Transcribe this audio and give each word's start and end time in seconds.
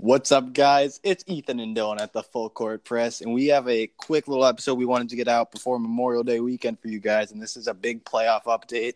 What's 0.00 0.30
up, 0.30 0.52
guys? 0.52 1.00
It's 1.02 1.24
Ethan 1.26 1.58
and 1.58 1.76
Dilan 1.76 2.00
at 2.00 2.12
the 2.12 2.22
Full 2.22 2.50
Court 2.50 2.84
Press, 2.84 3.20
and 3.20 3.34
we 3.34 3.48
have 3.48 3.68
a 3.68 3.88
quick 3.88 4.28
little 4.28 4.44
episode 4.44 4.78
we 4.78 4.86
wanted 4.86 5.08
to 5.08 5.16
get 5.16 5.26
out 5.26 5.50
before 5.50 5.80
Memorial 5.80 6.22
Day 6.22 6.38
weekend 6.38 6.78
for 6.78 6.86
you 6.86 7.00
guys. 7.00 7.32
And 7.32 7.42
this 7.42 7.56
is 7.56 7.66
a 7.66 7.74
big 7.74 8.04
playoff 8.04 8.44
update 8.44 8.94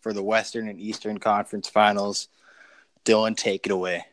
for 0.00 0.12
the 0.12 0.22
Western 0.24 0.66
and 0.66 0.80
Eastern 0.80 1.18
Conference 1.18 1.68
Finals. 1.68 2.26
Dilan, 3.04 3.36
take 3.36 3.66
it 3.66 3.70
away. 3.70 4.06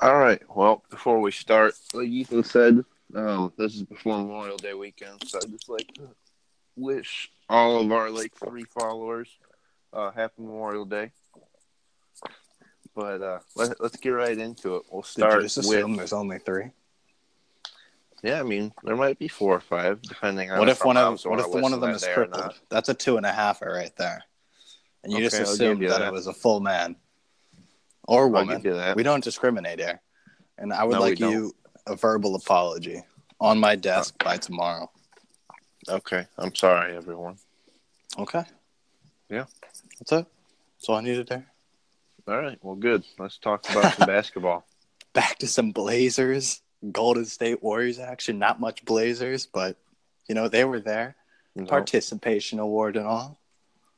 All 0.00 0.18
right. 0.18 0.42
Well, 0.52 0.82
before 0.90 1.20
we 1.20 1.30
start, 1.30 1.74
like 1.94 2.08
Ethan 2.08 2.42
said, 2.42 2.84
um, 3.14 3.52
this 3.56 3.76
is 3.76 3.84
before 3.84 4.18
Memorial 4.18 4.56
Day 4.56 4.74
weekend, 4.74 5.22
so 5.24 5.38
I 5.38 5.46
just 5.46 5.68
like 5.68 5.86
to 5.94 6.08
wish 6.74 7.30
all 7.48 7.80
of 7.80 7.92
our 7.92 8.10
like 8.10 8.34
three 8.34 8.64
followers 8.64 9.28
uh, 9.92 10.10
happy 10.10 10.42
Memorial 10.42 10.84
Day. 10.84 11.12
But 12.94 13.22
uh, 13.22 13.38
let, 13.56 13.80
let's 13.80 13.96
get 13.96 14.10
right 14.10 14.36
into 14.36 14.76
it. 14.76 14.82
We'll 14.90 15.02
Did 15.02 15.08
start 15.08 15.34
you 15.36 15.42
just 15.42 15.58
assume 15.58 15.92
with 15.92 15.98
there's 15.98 16.12
only 16.12 16.38
three? 16.38 16.70
yeah. 18.22 18.38
I 18.40 18.42
mean, 18.42 18.72
there 18.84 18.96
might 18.96 19.18
be 19.18 19.28
four 19.28 19.54
or 19.56 19.60
five, 19.60 20.02
depending 20.02 20.50
on 20.50 20.58
What 20.58 20.68
if 20.68 20.84
one 20.84 20.96
of 20.96 21.24
what 21.24 21.40
if 21.40 21.48
one 21.48 21.72
of 21.72 21.80
them 21.80 21.90
is 21.90 22.02
that 22.02 22.06
day 22.08 22.12
or 22.12 22.26
crippled? 22.26 22.54
That's 22.68 22.88
a 22.88 22.94
two 22.94 23.16
and 23.16 23.24
a 23.26 23.32
half 23.32 23.62
right 23.62 23.94
there, 23.96 24.22
and 25.02 25.12
you 25.12 25.20
just 25.20 25.36
Okay, 25.36 25.44
I'll 25.44 25.52
assumed 25.52 25.82
you 25.82 25.88
that, 25.88 26.00
that. 26.00 26.08
it 26.08 26.12
was 26.12 26.26
a 26.26 26.32
full 26.34 26.60
man 26.60 26.96
or 28.06 28.28
woman. 28.28 28.56
give 28.56 28.66
you 28.66 28.74
that. 28.74 28.94
We 28.96 29.02
don't 29.02 29.24
discriminate 29.24 29.78
here, 29.80 30.00
and 30.58 30.72
I 30.72 30.84
would 30.84 30.94
No, 30.94 31.00
like 31.00 31.18
you 31.18 31.54
a 31.86 31.96
verbal 31.96 32.34
apology 32.36 33.02
on 33.40 33.58
my 33.58 33.74
desk 33.74 34.22
by 34.22 34.36
tomorrow. 34.36 34.90
Okay. 35.88 36.26
I'm 36.38 36.54
sorry, 36.54 36.94
everyone. 36.96 37.38
Okay. 38.18 38.44
Yeah. 39.28 39.46
That's 39.98 40.12
it. 40.12 40.26
That's 40.76 40.88
all 40.88 40.96
I 40.96 41.00
needed 41.00 41.26
there. 41.26 41.46
All 42.28 42.36
right. 42.38 42.58
Well, 42.62 42.76
good. 42.76 43.04
Let's 43.18 43.38
talk 43.38 43.68
about 43.70 43.94
some 43.94 44.06
basketball. 44.08 44.64
Back 45.12 45.38
to 45.38 45.46
some 45.48 45.72
Blazers, 45.72 46.62
Golden 46.90 47.24
State 47.24 47.62
Warriors 47.62 47.98
action. 47.98 48.38
Not 48.38 48.60
much 48.60 48.84
Blazers, 48.84 49.46
but 49.46 49.76
you 50.28 50.34
know 50.34 50.48
they 50.48 50.64
were 50.64 50.80
there. 50.80 51.16
Participation 51.66 52.58
award 52.58 52.96
and 52.96 53.06
all. 53.06 53.38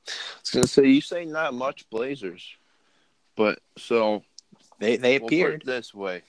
I 0.08 0.12
was 0.42 0.50
gonna 0.50 0.66
say 0.66 0.86
you 0.86 1.00
say 1.00 1.24
not 1.24 1.54
much 1.54 1.88
Blazers, 1.88 2.56
but 3.36 3.60
so 3.78 4.22
They 4.80 4.96
they 4.96 5.18
We'll 5.18 5.26
appeared. 5.28 5.62
this 5.64 5.94
way. 5.94 6.22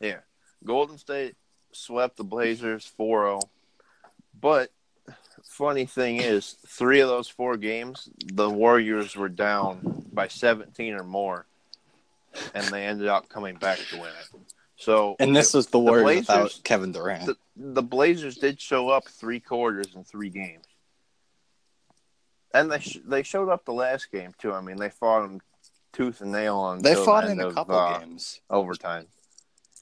Yeah. 0.00 0.18
Golden 0.64 0.98
State 0.98 1.34
swept 1.72 2.16
the 2.16 2.24
Blazers 2.24 2.86
4 2.86 3.24
0. 3.26 3.40
But 4.40 4.70
funny 5.48 5.86
thing 5.86 6.16
is, 6.18 6.56
three 6.66 7.00
of 7.00 7.08
those 7.08 7.28
four 7.28 7.56
games, 7.56 8.08
the 8.24 8.48
Warriors 8.48 9.16
were 9.16 9.28
down 9.28 10.04
by 10.12 10.28
17 10.28 10.94
or 10.94 11.02
more, 11.04 11.46
and 12.54 12.64
they 12.66 12.86
ended 12.86 13.08
up 13.08 13.28
coming 13.28 13.56
back 13.56 13.78
to 13.90 13.96
win 13.96 14.10
it. 14.10 14.40
So, 14.76 15.16
and 15.18 15.34
this 15.34 15.54
was 15.54 15.66
the 15.68 15.78
Warriors 15.80 16.26
Blazers- 16.26 16.28
without 16.28 16.60
Kevin 16.64 16.92
Durant. 16.92 17.26
the, 17.26 17.36
the 17.56 17.82
Blazers 17.82 18.36
did 18.36 18.60
show 18.60 18.88
up 18.90 19.08
three 19.08 19.40
quarters 19.40 19.88
in 19.96 20.04
three 20.04 20.28
games. 20.30 20.64
And 22.54 22.70
they 22.70 22.78
sh- 22.78 22.98
they 23.04 23.22
showed 23.24 23.48
up 23.50 23.64
the 23.64 23.72
last 23.72 24.10
game 24.10 24.34
too. 24.38 24.52
I 24.52 24.60
mean, 24.60 24.76
they 24.76 24.88
fought 24.88 25.22
them 25.22 25.40
tooth 25.92 26.20
and 26.20 26.32
nail 26.32 26.56
on. 26.56 26.80
they 26.80 26.94
fought 26.94 27.24
in 27.28 27.40
a 27.40 27.52
couple 27.52 27.74
uh, 27.74 27.98
games. 27.98 28.40
overtime. 28.48 29.06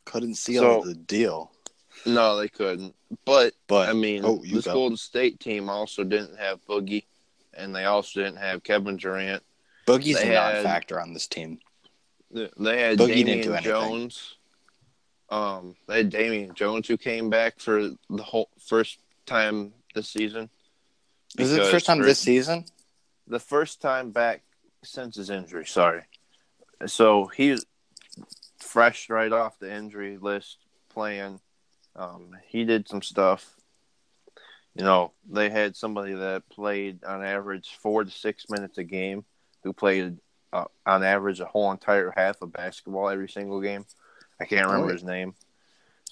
Couldn't 0.05 0.35
seal 0.37 0.63
So- 0.63 0.89
the 0.89 0.95
deal. 0.95 1.53
No, 2.05 2.37
they 2.37 2.49
couldn't. 2.49 2.95
But 3.25 3.55
But 3.67 3.89
I 3.89 3.93
mean, 3.93 4.23
oh, 4.25 4.43
this 4.43 4.65
go. 4.65 4.75
Golden 4.75 4.97
State 4.97 5.41
team 5.41 5.69
also 5.69 6.05
didn't 6.05 6.39
have 6.39 6.65
Boogie, 6.67 7.05
and 7.55 7.75
they 7.75 7.85
also 7.85 8.23
didn't 8.23 8.39
have 8.39 8.63
Kevin 8.63 8.97
Durant. 8.97 9.43
Boogie's 9.87 10.21
they 10.21 10.37
a 10.37 10.41
non-factor 10.55 11.01
on 11.01 11.13
this 11.15 11.27
team. 11.27 11.61
They 12.33 12.43
had 12.81 12.99
Boogie 12.99 13.25
didn't 13.25 13.25
do 13.25 13.25
Damian 13.25 13.53
anything. 13.53 13.63
Jones. 13.63 14.35
Um, 15.29 15.77
they 15.89 15.99
had 15.99 16.11
Damian 16.11 16.55
Jones 16.55 16.87
who 16.87 16.97
came 16.97 17.31
back 17.31 17.59
for 17.59 17.91
the 18.11 18.23
whole 18.23 18.51
first 18.59 18.99
time 19.27 19.73
this 19.95 20.09
season. 20.09 20.51
Is 21.39 21.53
it 21.53 21.63
the 21.63 21.71
first 21.71 21.87
time 21.87 21.99
for- 21.99 22.05
this 22.05 22.19
season? 22.21 22.65
The 23.29 23.41
first 23.41 23.81
time 23.81 24.13
back 24.13 24.43
since 24.85 25.17
his 25.17 25.31
injury. 25.31 25.67
Sorry. 25.67 26.03
So 26.87 27.27
he's 27.27 27.65
fresh 28.61 29.09
right 29.09 29.33
off 29.33 29.59
the 29.59 29.73
injury 29.73 30.19
list 30.19 30.59
playing. 30.91 31.41
Um, 31.97 32.31
he 32.49 32.65
did 32.65 32.89
some 32.89 33.03
stuff. 33.03 33.55
You 34.75 34.85
know, 34.85 35.13
they 35.29 35.49
had 35.49 35.75
somebody 35.75 36.13
that 36.15 36.49
played 36.51 37.03
on 37.05 37.25
average 37.25 37.77
four 37.81 38.05
to 38.05 38.11
six 38.11 38.45
minutes 38.51 38.77
a 38.79 38.85
game, 38.85 39.25
who 39.65 39.73
played 39.73 40.19
uh, 40.53 40.65
on 40.85 41.03
average 41.03 41.41
a 41.41 41.47
whole 41.47 41.71
entire 41.73 42.13
half 42.15 42.43
of 42.43 42.53
basketball 42.53 43.09
every 43.09 43.29
single 43.29 43.61
game. 43.61 43.87
I 44.41 44.45
can't 44.45 44.67
remember 44.67 44.87
Oh, 44.87 44.89
yeah. 44.89 44.93
his 44.95 45.05
name. 45.05 45.35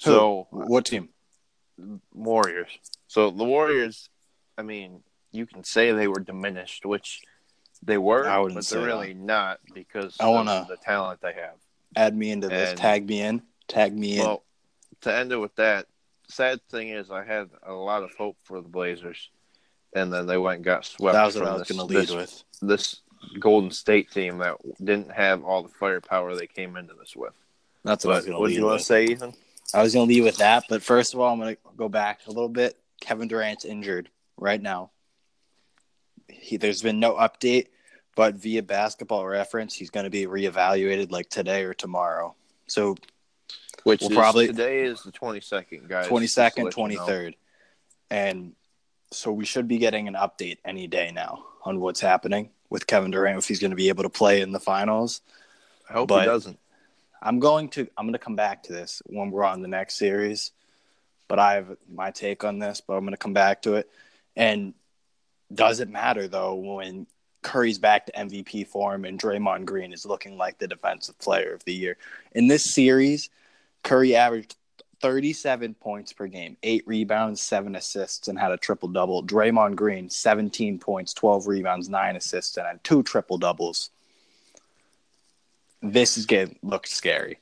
Who? 0.04 0.10
So 0.10 0.46
What 0.50 0.86
team? 0.86 1.10
Warriors. 2.12 2.70
So 3.08 3.30
the 3.30 3.44
Warriors, 3.44 4.08
I 4.56 4.62
mean, 4.62 5.02
you 5.32 5.46
can 5.46 5.64
say 5.64 5.92
they 5.92 6.08
were 6.08 6.20
diminished, 6.20 6.86
which 6.86 7.20
they 7.82 7.98
were, 7.98 8.26
I 8.26 8.38
wouldn't 8.38 8.54
but 8.58 8.66
they're 8.66 8.84
really 8.86 9.14
not 9.14 9.60
because 9.74 10.16
I 10.20 10.28
wanna- 10.28 10.52
of 10.52 10.68
the 10.68 10.76
talent 10.76 11.20
they 11.20 11.34
have. 11.34 11.56
Add 11.96 12.16
me 12.16 12.30
into 12.30 12.48
this. 12.48 12.78
Tag 12.78 13.06
me 13.08 13.20
in. 13.20 13.42
Tag 13.68 13.96
me 13.96 14.18
in. 14.18 14.24
Well, 14.24 14.43
to 15.04 15.14
end 15.14 15.32
it 15.32 15.36
with 15.36 15.54
that, 15.56 15.86
sad 16.28 16.60
thing 16.70 16.88
is 16.90 17.10
I 17.10 17.24
had 17.24 17.50
a 17.62 17.72
lot 17.72 18.02
of 18.02 18.14
hope 18.14 18.36
for 18.44 18.60
the 18.60 18.68
Blazers, 18.68 19.30
and 19.94 20.12
then 20.12 20.26
they 20.26 20.36
went 20.36 20.56
and 20.56 20.64
got 20.64 20.84
swept 20.84 21.14
that 21.14 21.24
was 21.24 21.34
what 21.36 21.44
from 21.44 21.48
I 21.48 21.52
was 21.56 21.68
this, 21.68 21.76
going 21.76 21.88
to 21.88 21.94
lead 21.94 22.08
this, 22.08 22.14
with. 22.14 22.44
this 22.62 23.00
Golden 23.38 23.70
State 23.70 24.10
team 24.10 24.38
that 24.38 24.56
didn't 24.82 25.12
have 25.12 25.44
all 25.44 25.62
the 25.62 25.68
firepower 25.68 26.34
they 26.34 26.46
came 26.46 26.76
into 26.76 26.94
this 26.94 27.16
with. 27.16 27.32
That's 27.84 28.04
what 28.04 28.12
I 28.12 28.16
was 28.16 28.24
But 28.24 28.30
going 28.30 28.36
to 28.36 28.40
what 28.40 28.48
do 28.48 28.54
you 28.54 28.64
want 28.64 28.80
to 28.80 28.84
say, 28.84 29.04
Ethan? 29.04 29.34
I 29.72 29.82
was 29.82 29.94
going 29.94 30.08
to 30.08 30.14
lead 30.14 30.24
with 30.24 30.38
that, 30.38 30.64
but 30.68 30.82
first 30.82 31.14
of 31.14 31.20
all, 31.20 31.32
I'm 31.32 31.40
going 31.40 31.56
to 31.56 31.60
go 31.76 31.88
back 31.88 32.20
a 32.26 32.30
little 32.30 32.48
bit. 32.48 32.78
Kevin 33.00 33.28
Durant's 33.28 33.64
injured 33.64 34.08
right 34.36 34.60
now. 34.60 34.90
He, 36.28 36.56
there's 36.56 36.82
been 36.82 37.00
no 37.00 37.14
update, 37.14 37.68
but 38.14 38.34
via 38.34 38.62
basketball 38.62 39.26
reference, 39.26 39.74
he's 39.74 39.90
going 39.90 40.04
to 40.04 40.10
be 40.10 40.26
reevaluated 40.26 41.10
like 41.10 41.28
today 41.28 41.64
or 41.64 41.74
tomorrow. 41.74 42.34
So 42.66 42.94
Which 43.84 44.02
is, 44.02 44.08
probably- 44.08 44.46
today 44.46 44.84
is 44.84 45.02
the 45.02 45.12
twenty 45.12 45.40
second, 45.40 45.88
guys. 45.88 46.06
twenty 46.08 46.26
just 46.26 46.34
to 46.36 46.40
second, 46.40 46.64
let 46.64 46.76
you 46.76 46.96
know. 46.96 47.30
and 48.10 48.54
so 49.10 49.30
we 49.32 49.44
should 49.44 49.68
be 49.68 49.78
getting 49.78 50.08
an 50.08 50.14
update 50.14 50.58
any 50.64 50.86
day 50.86 51.12
now 51.14 51.44
on 51.64 51.80
what's 51.80 52.00
happening 52.00 52.50
with 52.70 52.86
Kevin 52.86 53.10
Durant 53.10 53.38
if 53.38 53.46
he's 53.46 53.60
going 53.60 53.70
to 53.70 53.76
be 53.76 53.88
able 53.88 54.02
to 54.02 54.08
play 54.10 54.40
in 54.40 54.52
the 54.52 54.58
finals. 54.60 55.20
I 55.88 55.92
hope 55.92 56.08
But- 56.08 56.20
he 56.20 56.26
doesn't. 56.26 56.58
I'm 57.22 57.38
going 57.40 57.68
to 57.70 57.88
I'm 57.96 58.04
going 58.06 58.12
to 58.12 58.18
come 58.18 58.36
back 58.36 58.64
to 58.64 58.72
this 58.72 59.00
when 59.06 59.30
we're 59.30 59.44
on 59.44 59.62
the 59.62 59.68
next 59.68 59.94
series, 59.94 60.52
but 61.26 61.38
I 61.38 61.54
have 61.54 61.76
my 61.90 62.10
take 62.10 62.44
on 62.44 62.58
this. 62.58 62.82
But 62.86 62.94
I'm 62.94 63.00
going 63.00 63.12
to 63.12 63.16
come 63.18 63.32
back 63.32 63.62
to 63.62 63.76
it. 63.76 63.90
And 64.36 64.74
does 65.52 65.80
it 65.80 65.88
matter 65.88 66.28
though 66.28 66.54
when 66.54 67.06
Curry's 67.44 67.78
back 67.78 68.06
to 68.06 68.12
MVP 68.12 68.66
form 68.66 69.04
and 69.04 69.20
Draymond 69.20 69.66
Green 69.66 69.92
is 69.92 70.04
looking 70.04 70.36
like 70.36 70.58
the 70.58 70.66
defensive 70.66 71.16
player 71.18 71.52
of 71.52 71.62
the 71.64 71.74
year 71.74 71.96
in 72.32 72.48
this 72.48 72.64
series? 72.74 73.30
Curry 73.84 74.16
averaged 74.16 74.56
37 75.00 75.74
points 75.74 76.14
per 76.14 76.26
game, 76.26 76.56
eight 76.62 76.82
rebounds, 76.86 77.40
seven 77.40 77.76
assists, 77.76 78.26
and 78.26 78.38
had 78.38 78.50
a 78.50 78.56
triple 78.56 78.88
double. 78.88 79.22
Draymond 79.22 79.76
Green 79.76 80.08
17 80.08 80.78
points, 80.78 81.12
12 81.12 81.46
rebounds, 81.46 81.88
nine 81.88 82.16
assists, 82.16 82.56
and 82.56 82.66
had 82.66 82.82
two 82.82 83.02
triple 83.02 83.36
doubles. 83.36 83.90
This 85.82 86.16
is 86.16 86.24
getting 86.24 86.58
looked 86.62 86.88
scary. 86.88 87.38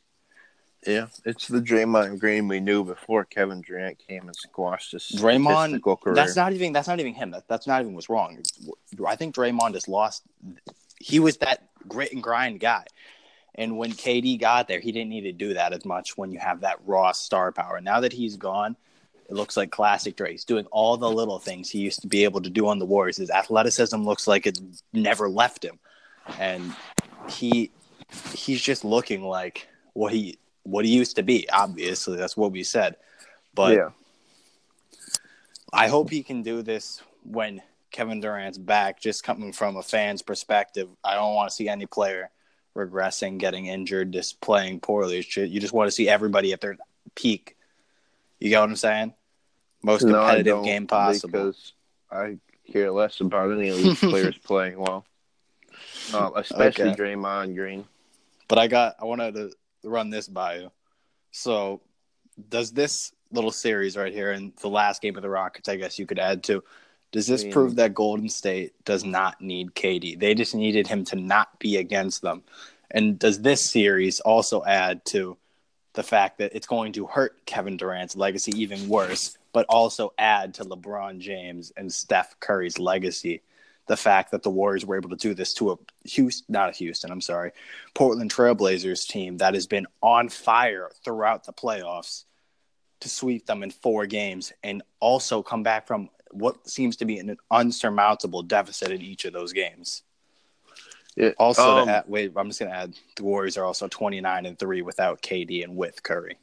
Yeah, 0.87 1.07
it's 1.25 1.47
the 1.47 1.61
Draymond 1.61 2.19
Green 2.19 2.49
we 2.49 2.59
knew 2.59 2.83
before 2.83 3.25
Kevin 3.25 3.61
Durant 3.61 3.99
came 3.99 4.27
and 4.27 4.35
squashed 4.35 4.93
his 4.93 5.13
Draymond, 5.15 5.81
career. 5.83 6.15
That's 6.15 6.35
not 6.35 6.53
even 6.53 6.73
that's 6.73 6.89
not 6.89 6.99
even 6.99 7.15
him. 7.15 7.31
That, 7.31 7.47
that's 7.47 7.69
not 7.69 7.83
even 7.83 7.95
what's 7.95 8.09
wrong. 8.09 8.43
I 9.07 9.15
think 9.15 9.35
Draymond 9.35 9.75
has 9.75 9.87
lost. 9.87 10.25
He 10.99 11.21
was 11.21 11.37
that 11.39 11.69
grit 11.87 12.13
and 12.13 12.23
grind 12.23 12.59
guy, 12.59 12.85
and 13.55 13.79
when 13.79 13.93
KD 13.93 14.41
got 14.41 14.67
there, 14.67 14.81
he 14.81 14.91
didn't 14.91 15.11
need 15.11 15.23
to 15.23 15.33
do 15.33 15.55
that 15.55 15.73
as 15.73 15.85
much. 15.85 16.17
When 16.17 16.33
you 16.33 16.41
have 16.41 16.63
that 16.63 16.81
raw 16.85 17.13
star 17.13 17.53
power, 17.53 17.81
now 17.81 18.01
that 18.01 18.13
he's 18.13 18.37
gone, 18.37 18.77
it 19.29 19.35
looks 19.35 19.57
like 19.57 19.71
classic 19.71 20.17
Dre. 20.17 20.33
He's 20.33 20.45
doing 20.45 20.67
all 20.73 20.97
the 20.97 21.11
little 21.11 21.39
things 21.39 21.71
he 21.71 21.79
used 21.79 22.03
to 22.03 22.09
be 22.09 22.25
able 22.25 22.41
to 22.43 22.51
do 22.51 22.67
on 22.67 22.81
the 22.81 22.87
Warriors. 22.87 23.19
His 23.19 23.31
athleticism 23.31 24.03
looks 24.03 24.27
like 24.27 24.49
it's 24.49 24.61
never 24.93 25.29
left 25.29 25.65
him, 25.65 25.79
and 26.41 26.75
he 27.29 27.71
he's 28.35 28.61
just 28.61 28.85
looking 28.85 29.23
like 29.23 29.69
what 29.93 30.13
he 30.13 30.39
what 30.65 30.85
he 30.85 30.93
used 30.93 31.17
to 31.17 31.23
be. 31.23 31.49
Obviously, 31.51 32.17
that's 32.17 32.37
what 32.37 32.53
we 32.53 32.63
said, 32.63 32.97
but. 33.55 33.75
yeah, 33.75 33.91
I 35.73 35.89
hope 35.89 36.11
he 36.11 36.23
can 36.23 36.43
do 36.43 36.63
this 36.63 37.01
when 37.25 37.63
Kevin 37.91 38.21
Durant's 38.21 38.59
back. 38.59 39.01
Just 39.01 39.25
coming 39.25 39.53
from 39.53 39.77
a 39.77 39.83
fan's 39.83 40.21
perspective, 40.21 40.89
I 41.03 41.15
don't 41.15 41.35
want 41.35 41.49
to 41.49 41.55
see 41.55 41.69
any 41.69 41.87
player 41.87 42.31
regressing, 42.77 43.39
getting 43.39 43.67
injured, 43.67 44.13
just 44.13 44.41
playing 44.41 44.81
poorly. 44.81 45.25
You 45.35 45.61
just 45.61 45.73
want 45.73 45.89
to 45.89 45.93
see 45.93 46.09
everybody 46.09 46.53
at 46.53 46.61
their 46.61 46.77
peak. 47.15 47.57
You 48.39 48.51
get 48.51 48.61
what 48.61 48.69
I'm 48.69 48.77
saying? 48.77 49.15
Most 49.83 50.03
competitive 50.03 50.47
don't, 50.47 50.65
game 50.65 50.87
possible. 50.87 51.31
because 51.31 51.73
I 52.11 52.39
care 52.71 52.91
less 52.91 53.21
about 53.21 53.53
any 53.53 53.69
of 53.69 53.77
these 53.79 53.99
players 53.99 54.37
playing 54.45 54.79
well, 54.79 55.05
um, 56.15 56.33
especially 56.37 56.91
Okay. 56.91 57.03
Draymond 57.03 57.57
Green. 57.57 57.85
But 58.49 58.59
I 58.59 58.67
got 58.67 58.97
I 59.01 59.07
wanted 59.07 59.35
to 59.35 59.53
run 59.85 60.11
this 60.11 60.29
by 60.29 60.59
you. 60.59 60.73
So, 61.31 61.81
does 62.49 62.73
this 62.73 63.13
little 63.31 63.51
series 63.51 63.97
right 63.97 64.13
here 64.13 64.33
and 64.33 64.53
the 64.61 64.69
last 64.69 65.03
game 65.03 65.17
of 65.17 65.23
the 65.23 65.31
Rockets, 65.31 65.69
I 65.69 65.77
guess 65.77 65.99
you 65.99 66.07
could 66.07 66.19
add 66.19 66.43
to, 66.45 66.63
does 67.13 67.27
this 67.27 67.43
I 67.43 67.45
mean- 67.45 67.53
prove 67.53 67.77
that 67.77 67.95
Golden 67.95 68.29
State 68.29 68.73
does 68.85 69.05
not 69.05 69.41
need 69.41 69.75
KD? 69.75 70.19
They 70.19 70.35
just 70.35 70.55
needed 70.55 70.87
him 70.87 71.05
to 71.07 71.17
not 71.17 71.59
be 71.59 71.77
against 71.77 72.23
them. 72.23 72.43
And 72.91 73.19
does 73.19 73.41
this 73.41 73.71
series 73.71 74.21
also 74.21 74.63
add 74.65 75.05
to 75.07 75.37
the 75.95 76.03
fact 76.03 76.39
that 76.39 76.55
it's 76.55 76.67
going 76.67 76.93
to 76.93 77.07
hurt 77.07 77.45
Kevin 77.47 77.77
Durant's 77.77 78.17
legacy 78.17 78.53
even 78.57 78.89
worse, 78.89 79.37
but 79.53 79.67
also 79.69 80.13
add 80.19 80.55
to 80.55 80.65
LeBron 80.65 81.19
James 81.19 81.73
and 81.77 81.93
Steph 81.93 82.39
Curry's 82.41 82.79
legacy? 82.79 83.43
The 83.93 83.97
fact 83.99 84.31
that 84.31 84.43
the 84.43 84.49
Warriors 84.49 84.87
were 84.87 84.97
able 84.97 85.11
to 85.11 85.17
do 85.17 85.35
this 85.35 85.53
to 85.53 85.73
a 85.73 85.77
Houston, 86.09 86.47
not 86.49 86.71
a 86.71 86.73
Houston, 86.73 87.13
I'm 87.13 87.21
sorry, 87.21 87.53
Portland 87.93 88.33
Trailblazers 88.33 89.07
team 89.07 89.37
that 89.37 89.53
has 89.53 89.67
been 89.67 89.87
on 90.01 90.31
fire 90.31 90.91
throughout 91.05 91.45
the 91.45 91.53
playoffs 91.53 92.25
to 93.01 93.11
sweep 93.11 93.45
them 93.45 93.63
in 93.63 93.71
four 93.71 94.07
games 94.07 94.51
and 94.63 94.83
also 94.99 95.43
come 95.43 95.63
back 95.63 95.87
from 95.87 96.09
what 96.31 96.67
seems 96.67 96.97
to 96.97 97.05
be 97.05 97.19
an 97.19 97.37
unsurmountable 97.51 98.41
deficit 98.41 98.93
in 98.93 99.03
each 99.03 99.27
of 99.27 99.35
those 99.35 99.53
games. 99.53 100.05
Yeah, 101.15 101.33
Also, 101.39 101.81
um, 101.81 101.87
add, 101.91 102.05
wait, 102.07 102.33
I'm 102.35 102.49
just 102.49 102.61
going 102.61 102.73
to 102.73 102.79
add 102.79 102.95
the 103.17 103.25
Warriors 103.25 103.59
are 103.59 103.67
also 103.67 103.89
29 103.89 104.47
and 104.47 104.59
3 104.59 104.81
without 104.81 105.21
KD 105.21 105.65
and 105.65 105.77
with 105.77 106.03
Curry. 106.03 106.39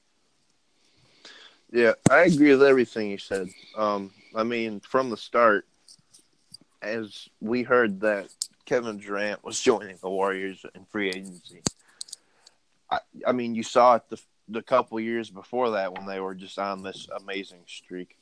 Yeah, 1.71 1.93
I 2.11 2.25
agree 2.25 2.51
with 2.51 2.61
everything 2.61 3.09
you 3.09 3.17
said. 3.17 3.49
Um, 3.75 4.11
I 4.35 4.43
mean, 4.43 4.81
from 4.81 5.09
the 5.09 5.17
start, 5.17 5.65
as 6.81 7.29
we 7.39 7.63
heard 7.63 8.01
that 8.01 8.27
Kevin 8.65 8.97
Durant 8.97 9.43
was 9.43 9.59
joining 9.59 9.97
the 10.01 10.09
Warriors 10.09 10.65
in 10.75 10.85
free 10.85 11.09
agency. 11.09 11.61
I, 12.89 12.99
I 13.25 13.31
mean, 13.31 13.55
you 13.55 13.63
saw 13.63 13.95
it 13.95 14.03
the 14.09 14.19
the 14.49 14.61
couple 14.63 14.99
years 14.99 15.29
before 15.29 15.71
that 15.71 15.93
when 15.93 16.07
they 16.07 16.19
were 16.19 16.33
just 16.33 16.57
on 16.57 16.81
this 16.81 17.07
amazing 17.15 17.59
streak. 17.67 18.17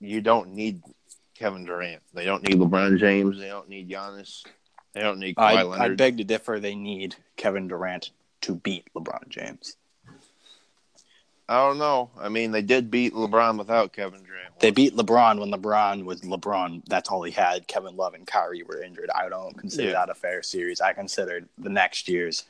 You 0.00 0.20
don't 0.20 0.54
need 0.54 0.82
Kevin 1.34 1.64
Durant. 1.64 2.02
They 2.14 2.24
don't 2.24 2.42
need 2.42 2.58
LeBron 2.58 2.98
James. 2.98 3.38
They 3.38 3.48
don't 3.48 3.68
need 3.68 3.88
Giannis. 3.88 4.44
They 4.92 5.00
don't 5.00 5.18
need 5.18 5.36
Kawhi 5.36 5.78
I, 5.78 5.84
I 5.84 5.88
beg 5.94 6.16
to 6.16 6.24
differ. 6.24 6.58
They 6.58 6.74
need 6.74 7.14
Kevin 7.36 7.68
Durant 7.68 8.10
to 8.42 8.54
beat 8.54 8.88
LeBron 8.94 9.28
James. 9.28 9.76
I 11.50 11.56
don't 11.66 11.78
know. 11.78 12.10
I 12.16 12.28
mean, 12.28 12.52
they 12.52 12.62
did 12.62 12.92
beat 12.92 13.12
LeBron 13.12 13.58
without 13.58 13.92
Kevin 13.92 14.22
Durant. 14.22 14.60
They 14.60 14.70
beat 14.70 14.94
LeBron 14.94 15.40
when 15.40 15.50
LeBron 15.50 16.04
was 16.04 16.20
LeBron. 16.20 16.82
That's 16.86 17.08
all 17.08 17.24
he 17.24 17.32
had. 17.32 17.66
Kevin 17.66 17.96
Love 17.96 18.14
and 18.14 18.24
Kyrie 18.24 18.62
were 18.62 18.80
injured. 18.80 19.10
I 19.12 19.28
don't 19.28 19.58
consider 19.58 19.88
Yeah. 19.88 19.94
that 19.94 20.10
a 20.10 20.14
fair 20.14 20.44
series. 20.44 20.80
I 20.80 20.92
considered 20.92 21.48
the 21.58 21.68
next 21.68 22.06
year's 22.08 22.44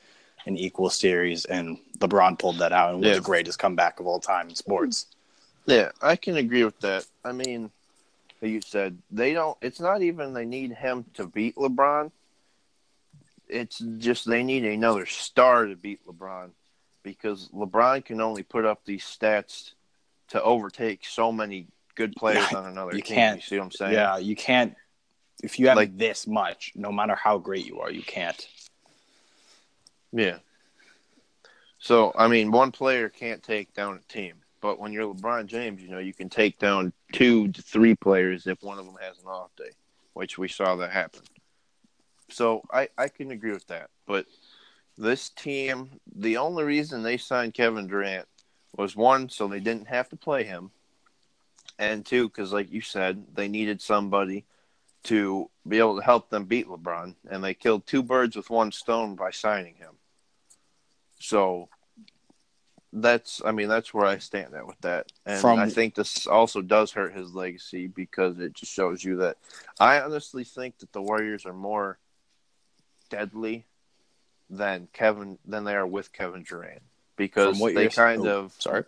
an 0.45 0.59
equal 0.59 0.91
series, 0.91 1.47
and 1.47 1.79
LeBron 1.99 2.39
pulled 2.39 2.59
that 2.59 2.73
out 2.73 2.91
and 2.91 3.01
was 3.01 3.09
Yeah. 3.09 3.15
the 3.15 3.21
greatest 3.23 3.59
comeback 3.59 4.01
of 4.01 4.07
all 4.07 4.21
time 4.21 4.51
in 4.51 4.55
sports. 4.55 5.07
Yeah, 5.65 5.93
I 6.03 6.17
can 6.17 6.37
agree 6.37 6.65
with 6.65 6.79
that. 6.81 7.07
I 7.25 7.33
mean, 7.33 7.71
like 8.43 8.51
you 8.51 8.61
said 8.61 8.99
they 9.11 9.33
don't. 9.33 9.57
It's 9.63 9.81
not 9.81 10.03
even 10.03 10.35
they 10.35 10.45
need 10.45 10.73
him 10.73 11.07
to 11.15 11.27
beat 11.27 11.57
LeBron. 11.57 12.11
It's 13.49 13.79
just 13.79 14.29
they 14.29 14.43
need 14.43 14.65
another 14.67 15.07
star 15.07 15.65
to 15.67 15.75
beat 15.77 16.07
LeBron 16.07 16.51
because 17.03 17.49
LeBron 17.49 18.05
can 18.05 18.21
only 18.21 18.43
put 18.43 18.65
up 18.65 18.85
these 18.85 19.05
stats 19.05 19.73
to 20.29 20.43
overtake 20.43 21.05
so 21.05 21.33
many 21.33 21.67
good 21.95 22.15
players 22.17 22.47
Yeah, 22.53 22.59
on 22.59 22.67
another 22.67 22.95
you 22.97 23.03
team. 23.03 23.17
can't- 23.17 23.37
You 23.37 23.43
see 23.43 23.59
what 23.59 23.65
I'm 23.65 23.71
saying? 23.73 23.93
Yeah, 23.95 24.17
you 24.19 24.37
can't. 24.37 24.75
If 25.43 25.59
you 25.59 25.69
have 25.69 25.77
Like- 25.77 25.97
this 25.97 26.27
much, 26.27 26.73
no 26.75 26.93
matter 26.93 27.15
how 27.15 27.39
great 27.39 27.65
you 27.67 27.81
are, 27.81 27.91
you 27.91 28.03
can't. 28.03 28.47
Yeah. 30.13 30.39
So 31.79 32.13
I 32.15 32.29
mean, 32.29 32.51
one 32.51 32.73
player 32.73 33.09
can't 33.09 33.43
take 33.43 33.73
down 33.73 33.97
a 33.97 34.13
team, 34.13 34.35
but 34.61 34.79
when 34.79 34.93
you're 34.93 35.15
LeBron 35.15 35.47
James, 35.47 35.81
you 35.81 35.89
know 35.89 35.99
you 35.99 36.13
can 36.13 36.29
take 36.29 36.59
down 36.59 36.93
two 37.13 37.49
to 37.53 37.63
three 37.63 37.95
players 37.95 38.47
if 38.47 38.63
one 38.63 38.79
of 38.79 38.85
them 38.85 38.97
has 39.01 39.19
an 39.21 39.27
off 39.29 39.55
day, 39.57 39.71
which 40.13 40.37
we 40.37 40.47
saw 40.49 40.77
that 40.77 40.91
happen. 40.93 41.23
So 42.29 42.63
I 42.71 42.89
I 42.99 43.09
can 43.09 43.31
agree 43.31 43.53
with 43.53 43.67
that, 43.69 43.89
but 44.07 44.27
this 45.01 45.31
team, 45.31 45.91
the 46.15 46.37
only 46.37 46.63
reason 46.63 47.03
they 47.03 47.17
signed 47.17 47.55
Kevin 47.55 47.87
Durant 47.87 48.29
was 48.77 48.95
one, 48.95 49.29
so 49.29 49.49
they 49.49 49.59
didn't 49.59 49.89
have 49.89 50.09
to 50.11 50.17
play 50.17 50.45
him, 50.45 50.71
and 51.79 52.05
two, 52.05 52.29
because 52.29 52.53
like 52.53 52.71
you 52.71 52.83
said, 52.83 53.25
they 53.35 53.49
needed 53.49 53.81
somebody 53.81 54.45
to 55.05 55.49
be 55.67 55.79
able 55.79 55.97
to 55.97 56.05
help 56.05 56.29
them 56.29 56.45
beat 56.45 56.69
LeBron, 56.69 57.15
and 57.31 57.43
they 57.43 57.55
killed 57.55 57.87
two 57.87 58.03
birds 58.03 58.37
with 58.37 58.51
one 58.51 58.71
stone 58.71 59.17
by 59.17 59.31
signing 59.31 59.75
him. 59.77 59.95
So 61.19 61.71
that's, 62.93 63.41
I 63.45 63.53
mean, 63.53 63.69
that's 63.69 63.95
where 63.95 64.07
I 64.07 64.19
stand 64.19 64.55
at 64.55 64.67
with 64.67 64.81
that, 64.83 65.11
and 65.25 65.41
From- 65.41 65.59
I 65.59 65.71
think 65.71 65.95
this 65.95 66.27
also 66.27 66.61
does 66.61 66.93
hurt 66.93 67.17
his 67.17 67.35
legacy 67.35 67.87
because 67.87 68.39
it 68.39 68.53
just 68.53 68.73
shows 68.73 69.03
you 69.03 69.17
that 69.17 69.39
I 69.81 70.01
honestly 70.01 70.45
think 70.45 70.79
that 70.79 70.93
the 70.93 71.03
Warriors 71.03 71.47
are 71.47 71.55
more 71.55 71.99
deadly 73.09 73.67
than 74.51 74.89
Kevin 74.93 75.39
than 75.47 75.65
they 75.65 75.75
are 75.75 75.87
with 75.87 76.13
Kevin 76.13 76.43
Durant 76.43 76.83
because 77.17 77.59
they 77.59 77.89
kind 77.89 78.27
oh, 78.27 78.41
of 78.41 78.53
Sorry. 78.59 78.85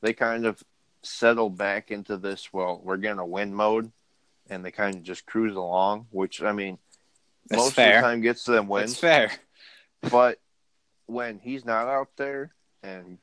they 0.00 0.14
kind 0.14 0.46
of 0.46 0.62
settle 1.02 1.50
back 1.50 1.90
into 1.90 2.16
this 2.16 2.52
well 2.52 2.80
we're 2.82 2.96
gonna 2.96 3.26
win 3.26 3.54
mode 3.54 3.92
and 4.48 4.64
they 4.64 4.70
kind 4.70 4.96
of 4.96 5.02
just 5.02 5.26
cruise 5.26 5.54
along 5.54 6.06
which 6.10 6.42
i 6.42 6.52
mean 6.52 6.78
That's 7.48 7.62
most 7.62 7.74
fair. 7.74 7.98
of 7.98 8.02
the 8.02 8.08
time 8.08 8.20
gets 8.20 8.44
them 8.44 8.68
wins 8.68 9.00
That's 9.00 9.00
fair. 9.00 10.10
but 10.10 10.38
when 11.06 11.38
he's 11.38 11.64
not 11.64 11.86
out 11.86 12.08
there 12.16 12.52
and 12.82 13.18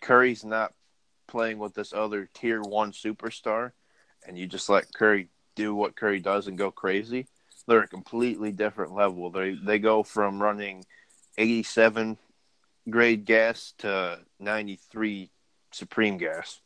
curry's 0.00 0.44
not 0.44 0.72
playing 1.26 1.58
with 1.58 1.74
this 1.74 1.92
other 1.92 2.28
tier 2.32 2.60
one 2.60 2.92
superstar 2.92 3.72
and 4.26 4.38
you 4.38 4.46
just 4.46 4.68
let 4.68 4.92
curry 4.94 5.28
do 5.54 5.74
what 5.74 5.96
curry 5.96 6.20
does 6.20 6.46
and 6.46 6.58
go 6.58 6.70
crazy 6.70 7.26
they're 7.66 7.80
a 7.80 7.88
completely 7.88 8.52
different 8.52 8.94
level 8.94 9.30
they 9.30 9.54
they 9.64 9.78
go 9.78 10.02
from 10.02 10.40
running 10.40 10.84
87 11.38 12.18
grade 12.88 13.24
gas 13.24 13.74
to 13.78 14.20
93 14.38 15.30
supreme 15.72 16.16
gas 16.16 16.60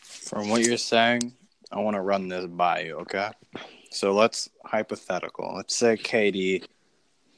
From 0.00 0.48
what 0.48 0.62
you're 0.62 0.76
saying, 0.76 1.32
I 1.70 1.80
want 1.80 1.96
to 1.96 2.00
run 2.00 2.28
this 2.28 2.46
by 2.46 2.80
you, 2.82 2.98
okay? 2.98 3.30
So 3.90 4.12
let's 4.12 4.48
hypothetical. 4.64 5.54
Let's 5.56 5.74
say 5.76 5.96
KD 5.96 6.64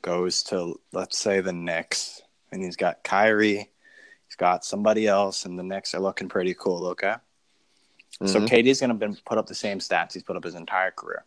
goes 0.03 0.43
to 0.45 0.79
let's 0.93 1.19
say 1.19 1.41
the 1.41 1.53
Knicks, 1.53 2.23
and 2.53 2.63
he's 2.63 2.77
got 2.77 3.03
Kyrie, 3.03 3.71
he's 4.27 4.37
got 4.37 4.65
somebody 4.65 5.07
else, 5.07 5.45
and 5.45 5.59
the 5.59 5.63
Knicks 5.63 5.95
are 5.95 6.01
looking 6.01 6.29
pretty 6.29 6.55
cool, 6.55 6.87
okay? 6.89 7.15
So 8.27 8.41
Mhm. 8.41 8.49
KD's 8.49 8.81
going 8.81 8.91
to 8.91 8.95
been 8.95 9.17
put 9.25 9.39
up 9.39 9.47
the 9.47 9.55
same 9.55 9.79
stats 9.81 10.13
he's 10.13 10.23
put 10.23 10.37
up 10.37 10.45
his 10.45 10.55
entire 10.55 10.93
career. 10.93 11.25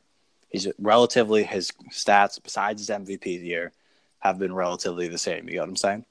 He's 0.50 0.68
relatively 0.80 1.44
his 1.44 1.72
stats 1.92 2.42
besides 2.42 2.82
his 2.82 2.90
MVP 2.90 3.36
year 3.44 3.74
have 4.20 4.40
been 4.40 4.54
relatively 4.54 5.08
the 5.08 5.18
same. 5.18 5.48
You 5.48 5.56
got 5.56 5.62
what 5.62 5.70
I'm 5.70 5.76
saying? 5.76 6.06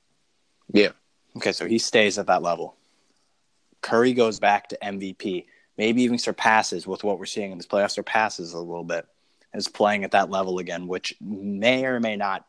Yeah. 0.73 0.91
Okay, 1.37 1.53
so 1.53 1.67
he 1.67 1.79
stays 1.79 2.19
at 2.19 2.27
that 2.27 2.43
level. 2.43 2.77
Curry 3.83 4.15
goes 4.15 4.41
back 4.41 4.69
to 4.69 4.79
MVP, 4.83 5.47
maybe 5.77 6.03
even 6.03 6.19
surpasses 6.19 6.87
with 6.87 7.05
what 7.05 7.19
we're 7.19 7.27
seeing 7.27 7.53
in 7.53 7.59
this 7.59 7.67
playoff, 7.67 7.91
surpasses 7.91 8.53
a 8.53 8.59
little 8.59 8.85
bit, 8.85 9.07
is 9.55 9.69
playing 9.69 10.05
at 10.05 10.13
that 10.13 10.31
level 10.31 10.59
again, 10.59 10.87
which 10.87 11.15
may 11.21 11.85
or 11.85 12.01
may 12.01 12.17
not 12.17 12.47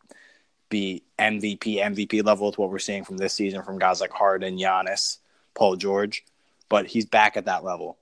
be 0.70 1.04
MVP, 1.20 1.78
MVP 1.78 2.24
level 2.26 2.48
with 2.48 2.58
what 2.58 2.70
we're 2.70 2.80
seeing 2.80 3.04
from 3.04 3.18
this 3.18 3.34
season 3.34 3.64
from 3.64 3.80
guys 3.80 4.02
like 4.02 4.12
Harden, 4.12 4.58
Giannis, 4.58 5.18
Paul 5.54 5.76
George, 5.76 6.26
but 6.70 6.88
he's 6.88 7.06
back 7.06 7.38
at 7.38 7.46
that 7.46 7.64
level. 7.64 7.98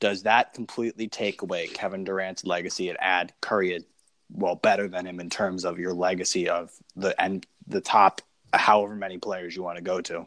Does 0.00 0.22
that 0.24 0.54
completely 0.54 1.08
take 1.08 1.42
away 1.42 1.66
Kevin 1.66 2.04
Durant's 2.04 2.44
legacy 2.44 2.88
and 2.88 2.98
add 3.00 3.32
Curry, 3.40 3.84
well, 4.30 4.54
better 4.56 4.88
than 4.88 5.06
him 5.06 5.20
in 5.20 5.30
terms 5.30 5.64
of 5.64 5.78
your 5.78 5.92
legacy 5.92 6.48
of 6.48 6.70
the 6.96 7.20
and 7.20 7.46
the 7.66 7.80
top 7.80 8.20
however 8.52 8.94
many 8.94 9.18
players 9.18 9.54
you 9.56 9.62
want 9.62 9.76
to 9.76 9.82
go 9.82 10.00
to? 10.00 10.26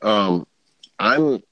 Um, 0.00 0.46
I'm, 0.98 1.42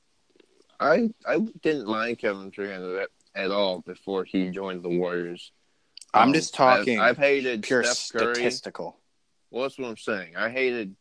I 0.78 1.10
I 1.26 1.38
didn't 1.62 1.86
like 1.86 2.18
Kevin 2.18 2.50
Durant 2.50 3.00
at, 3.02 3.08
at 3.34 3.50
all 3.50 3.80
before 3.80 4.24
he 4.24 4.50
joined 4.50 4.82
the 4.82 4.88
Warriors. 4.88 5.52
I'm 6.12 6.28
Um, 6.28 6.34
just 6.34 6.54
talking 6.54 6.98
I've, 6.98 7.10
I've 7.10 7.18
hated 7.18 7.62
pure 7.62 7.84
Steph 7.84 8.20
Curry. 8.20 8.34
statistical. 8.34 8.98
Well, 9.50 9.62
that's 9.62 9.78
what 9.78 9.88
I'm 9.88 9.96
saying. 9.96 10.36
I 10.36 10.50
hated. 10.50 10.96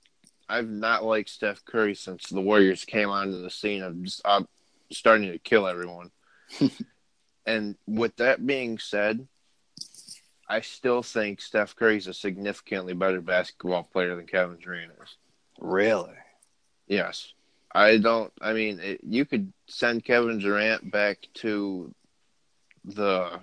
I've 0.48 0.70
not 0.70 1.04
liked 1.04 1.30
Steph 1.30 1.64
Curry 1.66 1.96
since 1.96 2.28
the 2.28 2.42
Warriors 2.42 2.86
came 2.86 3.10
onto 3.10 3.42
the 3.42 3.50
scene 3.52 3.84
of 3.84 4.02
just 4.04 4.22
uh, 4.26 4.44
starting 4.92 5.32
to 5.32 5.38
kill 5.40 5.68
everyone. 5.68 6.12
and 7.46 7.76
with 7.88 8.16
that 8.18 8.46
being 8.46 8.80
said, 8.80 9.28
I 10.50 10.62
still 10.62 11.04
think 11.04 11.42
Steph 11.42 11.76
Curry's 11.76 12.08
a 12.08 12.14
significantly 12.14 12.94
better 12.94 13.22
basketball 13.22 13.84
player 13.84 14.16
than 14.16 14.26
Kevin 14.26 14.58
Durant 14.58 14.92
is. 15.04 15.16
Really? 15.60 16.16
Yes. 16.88 17.34
I 17.74 17.98
don't. 17.98 18.34
I 18.42 18.54
mean, 18.54 18.80
it, 18.80 19.02
you 19.04 19.26
could 19.26 19.54
send 19.68 20.04
Kevin 20.04 20.40
Durant 20.40 20.90
back 20.90 21.20
to 21.36 21.94
the 22.84 23.40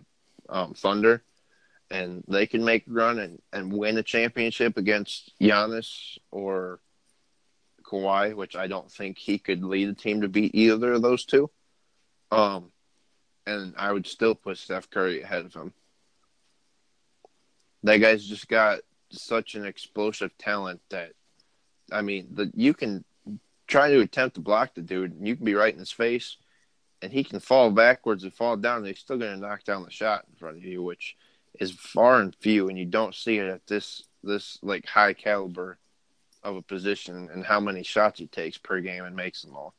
um, 0.48 0.74
Thunder, 0.74 1.22
and 1.92 2.24
they 2.26 2.46
can 2.46 2.64
make 2.64 2.88
a 2.88 2.90
run 2.90 3.20
and, 3.20 3.40
and 3.52 3.72
win 3.72 3.98
a 3.98 4.02
championship 4.02 4.76
against 4.76 5.32
Giannis 5.40 6.18
or 6.32 6.80
Kawhi, 7.84 8.34
which 8.34 8.56
I 8.56 8.66
don't 8.66 8.90
think 8.90 9.16
he 9.16 9.38
could 9.38 9.62
lead 9.62 9.88
a 9.88 9.94
team 9.94 10.22
to 10.22 10.28
beat 10.28 10.56
either 10.56 10.94
of 10.94 11.02
those 11.02 11.24
two. 11.24 11.50
Um, 12.32 12.72
and 13.46 13.74
I 13.78 13.92
would 13.92 14.08
still 14.08 14.34
put 14.34 14.58
Steph 14.58 14.90
Curry 14.90 15.22
ahead 15.22 15.44
of 15.44 15.54
him. 15.54 15.72
That 17.86 17.98
guy's 17.98 18.26
just 18.26 18.48
got 18.48 18.80
such 19.10 19.54
an 19.54 19.64
explosive 19.64 20.36
talent 20.38 20.80
that, 20.90 21.12
I 21.92 22.02
mean, 22.02 22.28
the 22.32 22.50
you 22.54 22.74
can 22.74 23.04
try 23.68 23.90
to 23.90 24.00
attempt 24.00 24.34
to 24.34 24.40
block 24.40 24.74
the 24.74 24.82
dude, 24.82 25.12
and 25.12 25.26
you 25.26 25.36
can 25.36 25.44
be 25.44 25.54
right 25.54 25.72
in 25.72 25.78
his 25.78 25.92
face, 25.92 26.36
and 27.00 27.12
he 27.12 27.22
can 27.22 27.38
fall 27.38 27.70
backwards 27.70 28.24
and 28.24 28.34
fall 28.34 28.56
down, 28.56 28.78
and 28.78 28.88
he's 28.88 28.98
still 28.98 29.18
going 29.18 29.34
to 29.34 29.40
knock 29.40 29.62
down 29.62 29.84
the 29.84 29.90
shot 29.90 30.24
in 30.28 30.34
front 30.34 30.56
of 30.56 30.64
you, 30.64 30.82
which 30.82 31.16
is 31.60 31.70
far 31.70 32.20
and 32.20 32.34
few, 32.40 32.68
and 32.68 32.76
you 32.76 32.86
don't 32.86 33.14
see 33.14 33.38
it 33.38 33.46
at 33.46 33.66
this 33.68 34.02
this 34.24 34.58
like 34.62 34.84
high 34.86 35.12
caliber 35.12 35.78
of 36.42 36.56
a 36.56 36.62
position 36.62 37.28
and 37.32 37.44
how 37.44 37.60
many 37.60 37.84
shots 37.84 38.18
he 38.18 38.26
takes 38.26 38.58
per 38.58 38.80
game 38.80 39.04
and 39.04 39.14
makes 39.14 39.42
them 39.42 39.54
all. 39.54 39.74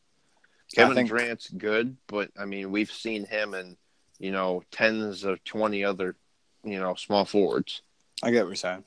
Kevin 0.73 0.95
think... 0.95 1.09
Durant's 1.09 1.49
good, 1.49 1.97
but 2.07 2.31
I 2.39 2.45
mean 2.45 2.71
we've 2.71 2.91
seen 2.91 3.25
him 3.25 3.53
and 3.53 3.75
you 4.17 4.31
know 4.31 4.63
tens 4.71 5.25
of 5.25 5.43
twenty 5.43 5.83
other 5.83 6.15
you 6.63 6.79
know 6.79 6.95
small 6.95 7.25
forwards. 7.25 7.81
I 8.23 8.31
get 8.31 8.43
what 8.43 8.49
you're 8.49 8.55
saying. 8.55 8.83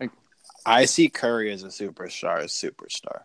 Like, 0.00 0.10
I 0.64 0.84
see 0.86 1.08
Curry 1.08 1.52
as 1.52 1.62
a 1.62 1.68
superstar, 1.68 2.42
as 2.42 2.52
superstar. 2.52 3.22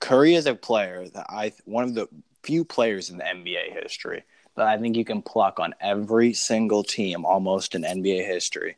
Curry 0.00 0.34
is 0.34 0.46
a 0.46 0.54
player 0.54 1.08
that 1.08 1.26
I 1.28 1.52
one 1.64 1.84
of 1.84 1.94
the 1.94 2.08
few 2.42 2.64
players 2.64 3.10
in 3.10 3.18
the 3.18 3.24
NBA 3.24 3.82
history 3.82 4.24
that 4.56 4.66
I 4.66 4.78
think 4.78 4.96
you 4.96 5.04
can 5.04 5.22
pluck 5.22 5.60
on 5.60 5.74
every 5.80 6.32
single 6.32 6.82
team 6.82 7.24
almost 7.24 7.74
in 7.74 7.82
NBA 7.82 8.26
history, 8.26 8.76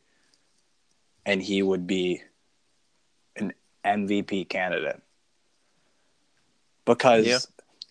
and 1.25 1.41
he 1.41 1.63
would 1.63 1.87
be 1.87 2.21
an 3.35 3.53
MVP 3.85 4.49
candidate 4.49 5.01
because 6.85 7.25
yeah. 7.25 7.39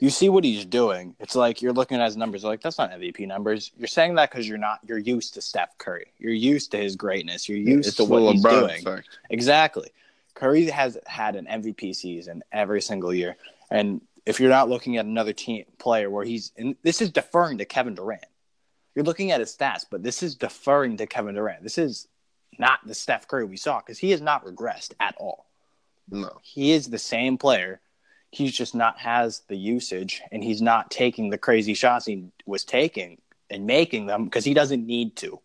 You 0.03 0.11
see 0.11 0.29
what 0.29 0.43
he's 0.43 0.65
doing. 0.65 1.15
It's 1.21 1.37
like 1.37 1.63
you're 1.63 1.73
looking 1.73 2.01
at 2.01 2.07
his 2.07 2.17
numbers, 2.17 2.43
like 2.43 2.61
that's 2.61 2.77
not 2.77 2.91
MVP 2.91 3.25
numbers. 3.29 3.71
You're 3.79 3.87
saying 3.87 4.17
that 4.17 4.33
because 4.33 4.49
you're 4.49 4.59
not 4.59 4.81
you're 4.85 4.99
used 4.99 5.35
to 5.35 5.41
Steph 5.41 5.79
Curry. 5.79 6.13
You're 6.19 6.33
used 6.33 6.73
to 6.73 6.77
his 6.79 6.97
greatness. 6.97 7.49
You're 7.49 7.59
used 7.59 7.87
it's 7.87 7.97
to 7.99 8.05
what 8.05 8.33
he's 8.33 8.43
doing. 8.43 8.81
Effect. 8.81 9.09
Exactly. 9.31 9.91
Curry 10.35 10.65
has 10.65 10.99
had 11.07 11.37
an 11.37 11.47
MVP 11.47 11.95
season 11.95 12.43
every 12.51 12.83
single 12.83 13.15
year, 13.15 13.37
and 13.71 14.01
if 14.27 14.41
you're 14.41 14.51
not 14.51 14.69
looking 14.69 14.97
at 14.97 15.05
another 15.05 15.33
team 15.33 15.67
player 15.79 16.11
where 16.11 16.25
he's 16.25 16.51
and 16.57 16.75
this 16.83 17.01
is 17.01 17.11
deferring 17.11 17.59
to 17.59 17.65
Kevin 17.65 17.95
Durant. 17.95 18.27
You're 18.97 19.05
looking 19.05 19.31
at 19.31 19.39
his 19.39 19.57
stats, 19.57 19.87
but 19.89 20.03
this 20.03 20.21
is 20.25 20.35
deferring 20.35 20.97
to 20.97 21.07
Kevin 21.07 21.37
Durant. 21.37 21.63
This 21.63 21.79
is 21.79 22.09
not 22.59 22.81
the 22.85 22.95
Steph 22.95 23.29
Curry 23.29 23.45
we 23.45 23.57
saw 23.57 23.79
because 23.79 23.99
he 23.99 24.11
has 24.11 24.21
not 24.21 24.45
regressed 24.45 24.95
at 24.99 25.15
all. 25.17 25.47
No, 26.11 26.41
he 26.43 26.73
is 26.73 26.91
the 26.91 26.99
same 26.99 27.39
player. 27.39 27.81
He's 28.33 28.53
just 28.53 28.75
not 28.75 28.99
has 28.99 29.43
the 29.49 29.57
usage, 29.57 30.23
and 30.33 30.43
he's 30.43 30.61
not 30.61 30.91
taking 30.91 31.31
the 31.31 31.39
crazy 31.39 31.75
shots 31.75 32.07
he 32.07 32.25
was 32.47 32.65
taking 32.65 33.21
and 33.51 33.67
making 33.67 34.07
them 34.07 34.25
because 34.25 34.45
he 34.45 34.55
doesn't 34.55 34.85
need 34.87 35.15
to. 35.17 35.39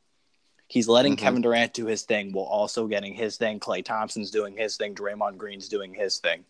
He's 0.68 0.88
letting 0.88 1.16
mm-hmm. 1.16 1.26
Kevin 1.26 1.42
Durant 1.42 1.74
do 1.74 1.86
his 1.86 2.04
thing 2.04 2.32
while 2.32 2.46
also 2.46 2.88
getting 2.88 3.14
his 3.14 3.38
thing. 3.38 3.60
Klay 3.60 3.84
Thompson's 3.84 4.32
doing 4.32 4.56
his 4.58 4.78
thing. 4.78 4.96
Draymond 4.96 5.38
Green's 5.38 5.68
doing 5.68 5.94
his 5.94 6.18
thing. 6.20 6.46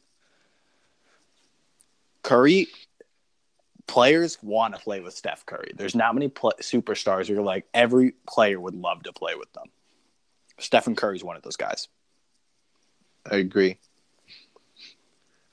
Curry 2.22 2.67
players 3.88 4.38
want 4.44 4.75
to 4.75 4.82
play 4.82 5.00
with 5.00 5.15
Steph 5.15 5.46
Curry. 5.46 5.72
There's 5.75 5.96
not 5.96 6.13
many 6.13 6.27
pl- 6.27 6.53
superstars 6.62 7.27
who 7.27 7.39
are 7.39 7.44
like 7.44 7.65
every 7.74 8.13
player 8.27 8.60
would 8.60 8.75
love 8.75 9.03
to 9.03 9.13
play 9.13 9.34
with 9.36 9.51
them. 9.53 9.65
Stephen 10.60 10.96
Curry's 10.96 11.24
one 11.24 11.36
of 11.36 11.41
those 11.41 11.56
guys. 11.56 11.88
I 13.29 13.38
agree. 13.38 13.77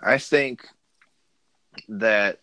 I 0.04 0.18
think 0.18 0.68
that 1.88 2.40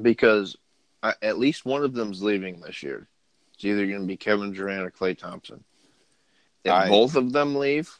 because 0.00 0.56
I, 1.02 1.14
at 1.22 1.38
least 1.38 1.64
one 1.64 1.84
of 1.84 1.94
them's 1.94 2.22
leaving 2.22 2.60
this 2.60 2.82
year. 2.82 3.08
It's 3.54 3.64
either 3.64 3.86
going 3.86 4.00
to 4.00 4.06
be 4.06 4.16
Kevin 4.16 4.52
Durant 4.52 4.86
or 4.86 4.90
Klay 4.90 5.16
Thompson. 5.16 5.64
If 6.64 6.72
I, 6.72 6.88
both 6.88 7.16
of 7.16 7.32
them 7.32 7.56
leave, 7.56 7.98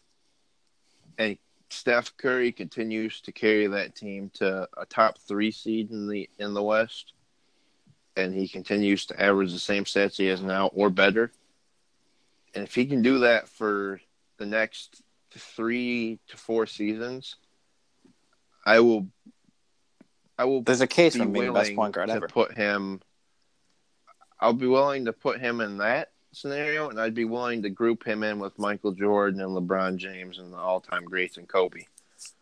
and 1.19 1.37
Steph 1.71 2.17
Curry 2.17 2.53
continues 2.53 3.21
to 3.23 3.33
carry 3.33 3.67
that 3.67 3.95
team 3.95 4.31
to 4.35 4.69
a 4.77 4.87
top 4.87 5.19
three 5.19 5.51
seed 5.51 5.91
in 5.91 6.09
the 6.09 6.29
in 6.39 6.55
the 6.55 6.63
West, 6.63 7.13
and 8.17 8.35
he 8.35 8.49
continues 8.49 9.07
to 9.07 9.21
average 9.21 9.53
the 9.53 9.59
same 9.59 9.85
stats 9.85 10.17
he 10.17 10.27
has 10.27 10.43
now 10.43 10.69
or 10.69 10.91
better. 10.91 11.33
And 12.55 12.65
if 12.65 12.75
he 12.75 12.87
can 12.87 13.03
do 13.03 13.21
that 13.21 13.49
for 13.49 14.01
the 14.39 14.47
next 14.47 15.03
three 15.31 16.19
to 16.29 16.37
four 16.37 16.67
seasons, 16.67 17.37
I 18.69 18.81
will. 18.81 19.09
I 20.37 20.45
will. 20.45 20.63
There's 20.63 20.83
a 20.83 20.87
case 20.87 21.17
for 21.17 21.25
being 21.25 21.47
the 21.47 21.53
best 21.53 21.75
point 21.75 21.95
guard 21.95 22.11
ever. 22.11 22.29
Put 22.29 22.55
him. 22.55 23.01
I'll 24.39 24.53
be 24.53 24.67
willing 24.67 25.07
to 25.07 25.15
put 25.15 25.41
him 25.41 25.63
in 25.63 25.79
that 25.79 26.13
scenario, 26.33 26.91
and 26.91 27.01
I'd 27.01 27.15
be 27.15 27.25
willing 27.25 27.63
to 27.63 27.71
group 27.71 28.05
him 28.05 28.23
in 28.23 28.39
with 28.39 28.59
Michael 28.59 28.93
Jordan 28.93 29.41
and 29.41 29.57
LeBron 29.57 29.97
James 29.97 30.39
and 30.39 30.53
the 30.53 30.59
all-time 30.59 31.05
greats 31.05 31.39
and 31.39 31.49
Kobe. 31.49 31.87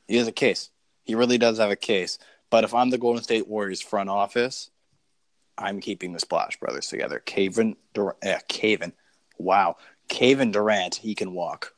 He 0.09 0.17
has 0.17 0.27
a 0.27 0.33
case. 0.33 0.71
He 1.05 1.15
really 1.15 1.39
does 1.39 1.59
have 1.59 1.71
a 1.71 1.77
case. 1.77 2.19
But 2.51 2.65
if 2.65 2.75
I'm 2.75 2.91
the 2.91 2.99
Golden 2.99 3.23
State 3.23 3.47
Warriors 3.47 3.81
front 3.81 4.11
office, 4.11 4.69
I'm 5.57 5.81
keeping 5.81 6.13
the 6.13 6.19
Splash 6.19 6.59
Brothers 6.59 6.89
together. 6.89 7.21
Kevin 7.21 7.77
Durant, 7.95 8.19
uh, 8.27 8.39
Kevin, 8.49 8.93
wow, 9.39 9.77
Kevin 10.09 10.51
Durant, 10.51 10.97
he 10.97 11.15
can 11.15 11.33
walk. 11.33 11.73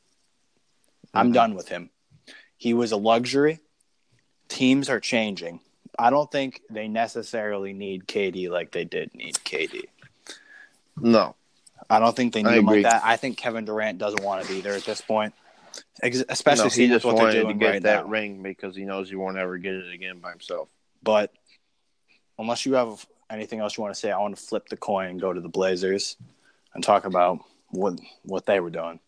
Mm-hmm. 1.08 1.18
I'm 1.18 1.32
done 1.32 1.54
with 1.54 1.68
him. 1.68 1.90
He 2.56 2.72
was 2.72 2.92
a 2.92 2.96
luxury. 2.96 3.60
Teams 4.48 4.88
are 4.88 5.00
changing. 5.00 5.60
I 5.98 6.10
don't 6.10 6.30
think 6.30 6.62
they 6.70 6.88
necessarily 6.88 7.72
need 7.72 8.06
KD 8.06 8.50
like 8.50 8.70
they 8.70 8.84
did 8.84 9.14
need 9.14 9.34
KD. 9.36 9.84
No, 11.00 11.34
I 11.90 11.98
don't 11.98 12.14
think 12.14 12.34
they 12.34 12.42
need 12.42 12.58
him 12.58 12.66
like 12.66 12.82
that. 12.82 13.02
I 13.04 13.16
think 13.16 13.36
Kevin 13.36 13.64
Durant 13.64 13.98
doesn't 13.98 14.22
want 14.22 14.44
to 14.44 14.52
be 14.52 14.60
there 14.60 14.74
at 14.74 14.84
this 14.84 15.00
point, 15.00 15.34
especially 16.02 16.64
no, 16.64 16.68
seeing 16.68 16.92
what 16.92 17.16
they're 17.16 17.42
doing 17.42 17.48
to 17.48 17.54
get 17.54 17.70
right 17.70 17.82
that 17.82 18.04
now. 18.04 18.10
ring 18.10 18.42
because 18.42 18.76
he 18.76 18.84
knows 18.84 19.08
he 19.08 19.16
won't 19.16 19.38
ever 19.38 19.58
get 19.58 19.74
it 19.74 19.92
again 19.92 20.18
by 20.18 20.30
himself. 20.30 20.68
But 21.02 21.32
unless 22.38 22.66
you 22.66 22.74
have 22.74 23.04
anything 23.30 23.60
else 23.60 23.76
you 23.76 23.82
want 23.82 23.94
to 23.94 24.00
say, 24.00 24.10
I 24.10 24.18
want 24.18 24.36
to 24.36 24.42
flip 24.42 24.68
the 24.68 24.76
coin 24.76 25.08
and 25.08 25.20
go 25.20 25.32
to 25.32 25.40
the 25.40 25.48
Blazers 25.48 26.16
and 26.74 26.82
talk 26.82 27.04
about 27.04 27.38
what 27.70 27.98
what 28.22 28.46
they 28.46 28.60
were 28.60 28.70
doing. 28.70 29.00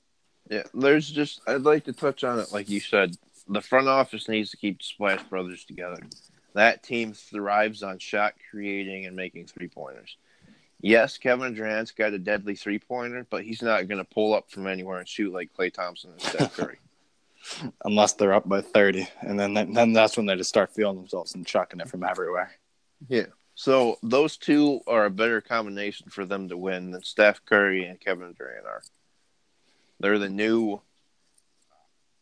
Yeah, 0.49 0.64
there's 0.75 1.09
just 1.09 1.40
I'd 1.47 1.62
like 1.62 1.85
to 1.85 1.92
touch 1.92 2.25
on 2.25 2.38
it, 2.38 2.52
like 2.52 2.68
you 2.68 2.80
said. 2.80 3.16
The 3.50 3.61
front 3.61 3.88
office 3.88 4.28
needs 4.28 4.50
to 4.52 4.57
keep 4.57 4.78
the 4.78 4.85
Splash 4.85 5.23
Brothers 5.25 5.64
together. 5.64 5.99
That 6.54 6.85
team 6.85 7.12
thrives 7.12 7.83
on 7.83 7.99
shot 7.99 8.35
creating 8.50 9.07
and 9.07 9.16
making 9.16 9.47
three 9.47 9.66
pointers. 9.66 10.16
Yes, 10.80 11.19
Kevin 11.19 11.54
Durant's 11.54 11.90
got 11.90 12.14
a 12.14 12.19
deadly 12.19 12.54
three 12.54 12.78
pointer, 12.78 13.26
but 13.28 13.42
he's 13.42 13.61
not 13.61 13.88
going 13.88 13.99
to 13.99 14.04
pull 14.04 14.35
up 14.35 14.50
from 14.50 14.69
anywhere 14.69 15.00
and 15.00 15.09
shoot 15.09 15.33
like 15.33 15.52
Klay 15.52 15.73
Thompson 15.73 16.12
and 16.12 16.23
Steph 16.23 16.57
Curry. 16.57 16.78
Unless 17.85 18.14
they're 18.14 18.33
up 18.33 18.49
by 18.49 18.61
thirty, 18.61 19.09
and 19.21 19.38
then 19.38 19.54
then 19.54 19.92
that's 19.92 20.16
when 20.16 20.26
they 20.26 20.37
just 20.37 20.50
start 20.50 20.75
feeling 20.75 20.97
themselves 20.97 21.35
and 21.35 21.47
chucking 21.47 21.80
it 21.80 21.88
from 21.88 22.04
everywhere. 22.04 22.52
Yeah. 23.09 23.26
So 23.54 23.99
those 24.02 24.37
two 24.37 24.80
are 24.87 25.07
a 25.07 25.11
better 25.11 25.40
combination 25.40 26.11
for 26.11 26.25
them 26.25 26.49
to 26.49 26.57
win 26.57 26.92
than 26.92 27.02
Steph 27.02 27.45
Curry 27.45 27.85
and 27.85 28.00
Kevin 28.00 28.33
Durant 28.33 28.66
are. 28.66 28.83
They're 29.99 30.19
the 30.19 30.28
new. 30.28 30.80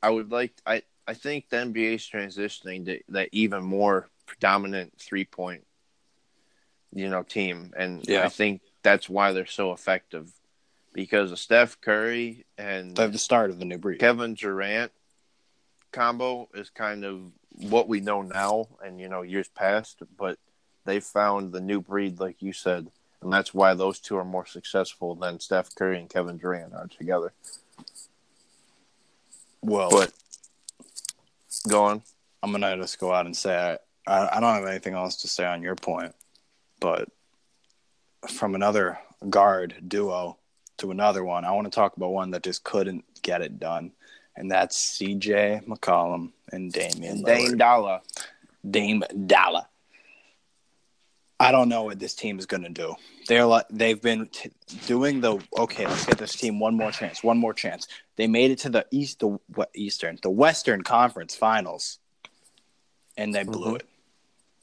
I 0.02 0.10
would 0.10 0.30
like. 0.32 0.52
I 0.64 0.82
I 1.08 1.14
think 1.14 1.48
the 1.48 1.56
NBA 1.56 1.94
is 1.94 2.08
transitioning 2.08 2.84
to 2.84 3.00
that 3.08 3.30
even 3.32 3.64
more 3.64 4.08
predominant 4.26 4.92
three 4.98 5.24
point 5.24 5.64
you 6.92 7.08
know, 7.08 7.22
team. 7.22 7.72
And 7.76 8.06
yeah. 8.08 8.24
I 8.24 8.28
think 8.28 8.62
that's 8.82 9.08
why 9.08 9.32
they're 9.32 9.46
so 9.46 9.72
effective 9.72 10.32
because 10.92 11.32
of 11.32 11.38
Steph 11.38 11.80
Curry 11.80 12.46
and 12.56 12.96
they 12.96 13.02
have 13.02 13.12
the 13.12 13.18
start 13.18 13.50
of 13.50 13.58
the 13.58 13.64
new 13.64 13.78
breed. 13.78 14.00
Kevin 14.00 14.34
Durant 14.34 14.92
combo 15.92 16.48
is 16.54 16.70
kind 16.70 17.04
of 17.04 17.20
what 17.50 17.88
we 17.88 18.00
know 18.00 18.22
now 18.22 18.68
and 18.84 19.00
you 19.00 19.08
know 19.08 19.22
years 19.22 19.48
past, 19.48 20.02
but 20.16 20.38
they 20.84 21.00
found 21.00 21.52
the 21.52 21.60
new 21.60 21.80
breed, 21.80 22.20
like 22.20 22.40
you 22.40 22.52
said, 22.52 22.90
and 23.20 23.32
that's 23.32 23.52
why 23.52 23.74
those 23.74 24.00
two 24.00 24.16
are 24.16 24.24
more 24.24 24.46
successful 24.46 25.14
than 25.14 25.40
Steph 25.40 25.74
Curry 25.74 25.98
and 25.98 26.08
Kevin 26.08 26.38
Durant 26.38 26.74
are 26.74 26.86
together. 26.86 27.32
Well, 29.60 29.90
but 29.90 30.12
go 31.66 31.84
on. 31.84 32.02
I'm 32.42 32.52
gonna 32.52 32.76
just 32.76 32.98
go 32.98 33.12
out 33.12 33.26
and 33.26 33.36
say 33.36 33.78
I, 34.06 34.12
I, 34.12 34.36
I 34.36 34.40
don't 34.40 34.54
have 34.54 34.66
anything 34.66 34.94
else 34.94 35.16
to 35.22 35.28
say 35.28 35.44
on 35.44 35.62
your 35.62 35.74
point 35.74 36.14
but 36.80 37.08
from 38.28 38.54
another 38.54 38.98
guard 39.28 39.74
duo 39.86 40.38
to 40.78 40.90
another 40.90 41.24
one, 41.24 41.44
I 41.44 41.52
want 41.52 41.66
to 41.66 41.74
talk 41.74 41.96
about 41.96 42.12
one 42.12 42.30
that 42.32 42.42
just 42.42 42.64
couldn't 42.64 43.04
get 43.22 43.42
it 43.42 43.58
done, 43.58 43.92
and 44.36 44.50
that's 44.50 44.98
CJ 44.98 45.66
McCollum 45.66 46.32
and 46.52 46.72
Damian 46.72 47.22
Dame 47.22 47.56
Dollar. 47.56 48.00
Dame 48.68 49.02
Dollar. 49.26 49.66
I 51.40 51.52
don't 51.52 51.68
know 51.68 51.84
what 51.84 51.98
this 52.00 52.14
team 52.14 52.38
is 52.38 52.46
going 52.46 52.64
to 52.64 52.68
do. 52.68 52.96
They're 53.28 53.46
like 53.46 53.66
they've 53.70 54.00
been 54.00 54.26
t- 54.26 54.50
doing 54.86 55.20
the 55.20 55.38
okay. 55.56 55.86
Let's 55.86 56.06
get 56.06 56.18
this 56.18 56.34
team 56.34 56.58
one 56.58 56.74
more 56.74 56.90
chance, 56.90 57.22
one 57.22 57.38
more 57.38 57.54
chance. 57.54 57.86
They 58.16 58.26
made 58.26 58.50
it 58.50 58.58
to 58.60 58.70
the 58.70 58.86
east, 58.90 59.20
the 59.20 59.38
what 59.54 59.70
Eastern, 59.74 60.18
the 60.22 60.30
Western 60.30 60.82
Conference 60.82 61.36
Finals, 61.36 61.98
and 63.16 63.34
they 63.34 63.44
blew 63.44 63.74
Mhm. 63.74 63.80
it. 63.80 63.88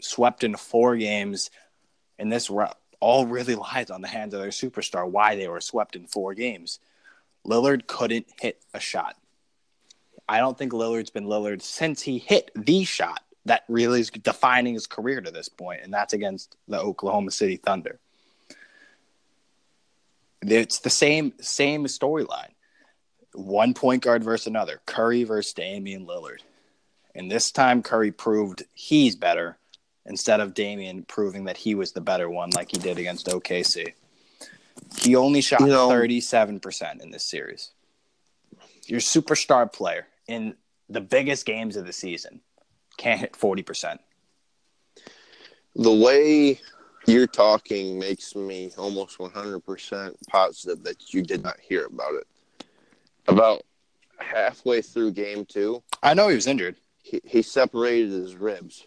Swept 0.02 0.44
in 0.44 0.56
four 0.56 0.98
games, 0.98 1.50
and 2.20 2.32
this 2.32 2.50
all 3.00 3.26
really 3.26 3.56
lies 3.56 3.90
on 3.90 4.02
the 4.02 4.08
hands 4.08 4.34
of 4.34 4.42
their 4.42 4.50
superstar. 4.50 5.10
Why 5.10 5.36
they 5.36 5.48
were 5.48 5.62
swept 5.62 5.96
in 5.96 6.08
four 6.08 6.34
games. 6.34 6.80
Lillard 7.46 7.88
couldn't 7.88 8.28
hit 8.42 8.62
a 8.74 8.80
shot. 8.80 9.16
I 10.28 10.40
don't 10.40 10.58
think 10.58 10.74
Lillard's 10.74 11.12
been 11.12 11.26
Lillard 11.26 11.62
since 11.62 12.02
he 12.02 12.18
hit 12.18 12.50
the 12.56 12.84
shot 12.84 13.22
that 13.46 13.64
really 13.68 14.02
is 14.02 14.10
defining 14.10 14.74
his 14.74 14.88
career 14.88 15.22
to 15.22 15.32
this 15.32 15.50
point, 15.50 15.82
and 15.84 15.94
that's 15.94 16.14
against 16.14 16.56
the 16.68 16.80
Oklahoma 16.80 17.32
City 17.32 17.58
Thunder. 17.58 18.00
It's 20.42 20.80
the 20.80 20.90
same 20.90 21.34
same 21.40 21.86
storyline. 21.86 22.52
One 23.34 23.74
point 23.74 24.04
guard 24.04 24.24
versus 24.24 24.48
another. 24.48 24.80
Curry 24.86 25.24
versus 25.24 25.54
Damian 25.54 26.06
Lillard. 26.06 26.40
And 27.14 27.32
this 27.32 27.52
time 27.52 27.82
Curry 27.82 28.12
proved 28.12 28.64
he's 28.74 29.16
better 29.16 29.58
instead 30.06 30.40
of 30.40 30.54
Damian 30.54 31.04
proving 31.04 31.46
that 31.46 31.58
he 31.58 31.76
was 31.76 31.92
the 31.92 32.02
better 32.02 32.30
one 32.30 32.52
like 32.52 32.72
he 32.72 32.78
did 32.78 32.98
against 32.98 33.28
OKC. 33.28 33.94
He 35.00 35.16
only 35.16 35.42
shot 35.42 35.62
You 35.62 35.68
know- 35.68 35.90
37% 35.90 37.02
in 37.02 37.12
this 37.12 37.24
series. 37.24 37.72
Your 38.86 39.00
superstar 39.00 39.72
player 39.72 40.08
in 40.28 40.56
the 40.90 41.02
biggest 41.02 41.46
games 41.46 41.76
of 41.76 41.88
the 41.88 41.94
season 41.94 42.42
can't 42.98 43.20
hit 43.20 43.34
40%. 43.34 44.00
The 45.76 45.94
way 45.94 46.60
you're 47.06 47.28
talking 47.28 48.00
makes 48.00 48.36
me 48.36 48.72
almost 48.78 49.18
100% 49.18 50.16
positive 50.28 50.84
that 50.84 51.14
you 51.14 51.22
did 51.22 51.44
not 51.44 51.60
hear 51.60 51.86
about 51.86 52.14
it. 52.16 52.28
About 53.28 53.64
halfway 54.18 54.82
through 54.82 55.12
game 55.12 55.46
two, 55.46 55.84
I 56.02 56.14
know 56.14 56.28
he 56.30 56.36
was 56.36 56.48
injured, 56.48 56.76
he, 57.02 57.22
he 57.26 57.42
separated 57.42 58.12
his 58.12 58.36
ribs. 58.36 58.86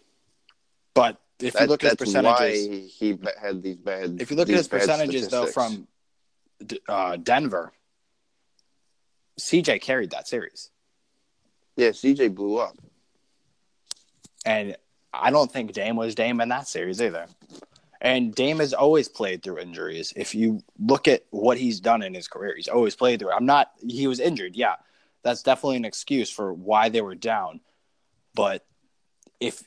but 0.93 1.21
if 1.39 1.57
you 1.59 1.67
look 1.67 1.83
at 1.83 1.91
his 1.91 1.95
percentages, 1.97 2.67
why 2.67 2.87
he 2.87 3.17
had 3.41 3.61
these 3.61 3.77
bad. 3.77 4.19
if 4.19 4.29
you 4.29 4.35
look 4.35 4.49
at 4.49 4.55
his 4.55 4.67
percentages 4.67 5.27
though 5.29 5.45
from 5.45 5.87
uh, 6.87 7.15
Denver, 7.17 7.71
CJ 9.39 9.81
carried 9.81 10.11
that 10.11 10.27
series, 10.27 10.69
yeah, 11.77 11.89
CJ 11.89 12.35
blew 12.35 12.57
up. 12.57 12.77
And 14.45 14.75
I 15.13 15.31
don't 15.31 15.51
think 15.51 15.73
Dame 15.73 15.95
was 15.95 16.15
Dame 16.15 16.41
in 16.41 16.49
that 16.49 16.67
series 16.67 17.01
either. 17.01 17.27
And 18.01 18.33
Dame 18.33 18.59
has 18.59 18.73
always 18.73 19.09
played 19.09 19.43
through 19.43 19.59
injuries. 19.59 20.13
If 20.15 20.33
you 20.33 20.63
look 20.79 21.07
at 21.07 21.25
what 21.31 21.57
he's 21.57 21.79
done 21.81 22.01
in 22.01 22.13
his 22.13 22.27
career, 22.27 22.55
he's 22.55 22.69
always 22.69 22.95
played 22.95 23.19
through. 23.19 23.31
I'm 23.31 23.45
not. 23.45 23.71
He 23.85 24.07
was 24.07 24.19
injured. 24.19 24.55
Yeah, 24.55 24.75
that's 25.23 25.43
definitely 25.43 25.77
an 25.77 25.85
excuse 25.85 26.29
for 26.29 26.53
why 26.53 26.89
they 26.89 27.01
were 27.01 27.15
down. 27.15 27.59
But 28.35 28.65
if 29.39 29.63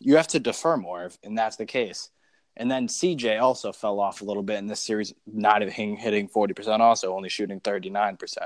you 0.00 0.16
have 0.16 0.28
to 0.28 0.40
defer 0.40 0.76
more, 0.76 1.10
and 1.24 1.36
that's 1.36 1.56
the 1.56 1.66
case. 1.66 2.10
And 2.58 2.70
then 2.70 2.88
CJ 2.88 3.40
also 3.40 3.72
fell 3.72 4.00
off 4.00 4.22
a 4.22 4.24
little 4.24 4.42
bit 4.42 4.58
in 4.58 4.66
this 4.66 4.80
series, 4.80 5.12
not 5.26 5.62
hitting 5.62 5.96
hitting 5.96 6.28
40%, 6.28 6.80
also 6.80 7.14
only 7.14 7.28
shooting 7.28 7.60
39%. 7.60 8.38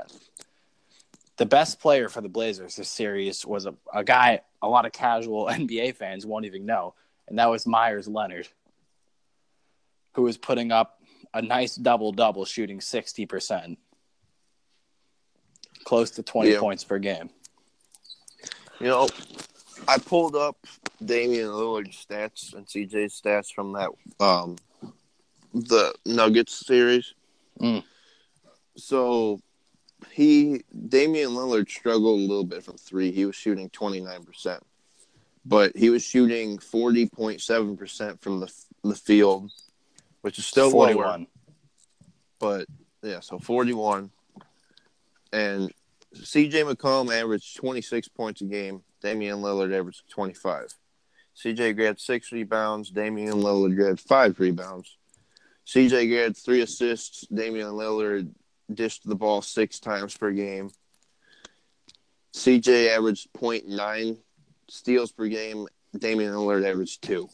The 1.37 1.45
best 1.45 1.79
player 1.79 2.09
for 2.09 2.21
the 2.21 2.29
Blazers 2.29 2.75
this 2.75 2.89
series 2.89 3.45
was 3.45 3.65
a, 3.65 3.73
a 3.93 4.03
guy 4.03 4.41
a 4.61 4.67
lot 4.67 4.85
of 4.85 4.91
casual 4.91 5.45
NBA 5.51 5.95
fans 5.95 6.25
won't 6.25 6.45
even 6.45 6.65
know, 6.65 6.93
and 7.27 7.37
that 7.39 7.49
was 7.49 7.65
Meyers 7.65 8.07
Leonard, 8.07 8.47
who 10.15 10.23
was 10.23 10.37
putting 10.37 10.71
up 10.71 10.99
a 11.33 11.41
nice 11.41 11.75
double 11.75 12.11
double, 12.11 12.43
shooting 12.45 12.79
60%, 12.79 13.77
close 15.83 16.11
to 16.11 16.23
20 16.23 16.51
Yeah. 16.51 16.59
points 16.59 16.83
per 16.83 16.99
game. 16.99 17.29
You 18.79 18.87
know, 18.87 19.07
I 19.87 19.97
pulled 19.97 20.35
up 20.35 20.57
Damian 21.03 21.47
Lillard's 21.47 22.05
stats 22.05 22.53
and 22.53 22.65
CJ's 22.65 23.19
stats 23.19 23.53
from 23.53 23.73
that 23.73 23.89
um 24.19 24.57
the 25.53 25.93
Nuggets 26.05 26.65
series. 26.65 27.13
Mm. 27.59 27.83
So 28.77 29.41
he 30.09 30.63
Damian 30.87 31.31
Lillard 31.31 31.69
struggled 31.69 32.19
a 32.19 32.23
little 32.23 32.43
bit 32.43 32.63
from 32.63 32.77
three. 32.77 33.11
He 33.11 33.25
was 33.25 33.35
shooting 33.35 33.69
twenty 33.69 34.01
nine 34.01 34.23
percent, 34.23 34.63
but 35.45 35.75
he 35.75 35.89
was 35.89 36.03
shooting 36.03 36.57
forty 36.59 37.07
point 37.07 37.41
seven 37.41 37.77
percent 37.77 38.21
from 38.21 38.39
the 38.39 38.51
the 38.83 38.95
field, 38.95 39.51
which 40.21 40.39
is 40.39 40.45
still 40.45 40.71
41. 40.71 41.03
41. 41.03 41.27
But 42.39 42.67
yeah, 43.03 43.19
so 43.19 43.37
forty 43.37 43.73
one, 43.73 44.11
and 45.31 45.71
CJ 46.15 46.73
McCollum 46.73 47.15
averaged 47.15 47.55
twenty 47.57 47.81
six 47.81 48.07
points 48.07 48.41
a 48.41 48.45
game. 48.45 48.81
Damian 49.01 49.37
Lillard 49.37 49.73
averaged 49.77 50.09
twenty 50.09 50.33
five. 50.33 50.73
CJ 51.35 51.75
grabbed 51.75 51.99
six 51.99 52.31
rebounds. 52.31 52.89
Damian 52.89 53.35
Lillard 53.35 53.75
grabbed 53.75 54.01
five 54.01 54.39
rebounds. 54.39 54.97
CJ 55.65 56.09
grabbed 56.09 56.37
three 56.37 56.61
assists. 56.61 57.25
Damian 57.27 57.69
Lillard 57.69 58.29
dished 58.75 59.07
the 59.07 59.15
ball 59.15 59.41
six 59.41 59.79
times 59.79 60.17
per 60.17 60.31
game. 60.31 60.71
CJ 62.33 62.95
averaged 62.95 63.31
0.9 63.33 64.17
steals 64.69 65.11
per 65.11 65.27
game. 65.27 65.67
Damian 65.97 66.33
Lillard 66.33 66.69
averaged 66.69 67.01
two. 67.01 67.29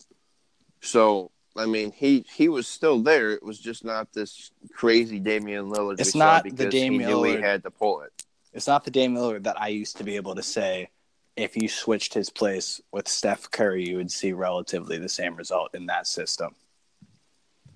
So 0.81 1.31
I 1.55 1.65
mean, 1.65 1.91
he 1.91 2.25
he 2.31 2.49
was 2.49 2.67
still 2.67 3.01
there. 3.01 3.31
It 3.31 3.43
was 3.43 3.59
just 3.59 3.83
not 3.83 4.13
this 4.13 4.51
crazy 4.73 5.19
Damian 5.19 5.69
Lillard. 5.69 5.99
It's 5.99 6.15
not 6.15 6.43
the 6.43 6.69
Damian 6.69 7.09
he 7.09 7.15
knew 7.15 7.23
he 7.23 7.41
had 7.41 7.63
to 7.63 7.71
pull 7.71 8.01
it. 8.01 8.11
It's 8.53 8.67
not 8.67 8.83
the 8.83 8.91
Damian 8.91 9.21
Lillard 9.21 9.43
that 9.43 9.59
I 9.59 9.67
used 9.69 9.97
to 9.97 10.03
be 10.03 10.15
able 10.15 10.35
to 10.35 10.43
say 10.43 10.89
if 11.35 11.55
you 11.55 11.67
switched 11.67 12.13
his 12.13 12.29
place 12.29 12.81
with 12.91 13.07
Steph 13.07 13.49
Curry, 13.51 13.87
you 13.87 13.97
would 13.97 14.11
see 14.11 14.33
relatively 14.33 14.97
the 14.97 15.09
same 15.09 15.35
result 15.35 15.75
in 15.75 15.85
that 15.85 16.07
system. 16.07 16.55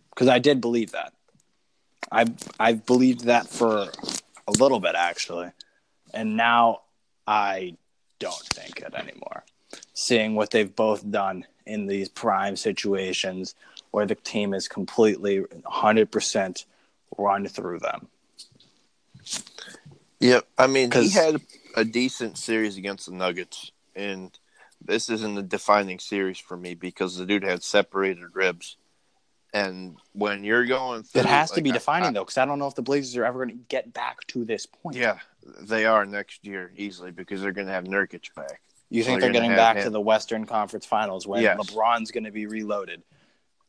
Because 0.10 0.28
I 0.28 0.40
did 0.40 0.62
believe 0.62 0.92
that. 0.92 1.14
I 2.12 2.26
I've 2.60 2.86
believed 2.86 3.26
that 3.26 3.48
for 3.48 3.88
a 4.48 4.52
little 4.60 4.80
bit 4.80 4.96
actually, 4.96 5.52
and 6.14 6.36
now 6.36 6.82
I 7.26 7.78
don't 8.20 8.48
think 8.54 8.82
it 8.82 8.94
anymore. 8.94 9.44
Seeing 9.94 10.36
what 10.36 10.52
they've 10.52 10.76
both 10.76 11.10
done 11.10 11.46
in 11.66 11.88
these 11.88 12.10
prime 12.10 12.56
situations 12.56 13.56
where 13.92 14.06
the 14.06 14.16
team 14.16 14.54
is 14.54 14.68
completely 14.68 15.40
100% 15.40 16.66
run 17.18 17.48
through 17.48 17.80
them. 17.80 18.08
Yep. 20.20 20.48
I 20.58 20.68
mean, 20.68 20.92
he 20.92 21.10
had 21.10 21.42
a 21.76 21.84
decent 21.84 22.38
series 22.38 22.78
against 22.78 23.08
the 23.08 23.14
Nuggets, 23.14 23.72
and 23.96 24.38
this 24.84 25.10
isn't 25.10 25.38
a 25.38 25.44
defining 25.44 26.00
series 26.00 26.40
for 26.40 26.58
me 26.58 26.74
because 26.74 27.18
the 27.18 27.26
dude 27.26 27.44
had 27.44 27.64
separated 27.64 28.36
ribs. 28.36 28.78
And 29.54 29.98
when 30.14 30.44
you're 30.44 30.66
going 30.66 31.04
through, 31.04 31.22
It 31.22 31.28
has 31.28 31.50
to 31.52 31.58
like, 31.58 31.64
be 31.66 31.72
defining 31.72 32.10
I- 32.10 32.12
though, 32.14 32.24
because 32.24 32.38
I 32.38 32.46
don't 32.46 32.58
know 32.60 32.68
if 32.68 32.76
the 32.76 32.82
Blazers 32.82 33.18
are 33.18 33.26
ever 33.26 33.44
going 33.46 33.58
to 33.58 33.64
get 33.68 33.92
back 33.94 34.26
to 34.28 34.46
this 34.46 34.66
point. 34.66 34.96
Yeah, 34.96 35.20
they 35.62 35.86
are 35.86 36.06
next 36.06 36.46
year 36.46 36.72
easily 36.78 37.12
because 37.12 37.42
they're 37.42 37.52
going 37.52 37.68
to 37.68 37.74
have 37.74 37.84
Nurkic 37.84 38.34
back. 38.36 38.62
you 38.90 39.04
think 39.04 39.20
so 39.20 39.26
they're 39.26 39.34
getting 39.34 39.56
back 39.56 39.82
to 39.84 39.90
the 39.90 40.02
Western 40.02 40.46
Conference 40.46 40.86
Finals 40.86 41.26
when 41.28 41.42
Yes. 41.42 41.58
LeBron's 41.58 42.12
going 42.12 42.26
to 42.26 42.32
be 42.32 42.46
reloaded. 42.46 43.02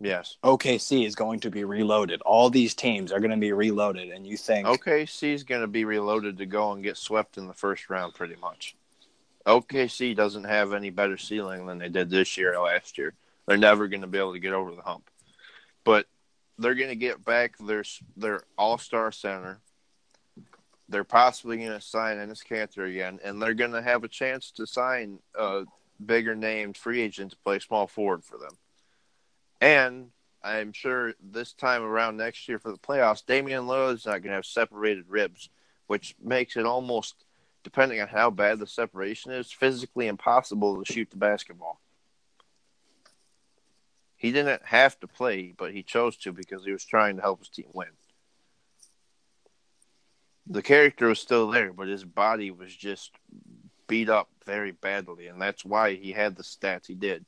Yes. 0.01 0.37
OKC 0.43 1.07
is 1.07 1.15
going 1.15 1.39
to 1.41 1.51
be 1.51 1.63
reloaded. 1.63 2.21
All 2.23 2.51
these 2.51 2.75
teams 2.75 3.13
are 3.13 3.21
going 3.21 3.31
to 3.31 3.37
be 3.37 3.53
reloaded, 3.53 4.11
and 4.11 4.27
you 4.27 4.37
think 4.37 4.67
OKC 4.67 5.33
is 5.33 5.45
going 5.45 5.61
to 5.61 5.69
be 5.69 5.85
reloaded 5.85 6.39
to 6.39 6.47
go 6.47 6.73
and 6.73 6.83
get 6.83 6.97
swept 6.97 7.39
in 7.39 7.47
the 7.47 7.55
first 7.55 7.89
round, 7.89 8.15
pretty 8.15 8.35
much. 8.37 8.75
OKC 9.47 10.15
doesn't 10.15 10.45
have 10.45 10.73
any 10.73 10.91
better 10.91 11.17
ceiling 11.17 11.67
than 11.67 11.79
they 11.79 11.89
did 11.89 12.11
this 12.11 12.37
year 12.37 12.55
or 12.57 12.65
last 12.65 12.99
year. 12.99 13.15
They're 13.47 13.57
never 13.57 13.89
going 13.89 14.03
to 14.03 14.07
be 14.09 14.19
able 14.19 14.33
to 14.35 14.39
get 14.41 14.53
over 14.53 14.73
the 14.73 14.83
hump. 14.83 15.09
But 15.85 16.07
they're 16.59 16.75
going 16.75 16.91
to 16.91 16.97
get 16.97 17.25
back 17.25 17.57
their 17.59 17.85
their 18.17 18.43
All 18.57 18.79
Star 18.79 19.13
center. 19.13 19.61
They're 20.89 21.05
possibly 21.05 21.57
going 21.57 21.71
to 21.71 21.81
sign 21.81 22.19
Enes 22.19 22.47
Kanter 22.47 22.89
again, 22.89 23.19
and 23.25 23.41
they're 23.41 23.55
going 23.55 23.73
to 23.73 23.83
have 23.83 24.05
a 24.05 24.09
chance 24.09 24.51
to 24.53 24.67
sign 24.67 25.21
a 25.35 25.65
bigger 26.05 26.35
named 26.35 26.77
free 26.77 27.01
agent 27.01 27.33
to 27.33 27.37
play 27.39 27.59
small 27.59 27.87
forward 27.87 28.25
for 28.25 28.37
them. 28.37 28.59
And 29.61 30.11
I'm 30.43 30.73
sure 30.73 31.15
this 31.23 31.53
time 31.53 31.83
around 31.83 32.17
next 32.17 32.49
year 32.49 32.59
for 32.59 32.71
the 32.71 32.79
playoffs, 32.79 33.25
Damian 33.25 33.65
Lillard's 33.65 34.07
not 34.07 34.23
going 34.23 34.31
to 34.31 34.37
have 34.37 34.47
separated 34.47 35.05
ribs, 35.09 35.49
which 35.87 36.17
makes 36.23 36.57
it 36.57 36.67
almost, 36.67 37.25
depending 37.63 38.01
on 38.01 38.09
how 38.09 38.31
bad 38.31 38.59
the 38.59 38.67
separation 38.67 39.31
is, 39.31 39.53
physically 39.53 40.09
impossible 40.09 40.83
to 40.83 40.93
shoot 40.93 41.11
the 41.11 41.17
basketball. 41.17 41.81
He 44.23 44.31
didn't 44.31 44.63
have 44.67 45.01
to 45.01 45.09
play, 45.09 45.53
but 45.59 45.73
he 45.73 45.83
chose 45.83 46.17
to 46.19 46.33
because 46.33 46.65
he 46.65 46.71
was 46.71 46.85
trying 46.85 47.17
to 47.17 47.23
help 47.23 47.41
his 47.41 47.49
team 47.49 47.67
win. 47.73 47.89
The 50.47 50.63
character 50.63 51.09
was 51.09 51.19
still 51.19 51.51
there, 51.51 51.73
but 51.73 51.89
his 51.89 52.05
body 52.05 52.53
was 52.53 52.73
just 52.75 53.11
beat 53.89 54.09
up 54.09 54.29
very 54.47 54.71
badly, 54.71 55.27
and 55.27 55.43
that's 55.43 55.65
why 55.65 55.95
he 55.95 56.13
had 56.13 56.37
the 56.37 56.45
stats 56.45 56.87
he 56.87 56.95
did. 56.95 57.25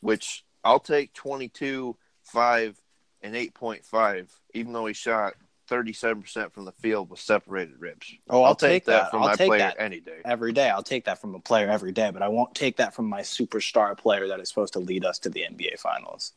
Which 0.00 0.44
I'll 0.62 0.78
take 0.78 1.14
22, 1.14 1.96
5, 2.22 2.80
and 3.22 3.34
8.5, 3.34 4.28
even 4.52 4.74
though 4.74 4.84
he 4.84 4.92
shot 4.92 5.32
37% 5.72 6.52
from 6.52 6.64
the 6.66 6.72
field 6.72 7.08
with 7.08 7.18
separated 7.18 7.80
ribs. 7.80 8.14
Oh, 8.28 8.42
I'll, 8.42 8.54
take, 8.54 8.84
that. 8.84 9.10
from 9.10 9.22
I'll 9.22 9.28
my 9.28 9.34
take 9.34 9.48
player 9.48 9.60
that 9.60 9.76
any 9.78 10.00
day. 10.00 10.18
every 10.24 10.52
day. 10.52 10.68
I'll 10.68 10.82
take 10.82 11.06
that 11.06 11.18
from 11.20 11.34
a 11.34 11.40
player 11.40 11.68
every 11.70 11.92
day, 11.92 12.10
but 12.12 12.20
I 12.22 12.28
won't 12.28 12.54
take 12.54 12.76
that 12.76 12.94
from 12.94 13.08
my 13.08 13.22
superstar 13.22 13.96
player 13.96 14.28
that 14.28 14.38
is 14.40 14.48
supposed 14.50 14.74
to 14.74 14.80
lead 14.80 15.04
us 15.04 15.18
to 15.20 15.30
the 15.30 15.40
NBA 15.50 15.78
Finals. 15.78 16.32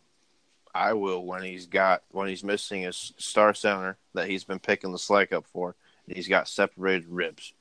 I 0.73 0.93
will 0.93 1.25
when 1.25 1.41
he's 1.41 1.67
got 1.67 2.03
when 2.11 2.27
he's 2.27 2.43
missing 2.43 2.81
his 2.81 3.13
star 3.17 3.53
center 3.53 3.97
that 4.13 4.27
he's 4.29 4.43
been 4.43 4.59
picking 4.59 4.91
the 4.91 4.99
slack 4.99 5.31
up 5.31 5.45
for. 5.47 5.75
and 6.07 6.15
He's 6.15 6.27
got 6.27 6.47
separated 6.47 7.07
ribs. 7.09 7.53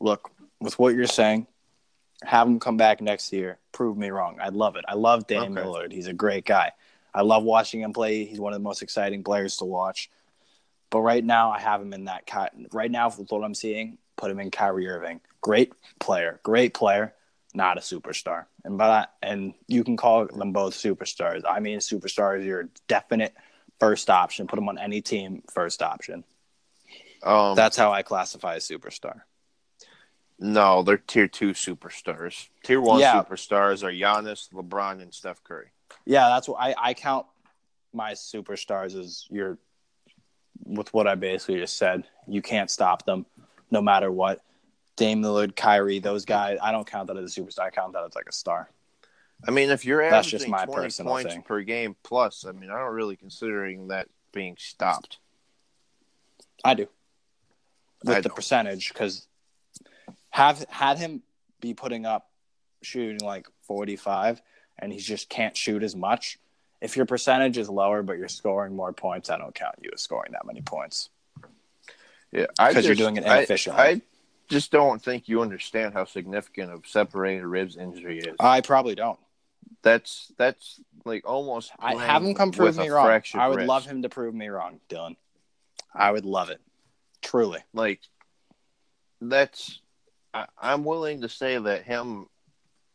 Look, 0.00 0.30
with 0.60 0.78
what 0.78 0.94
you're 0.94 1.06
saying, 1.06 1.46
have 2.22 2.46
him 2.46 2.60
come 2.60 2.76
back 2.76 3.00
next 3.00 3.32
year. 3.32 3.58
Prove 3.72 3.96
me 3.96 4.10
wrong. 4.10 4.38
I 4.40 4.48
love 4.50 4.76
it. 4.76 4.84
I 4.88 4.94
love 4.94 5.26
Dan 5.26 5.56
Okay. 5.58 5.66
Lillard. 5.66 5.92
He's 5.92 6.06
a 6.06 6.12
great 6.12 6.44
guy. 6.44 6.72
I 7.14 7.22
love 7.22 7.42
watching 7.44 7.80
him 7.80 7.92
play. 7.92 8.24
He's 8.24 8.40
one 8.40 8.52
of 8.52 8.58
the 8.58 8.62
most 8.64 8.82
exciting 8.82 9.24
players 9.24 9.56
to 9.58 9.64
watch. 9.64 10.10
But 10.90 11.00
right 11.00 11.24
now, 11.24 11.50
I 11.50 11.60
have 11.60 11.80
him 11.80 11.92
in 11.92 12.04
that. 12.06 12.28
Right 12.72 12.90
now, 12.90 13.08
with 13.08 13.30
what 13.30 13.44
I'm 13.44 13.54
seeing, 13.54 13.98
put 14.16 14.30
him 14.30 14.40
in 14.40 14.50
Kyrie 14.50 14.88
Irving. 14.88 15.20
Great 15.40 15.72
player, 16.00 16.40
great 16.42 16.74
player, 16.74 17.14
not 17.54 17.78
a 17.78 17.80
superstar. 17.80 18.46
And 18.64 18.76
but 18.76 19.12
and 19.22 19.54
you 19.68 19.84
can 19.84 19.96
call 19.96 20.26
them 20.26 20.52
both 20.52 20.74
superstars. 20.74 21.42
I 21.48 21.60
mean, 21.60 21.78
superstars. 21.78 22.44
You're 22.44 22.68
definite 22.88 23.34
first 23.78 24.10
option. 24.10 24.46
Put 24.46 24.56
them 24.56 24.68
on 24.68 24.78
any 24.78 25.00
team, 25.00 25.42
first 25.52 25.80
option. 25.82 26.24
Um, 27.22 27.54
That's 27.54 27.76
how 27.76 27.92
I 27.92 28.02
classify 28.02 28.54
a 28.54 28.58
superstar. 28.60 29.20
no, 30.38 30.82
they're 30.82 30.96
tier 30.98 31.28
two 31.28 31.50
superstars. 31.50 32.48
Tier 32.64 32.80
one 32.80 33.00
Yeah. 33.00 33.22
superstars 33.22 33.82
are 33.82 33.92
Giannis, 33.92 34.50
LeBron, 34.52 35.02
and 35.02 35.12
Steph 35.14 35.44
Curry. 35.44 35.70
Yeah, 36.04 36.28
that's 36.28 36.48
what 36.48 36.60
I, 36.60 36.74
I 36.78 36.94
count 36.94 37.26
my 37.92 38.12
superstars 38.12 38.98
as 38.98 39.26
your 39.30 39.58
with 40.64 40.92
what 40.92 41.06
I 41.06 41.14
basically 41.14 41.60
just 41.60 41.76
said. 41.76 42.04
You 42.26 42.42
can't 42.42 42.70
stop 42.70 43.04
them 43.04 43.26
no 43.70 43.80
matter 43.80 44.10
what. 44.10 44.40
Dame 44.96 45.22
Lillard, 45.22 45.56
Kyrie, 45.56 45.98
those 45.98 46.24
guys, 46.24 46.58
I 46.62 46.72
don't 46.72 46.86
count 46.86 47.08
that 47.08 47.16
as 47.16 47.36
a 47.36 47.40
superstar. 47.40 47.60
I 47.60 47.70
count 47.70 47.94
that 47.94 48.04
as 48.04 48.14
like 48.14 48.28
a 48.28 48.32
star. 48.32 48.68
I 49.46 49.50
mean, 49.50 49.70
if 49.70 49.84
you're 49.84 50.02
That's 50.02 50.26
averaging 50.26 50.38
just 50.40 50.50
my 50.50 50.66
20 50.66 50.82
personal 50.82 51.12
points 51.12 51.32
thing. 51.32 51.42
per 51.42 51.62
game 51.62 51.96
plus, 52.02 52.44
I 52.46 52.52
mean, 52.52 52.70
I 52.70 52.78
don't 52.78 52.92
really 52.92 53.16
considering 53.16 53.88
that 53.88 54.08
being 54.32 54.56
stopped. 54.58 55.18
I 56.62 56.74
do. 56.74 56.88
With 58.04 58.16
I 58.16 58.20
the 58.20 58.28
percentage, 58.30 58.92
because 58.92 59.26
have 60.30 60.64
had 60.68 60.98
him 60.98 61.22
be 61.60 61.74
putting 61.74 62.06
up 62.06 62.30
shooting 62.82 63.18
like 63.20 63.46
forty 63.62 63.96
five 63.96 64.40
and 64.80 64.92
he 64.92 64.98
just 64.98 65.28
can't 65.28 65.56
shoot 65.56 65.82
as 65.82 65.94
much. 65.94 66.38
If 66.80 66.96
your 66.96 67.06
percentage 67.06 67.58
is 67.58 67.68
lower 67.68 68.02
but 68.02 68.18
you're 68.18 68.28
scoring 68.28 68.74
more 68.74 68.92
points, 68.92 69.30
I 69.30 69.38
don't 69.38 69.54
count 69.54 69.76
you 69.82 69.90
as 69.94 70.00
scoring 70.00 70.32
that 70.32 70.46
many 70.46 70.62
points. 70.62 71.10
Yeah, 72.32 72.46
I 72.58 72.72
'Cause 72.72 72.86
you're 72.86 72.94
doing 72.94 73.16
it 73.16 73.24
I- 73.26 73.38
inefficiently. 73.38 73.82
I, 73.82 74.02
just 74.48 74.72
don't 74.72 75.00
think 75.00 75.28
you 75.28 75.42
understand 75.42 75.94
how 75.94 76.04
significant 76.04 76.72
a 76.72 76.88
separated 76.88 77.46
ribs 77.46 77.76
injury 77.76 78.18
is. 78.18 78.34
I 78.40 78.60
probably 78.62 78.96
don't. 78.96 79.18
that's 79.82 80.32
that's 80.38 80.80
like 81.04 81.24
almost. 81.24 81.70
I 81.78 81.94
have 81.94 82.24
him 82.24 82.34
come 82.34 82.50
prove 82.50 82.76
me 82.76 82.88
wrong. 82.88 83.06
I 83.34 83.48
would 83.48 83.58
wrist. 83.58 83.68
love 83.68 83.86
him 83.86 84.02
to 84.02 84.08
prove 84.08 84.34
me 84.34 84.48
wrong, 84.48 84.80
Dilan. 84.88 85.14
I 85.94 86.10
would 86.10 86.24
love 86.24 86.50
it. 86.50 86.60
Truly. 87.22 87.60
Like 87.72 88.00
that's. 89.20 89.80
I, 90.34 90.46
I'm 90.60 90.84
willing 90.84 91.20
to 91.22 91.28
say 91.28 91.56
that 91.56 91.84
him 91.84 92.26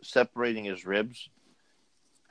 separating 0.03 0.65
his 0.65 0.85
ribs 0.85 1.29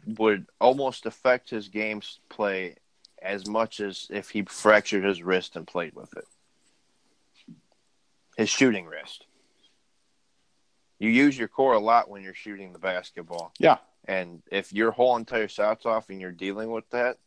would 0.06 0.46
almost 0.60 1.06
affect 1.06 1.50
his 1.50 1.68
game's 1.68 2.20
play 2.28 2.76
as 3.22 3.46
much 3.46 3.80
as 3.80 4.06
if 4.10 4.30
he 4.30 4.42
fractured 4.42 5.04
his 5.04 5.22
wrist 5.22 5.56
and 5.56 5.66
played 5.66 5.94
with 5.94 6.14
it. 6.16 6.24
His 8.36 8.48
shooting 8.48 8.86
wrist. 8.86 9.26
You 10.98 11.10
use 11.10 11.36
your 11.36 11.48
core 11.48 11.74
a 11.74 11.80
lot 11.80 12.08
when 12.08 12.22
you're 12.22 12.34
shooting 12.34 12.72
the 12.72 12.78
basketball. 12.78 13.52
Yeah. 13.58 13.78
And 14.06 14.42
if 14.50 14.72
your 14.72 14.90
whole 14.90 15.16
entire 15.16 15.48
shot's 15.48 15.86
off 15.86 16.10
and 16.10 16.20
you're 16.20 16.32
dealing 16.32 16.70
with 16.70 16.88
that, 16.90 17.18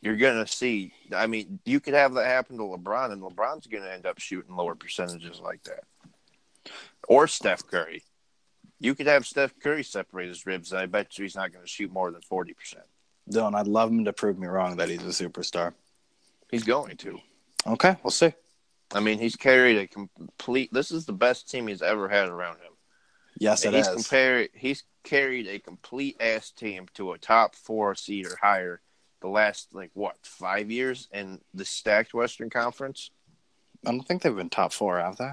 you're 0.00 0.16
gonna 0.16 0.46
see. 0.46 0.92
I 1.14 1.26
mean, 1.26 1.60
you 1.64 1.80
could 1.80 1.94
have 1.94 2.14
that 2.14 2.26
happen 2.26 2.56
to 2.56 2.62
LeBron, 2.62 3.12
and 3.12 3.22
LeBron's 3.22 3.66
gonna 3.66 3.90
end 3.90 4.06
up 4.06 4.18
shooting 4.18 4.56
lower 4.56 4.74
percentages 4.74 5.40
like 5.40 5.62
that. 5.64 5.84
Or 7.08 7.26
Steph 7.26 7.66
Curry. 7.66 8.02
You 8.80 8.94
could 8.94 9.06
have 9.06 9.26
Steph 9.26 9.58
Curry 9.60 9.84
separate 9.84 10.28
his 10.28 10.46
ribs, 10.46 10.72
and 10.72 10.80
I 10.80 10.86
bet 10.86 11.18
you 11.18 11.24
he's 11.24 11.36
not 11.36 11.52
gonna 11.52 11.66
shoot 11.66 11.92
more 11.92 12.10
than 12.10 12.22
forty 12.22 12.54
percent. 12.54 12.84
Dilan, 13.30 13.54
I'd 13.54 13.68
love 13.68 13.90
him 13.90 14.04
to 14.06 14.12
prove 14.12 14.38
me 14.38 14.46
wrong 14.46 14.76
that 14.76 14.88
he's 14.88 15.02
a 15.02 15.24
superstar. 15.24 15.74
He's 16.50 16.64
going 16.64 16.96
to. 16.98 17.20
Okay, 17.66 17.96
we'll 18.02 18.10
see. 18.10 18.32
I 18.92 19.00
mean, 19.00 19.18
he's 19.18 19.36
carried 19.36 19.76
a 19.76 19.86
complete. 19.86 20.72
This 20.72 20.90
is 20.90 21.06
the 21.06 21.12
best 21.12 21.48
team 21.48 21.68
he's 21.68 21.82
ever 21.82 22.08
had 22.08 22.28
around 22.28 22.56
him. 22.56 22.72
Yes, 23.38 23.64
it 23.64 23.74
he's 23.74 23.86
is. 23.86 23.94
compared. 23.94 24.48
He's 24.54 24.82
carried 25.04 25.46
a 25.46 25.58
complete 25.58 26.16
ass 26.20 26.50
team 26.50 26.86
to 26.94 27.12
a 27.12 27.18
top 27.18 27.54
four 27.54 27.94
seed 27.94 28.26
or 28.26 28.36
higher 28.40 28.80
the 29.20 29.28
last 29.28 29.74
like 29.74 29.90
what 29.94 30.16
five 30.22 30.70
years 30.70 31.08
in 31.12 31.40
the 31.54 31.64
stacked 31.64 32.14
Western 32.14 32.50
Conference. 32.50 33.10
I 33.86 33.92
don't 33.92 34.06
think 34.06 34.22
they've 34.22 34.34
been 34.34 34.50
top 34.50 34.72
four, 34.72 34.98
have 34.98 35.16
they? 35.16 35.32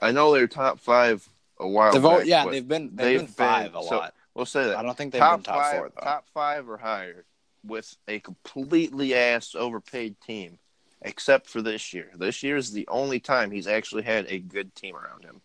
I 0.00 0.10
know 0.10 0.32
they're 0.32 0.48
top 0.48 0.80
five 0.80 1.28
a 1.58 1.68
while 1.68 1.92
They've 1.92 2.02
back. 2.02 2.10
all, 2.12 2.24
yeah, 2.24 2.46
they've 2.46 2.66
been 2.66 2.90
they've, 2.94 2.96
they've 3.06 3.18
been 3.20 3.26
five 3.28 3.72
been- 3.72 3.80
a 3.80 3.84
so- 3.84 3.96
lot. 3.98 4.14
we'll 4.34 4.46
say 4.46 4.64
that 4.64 4.76
I 4.78 4.82
don't 4.82 4.96
think 4.96 5.12
they've 5.12 5.20
top 5.20 5.38
been 5.40 5.44
top 5.44 5.56
five, 5.62 5.76
four 5.78 5.92
though. 5.94 6.00
top 6.04 6.26
five 6.34 6.68
or 6.68 6.76
higher 6.78 7.24
with 7.64 7.96
a 8.08 8.18
completely 8.20 9.14
ass 9.14 9.54
overpaid 9.54 10.20
team, 10.20 10.58
except 11.02 11.48
for 11.48 11.62
this 11.62 11.92
year. 11.94 12.10
This 12.16 12.42
year 12.42 12.56
is 12.56 12.72
the 12.72 12.86
only 12.88 13.20
time 13.20 13.50
he's 13.50 13.66
actually 13.68 14.02
had 14.02 14.26
a 14.28 14.38
good 14.38 14.74
team 14.74 14.96
around 14.96 15.24
him, 15.24 15.40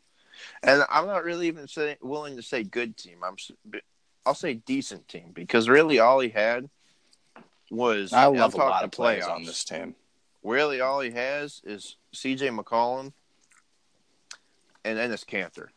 and 0.63 0.83
I'm 0.89 1.05
not 1.07 1.23
really 1.23 1.47
even 1.47 1.67
say, 1.67 1.97
willing 2.01 2.35
to 2.35 2.41
say 2.41 2.63
good 2.63 2.97
team. 2.97 3.19
I'm 3.23 3.35
I'll 4.25 4.33
say 4.35 4.55
decent 4.55 5.07
team 5.07 5.31
because 5.33 5.69
really 5.69 5.99
all 5.99 6.19
he 6.19 6.29
had 6.29 6.69
was 7.71 8.11
I 8.13 8.25
love 8.25 8.53
a 8.53 8.57
lot 8.57 8.83
of 8.83 8.91
players 8.91 9.25
on 9.25 9.43
this 9.43 9.63
team. 9.63 9.95
Really, 10.43 10.81
all 10.81 10.99
he 11.01 11.11
has 11.11 11.61
is 11.65 11.95
C.J. 12.13 12.47
McCollum 12.49 13.11
and 14.85 14.97
Enes 14.97 15.25
Kanter. 15.25 15.67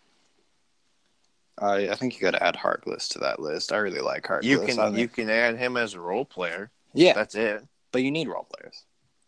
I 1.58 1.90
I 1.90 1.94
think 1.94 2.14
you 2.14 2.20
got 2.20 2.32
to 2.32 2.42
add 2.42 2.56
Harkless 2.56 3.08
to 3.08 3.18
that 3.20 3.40
list. 3.40 3.72
I 3.72 3.76
really 3.76 4.00
like 4.00 4.24
Harkless. 4.24 4.44
You 4.44 4.62
I 4.62 4.66
can 4.66 4.96
you 4.96 5.08
can 5.08 5.30
add 5.30 5.56
him 5.56 5.76
as 5.76 5.94
a 5.94 6.00
role 6.00 6.24
player. 6.24 6.70
yeah, 6.94 7.12
That's 7.12 7.34
it. 7.34 7.66
but 7.92 8.02
you 8.02 8.10
need 8.10 8.28
role 8.28 8.46
players. 8.56 8.84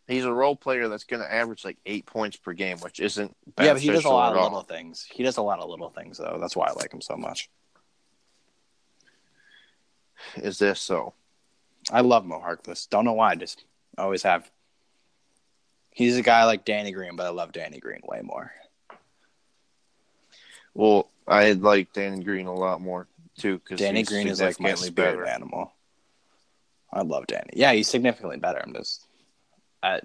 He's 0.07 0.25
a 0.25 0.33
role 0.33 0.55
player 0.55 0.89
that's 0.89 1.05
going 1.05 1.23
to 1.23 1.33
average 1.33 1.65
like 1.65 1.79
eight 1.87 2.05
points 2.05 2.37
per 2.37 2.53
game, 2.53 2.79
which 2.81 3.01
isn't 3.01 3.35
Yeah, 3.59 3.73
but 3.73 3.81
he 3.81 3.89
does 3.89 4.05
a 4.05 4.11
lot 4.11 4.37
of 4.37 4.43
little 4.43 4.63
things. 4.63 5.07
He 5.11 5.23
does 5.23 5.39
a 5.39 5.43
lot 5.43 5.61
of 5.61 5.71
little 5.71 5.89
things 5.89 6.19
though. 6.19 6.37
That's 6.41 6.55
why 6.55 6.69
I 6.69 6.73
like 6.73 6.93
him 6.93 7.01
so 7.01 7.17
much. 7.17 7.49
Is 10.37 10.59
this 10.59 10.81
so? 10.81 11.15
I 11.91 12.01
love 12.01 12.25
Mo 12.25 12.39
Harkless. 12.39 12.89
Don't 12.89 13.05
know 13.05 13.13
why. 13.13 13.33
I 13.33 13.35
Just 13.35 13.65
always 13.99 14.23
have. 14.23 14.51
He's 15.91 16.17
a 16.17 16.23
guy 16.23 16.45
like 16.45 16.65
Danny 16.65 16.93
Green, 16.93 17.17
but 17.17 17.27
I 17.27 17.31
love 17.31 17.53
Danny 17.53 17.79
Green 17.79 18.01
way 18.05 18.21
more. 18.23 18.53
Well, 20.75 21.09
I 21.27 21.53
like 21.53 21.93
Danny 21.93 22.23
Green 22.23 22.47
a 22.47 22.55
lot 22.55 22.81
more 22.81 23.07
too 23.39 23.59
because 23.59 23.79
Danny 23.81 24.03
Green 24.03 24.29
is 24.29 24.41
like 24.41 24.61
my 24.61 24.75
spirit 24.75 25.29
animal. 25.29 25.73
I 26.93 27.03
love 27.03 27.27
Danny. 27.27 27.51
Yeah, 27.55 27.73
he's 27.73 27.89
significantly 27.89 28.37
better. 28.39 28.63
I'm 28.65 28.73
just. 28.75 29.07
Uh, 29.83 30.01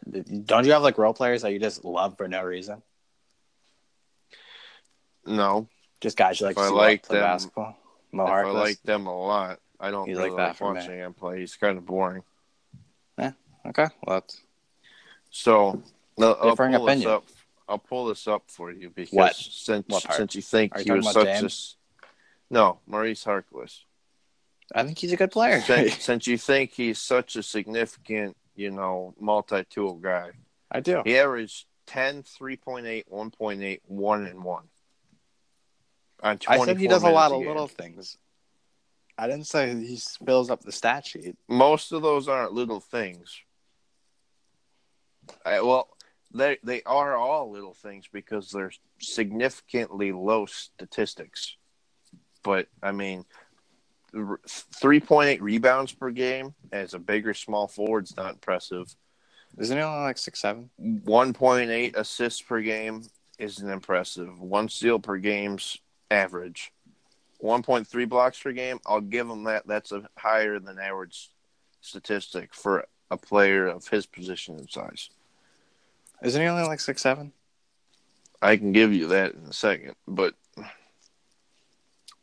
don't 0.46 0.66
you 0.66 0.72
have 0.74 0.82
like 0.82 0.98
role 0.98 1.14
players 1.14 1.44
that 1.44 1.52
you 1.54 1.60
just 1.60 1.86
love 1.86 2.18
for 2.18 2.28
no 2.28 2.44
reason? 2.44 2.82
No, 5.26 5.68
Just 6.02 6.18
guys 6.18 6.40
you 6.40 6.48
like 6.48 6.58
If 6.58 6.64
to 6.64 6.70
I 6.70 6.70
like 6.70 7.04
play 7.04 7.18
them- 7.20 7.26
basketball. 7.28 7.76
If 8.12 8.20
I 8.20 8.42
like 8.50 8.82
them 8.84 9.06
a 9.06 9.16
lot. 9.16 9.60
I 9.80 9.92
don't 9.92 10.08
He's 10.08 10.18
really 10.18 10.32
like 10.32 10.38
that 10.58 10.66
like 10.66 10.76
watching 10.76 10.98
him 10.98 11.14
play. 11.14 11.40
He's 11.42 11.56
kind 11.56 11.78
of 11.78 11.86
boring. 11.86 12.24
Yeah. 13.18 13.32
Okay, 13.68 13.86
well, 14.04 14.18
that's 14.20 14.42
So 15.30 15.82
I'll, 16.20 16.38
I'll 16.42 16.56
pull 16.56 16.68
this 16.72 16.82
opinion. 16.82 17.10
up. 17.12 17.26
I'll 17.70 17.78
pull 17.78 18.08
this 18.08 18.28
up 18.28 18.44
for 18.48 18.72
you 18.72 18.90
because 18.90 19.14
What? 19.14 19.36
since 19.36 19.86
What 19.88 20.12
since 20.14 20.36
you 20.36 20.42
think 20.42 20.76
Are 20.76 20.80
you 20.80 20.84
he 20.84 20.90
talking 20.90 21.04
was 21.06 21.14
such 21.14 21.26
Dame? 21.26 21.44
a 21.44 21.46
s- 21.46 21.76
no 22.50 22.80
Maurice 22.88 23.24
Harkless. 23.24 23.82
I 24.74 24.84
think 24.84 24.98
he's 24.98 25.14
a 25.14 25.18
good 25.18 25.32
player. 25.32 25.62
since, 25.62 25.96
since 26.04 26.28
you 26.28 26.38
think 26.38 26.72
he's 26.74 27.00
such 27.00 27.36
a 27.36 27.44
significant, 27.44 28.36
you 28.56 28.72
know, 28.72 29.14
multi-tool 29.20 29.96
guy, 29.96 30.32
I 30.72 30.80
do. 30.80 31.02
he 31.06 31.18
averaged 31.18 31.66
10, 31.88 32.24
3.8, 32.24 33.04
1.8, 33.08 33.80
1 33.86 34.26
and 34.28 34.44
1. 34.44 34.64
On 36.22 36.40
I 36.48 36.58
said 36.66 36.78
he 36.78 36.88
does 36.88 37.04
a 37.04 37.10
lot 37.10 37.32
of 37.32 37.40
game. 37.40 37.48
little 37.48 37.68
things. 37.68 38.18
I 39.18 39.28
didn't 39.28 39.48
say 39.48 39.76
he 39.76 40.00
fills 40.26 40.50
up 40.50 40.62
the 40.62 40.72
stat 40.72 41.06
sheet. 41.06 41.36
Most 41.48 41.92
of 41.92 42.02
those 42.02 42.28
aren't 42.28 42.54
little 42.54 42.80
things. 42.80 43.36
I, 45.46 45.62
well, 45.62 45.90
they 46.34 46.58
they 46.64 46.82
are 46.84 47.16
all 47.16 47.52
little 47.52 47.74
things 47.74 48.06
because 48.12 48.52
they're 48.52 48.72
significantly 49.00 50.12
low 50.12 50.46
statistics. 50.46 51.56
But 52.44 52.68
I 52.82 52.92
mean, 52.92 53.26
three 54.48 55.00
point 55.00 55.30
eight 55.30 55.42
rebounds 55.42 55.92
per 55.92 56.12
game 56.12 56.54
as 56.72 56.94
a 56.94 57.00
bigger 57.00 57.34
small 57.34 57.68
forward's 57.68 58.16
not 58.16 58.34
impressive. 58.34 58.96
Isn't 59.58 59.78
he 59.78 59.84
only 59.84 60.04
like 60.04 60.18
six 60.18 60.40
seven? 60.42 60.70
One 60.78 61.34
point 61.34 61.72
eight 61.72 61.96
assists 61.96 62.42
per 62.42 62.62
game 62.62 63.04
isn't 63.38 63.70
impressive. 63.70 64.40
One 64.40 64.70
steal 64.70 65.00
per 65.00 65.18
game's 65.18 65.78
average. 66.12 66.72
One 67.40 67.64
point 67.64 67.88
three 67.88 68.06
blocks 68.06 68.40
per 68.40 68.52
game, 68.52 68.80
I'll 68.86 69.02
give 69.02 69.30
him 69.30 69.46
that. 69.46 69.66
That's 69.66 69.92
a 69.92 70.04
higher 70.18 70.60
than 70.60 70.78
average 70.78 71.30
statistic 71.82 72.54
for 72.54 72.86
a 73.10 73.18
player 73.18 73.68
of 73.68 73.88
his 73.88 74.06
position 74.06 74.58
and 74.58 74.70
size. 74.70 75.10
Isn't 76.24 76.42
he 76.42 76.48
only 76.48 76.64
like 76.64 76.80
six 76.80 77.02
seven? 77.02 77.32
I 78.42 78.58
can 78.58 78.72
give 78.72 78.94
you 78.94 79.08
that 79.08 79.34
in 79.34 79.42
a 79.46 79.54
second, 79.54 79.96
but 80.08 80.34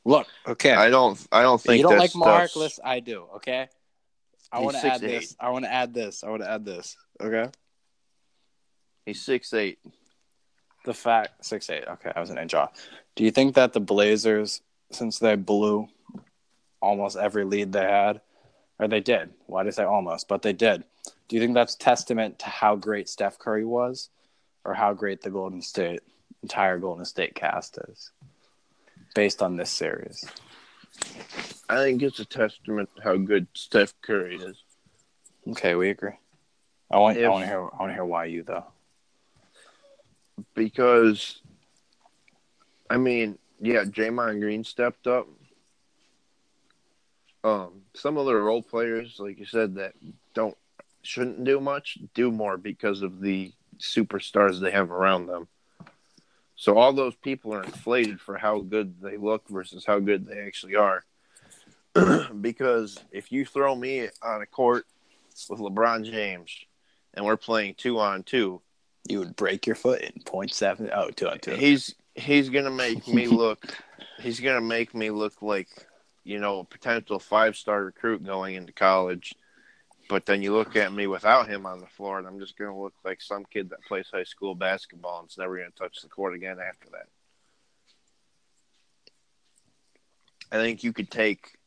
Look, 0.07 0.29
okay. 0.47 0.71
I 0.73 0.89
don't. 0.89 1.19
I 1.33 1.43
don't 1.43 1.61
think 1.61 1.79
you 1.79 1.83
don't 1.83 1.99
that's 1.99 2.15
like 2.15 2.19
Mark. 2.19 2.51
stuff's- 2.51 2.57
Listen, 2.57 2.85
I 2.87 3.01
do. 3.01 3.25
Okay. 3.37 3.69
I 4.53 4.61
want 4.61 4.77
to 4.77 4.87
add 4.87 5.01
6'8". 5.01 5.01
this. 5.01 5.37
I 5.41 5.51
want 5.51 5.65
to 5.65 5.73
add 5.73 5.93
this. 5.93 6.23
I 6.23 6.31
want 6.31 6.43
to 6.43 6.51
add 6.51 6.65
this. 6.65 6.97
Okay. 7.21 7.51
He's 9.05 9.21
six 9.21 9.53
eight. 9.53 9.79
The 10.85 10.95
fact 10.95 11.45
six 11.45 11.69
eight. 11.71 11.85
Okay, 11.89 12.13
I 12.15 12.21
was 12.21 12.31
an 12.31 12.39
inch 12.39 12.55
off. 12.55 12.71
Do 13.17 13.25
you 13.25 13.33
think 13.33 13.57
that 13.57 13.73
the 13.73 13.81
Blazers, 13.81 14.61
since 14.93 15.19
they 15.19 15.35
blew 15.35 15.89
almost 16.81 17.17
every 17.17 17.45
lead 17.45 17.73
they 17.73 17.83
had, 17.83 18.21
or 18.79 18.87
they 18.87 19.01
did? 19.01 19.31
Why 19.47 19.65
did 19.65 19.71
I 19.71 19.77
say 19.77 19.85
almost? 19.85 20.29
But 20.29 20.43
they 20.43 20.53
did. 20.53 20.85
Do 21.29 21.37
you 21.37 21.43
think 21.43 21.55
that's 21.55 21.75
testament 21.75 22.39
to 22.41 22.47
how 22.47 22.77
great 22.77 23.09
Steph 23.09 23.39
Curry 23.39 23.65
was, 23.65 24.11
or 24.65 24.75
how 24.75 24.93
great 24.93 25.23
the 25.23 25.31
Golden 25.31 25.61
State 25.63 26.01
entire 26.43 26.79
Golden 26.79 27.05
State 27.05 27.35
cast 27.35 27.79
is, 27.89 28.13
based 29.15 29.43
on 29.43 29.57
this 29.57 29.71
series? 29.71 30.25
I 31.69 31.77
think 31.79 32.03
it's 32.03 32.21
a 32.21 32.25
testament 32.25 32.89
to 32.97 33.03
how 33.03 33.17
good 33.17 33.47
Steph 33.55 33.95
Curry 34.03 34.37
is. 34.37 34.63
Okay, 35.49 35.75
we 35.75 35.91
agree. 35.91 36.19
I 36.91 36.99
want. 36.99 37.19
I 37.19 37.29
want 37.29 37.43
to 37.43 37.49
hear. 37.49 37.61
I 37.61 37.77
want 37.79 37.91
to 37.91 37.95
hear 37.95 38.05
why 38.05 38.27
you 38.27 38.43
though. 38.45 38.67
because 40.55 41.41
I 42.89 42.97
mean, 42.97 43.39
yeah, 43.61 43.85
Draymond 43.85 44.41
Green 44.41 44.65
stepped 44.65 45.07
up. 45.07 45.29
Um, 47.45 47.83
some 47.95 48.17
of 48.17 48.27
the 48.27 48.35
role 48.35 48.63
players, 48.63 49.17
like 49.19 49.39
you 49.39 49.47
said, 49.47 49.77
that 49.77 49.95
don't 50.35 50.57
shouldn't 51.07 51.45
do 51.45 51.61
much, 51.61 51.99
do 52.15 52.31
more 52.31 52.57
because 52.57 53.03
of 53.03 53.21
the 53.21 53.53
superstars 53.79 54.61
they 54.61 54.71
have 54.71 54.91
around 54.91 55.27
them. 55.27 55.49
So 56.57 56.79
all 56.79 56.93
those 56.93 57.15
people 57.17 57.53
are 57.55 57.63
inflated 57.63 58.21
for 58.21 58.39
how 58.39 58.61
good 58.61 59.01
they 59.03 59.17
look 59.19 59.47
versus 59.49 59.85
how 59.85 59.99
good 59.99 60.27
they 60.27 60.39
actually 60.41 60.75
are. 60.75 61.05
because 62.41 62.99
if 63.11 63.31
you 63.31 63.45
throw 63.45 63.75
me 63.75 64.09
on 64.23 64.43
a 64.43 64.47
court 64.47 64.87
with 65.49 65.61
LeBron 65.61 66.05
James 66.11 66.51
and 67.15 67.25
we're 67.25 67.37
playing 67.37 67.75
two 67.75 67.99
on 67.99 68.23
two, 68.23 68.61
You 69.09 69.19
would 69.21 69.37
break 69.37 69.67
your 69.67 69.77
foot 69.77 70.01
in 70.01 70.23
point 70.23 70.53
seven. 70.53 70.91
Oh, 70.95 71.11
two 71.11 71.29
on 71.29 71.39
two. 71.39 71.53
He's 71.53 71.95
he's 72.15 72.49
gonna 72.49 72.71
make 72.71 73.07
me 73.07 73.27
look. 73.43 73.77
he's 74.19 74.41
gonna 74.41 74.61
make 74.61 74.95
me 74.95 75.11
look 75.11 75.43
like 75.43 75.69
you 76.25 76.39
know 76.39 76.61
a 76.61 76.65
potential 76.65 77.19
five 77.19 77.57
star 77.57 77.85
recruit 77.85 78.25
going 78.25 78.55
into 78.55 78.73
college. 78.73 79.35
But 80.09 80.25
then 80.25 80.41
you 80.43 80.53
look 80.55 80.77
at 80.77 80.93
me 80.93 81.07
without 81.09 81.49
him 81.49 81.67
on 81.67 81.81
the 81.81 81.87
floor, 81.87 82.19
and 82.19 82.27
I'm 82.29 82.39
just 82.39 82.57
gonna 82.57 82.79
look 82.81 82.95
like 83.05 83.21
some 83.21 83.45
kid 83.45 83.71
that 83.71 83.83
plays 83.85 84.07
high 84.13 84.25
school 84.25 84.55
basketball 84.55 85.21
and's 85.21 85.37
never 85.39 85.57
gonna 85.57 85.71
touch 85.71 86.01
the 86.01 86.09
court 86.09 86.35
again 86.35 86.59
after 86.61 86.89
that. 86.91 87.09
I 90.53 90.57
think 90.63 90.85
you 90.85 90.93
could 90.93 91.11
take 91.11 91.59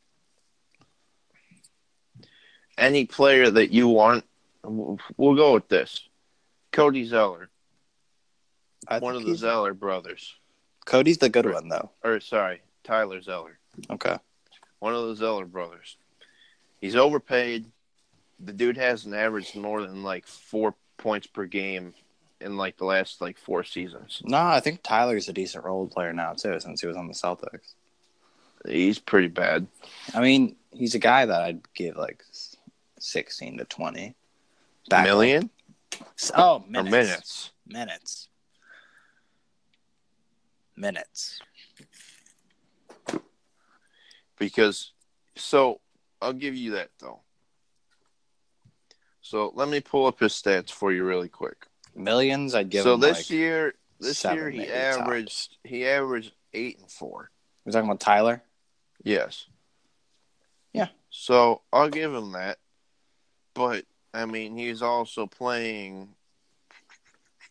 any 2.78 3.04
player 3.04 3.50
that 3.50 3.70
you 3.72 3.88
want. 3.88 4.24
We'll 4.64 4.98
we'll 5.18 5.36
go 5.36 5.52
with 5.54 5.68
this. 5.68 6.08
Cody 6.72 7.04
Zeller, 7.04 7.50
I 8.88 9.00
one 9.00 9.16
of 9.16 9.24
the 9.24 9.34
Zeller 9.34 9.74
brothers. 9.74 10.34
Cody's 10.86 11.18
the 11.18 11.28
good 11.28 11.50
one 11.50 11.68
though. 11.68 11.90
or 12.02 12.20
sorry, 12.20 12.62
Tyler 12.84 13.20
Zeller, 13.20 13.58
Okay. 13.90 14.16
one 14.78 14.94
of 14.94 15.08
the 15.08 15.14
Zeller 15.16 15.44
brothers. 15.44 15.96
He's 16.80 16.96
overpaid. 16.96 17.66
The 18.42 18.52
dude 18.52 18.76
hasn't 18.78 19.14
averaged 19.14 19.54
more 19.56 19.82
than 19.82 20.02
like 20.02 20.26
four 20.26 20.74
points 20.96 21.26
per 21.26 21.44
game 21.46 21.94
in 22.40 22.56
like 22.56 22.78
the 22.78 22.84
last 22.86 23.20
like 23.20 23.38
four 23.38 23.64
seasons. 23.64 24.22
No, 24.24 24.38
I 24.38 24.60
think 24.60 24.82
Tyler's 24.82 25.28
a 25.28 25.32
decent 25.32 25.64
role 25.64 25.86
player 25.86 26.12
now 26.12 26.32
too, 26.32 26.58
since 26.60 26.80
he 26.80 26.86
was 26.86 26.96
on 26.96 27.06
the 27.06 27.12
Celtics. 27.14 27.74
He's 28.66 28.98
pretty 28.98 29.28
bad. 29.28 29.66
I 30.14 30.20
mean, 30.20 30.56
he's 30.72 30.94
a 30.94 30.98
guy 30.98 31.26
that 31.26 31.42
I'd 31.42 31.60
give 31.74 31.96
like 31.96 32.24
sixteen 32.98 33.58
to 33.58 33.64
twenty. 33.64 34.14
Back 34.88 35.04
Million 35.04 35.50
Oh, 36.34 36.56
or 36.56 36.64
minutes. 36.68 36.90
minutes? 36.90 37.50
Minutes. 37.66 38.28
Minutes. 40.76 41.40
Because 44.38 44.92
so 45.36 45.80
I'll 46.22 46.32
give 46.32 46.54
you 46.54 46.72
that 46.72 46.90
though. 46.98 47.20
So 49.30 49.52
let 49.54 49.68
me 49.68 49.78
pull 49.78 50.06
up 50.06 50.18
his 50.18 50.32
stats 50.32 50.72
for 50.72 50.90
you 50.92 51.04
really 51.04 51.28
quick. 51.28 51.68
Millions, 51.94 52.52
I'd 52.52 52.68
give 52.68 52.82
so 52.82 52.94
him 52.94 53.00
this 53.00 53.18
like. 53.18 53.30
year, 53.30 53.74
this 54.00 54.18
seven, 54.18 54.38
year 54.38 54.50
he 54.50 54.66
averaged 54.68 55.56
he 55.62 55.86
averaged 55.86 56.32
eight 56.52 56.80
and 56.80 56.90
four. 56.90 57.30
We're 57.64 57.70
talking 57.70 57.88
about 57.88 58.00
Tyler. 58.00 58.42
Yes. 59.04 59.46
Yeah. 60.72 60.88
So 61.10 61.62
I'll 61.72 61.90
give 61.90 62.12
him 62.12 62.32
that. 62.32 62.58
But 63.54 63.84
I 64.12 64.24
mean, 64.26 64.56
he's 64.56 64.82
also 64.82 65.28
playing. 65.28 66.08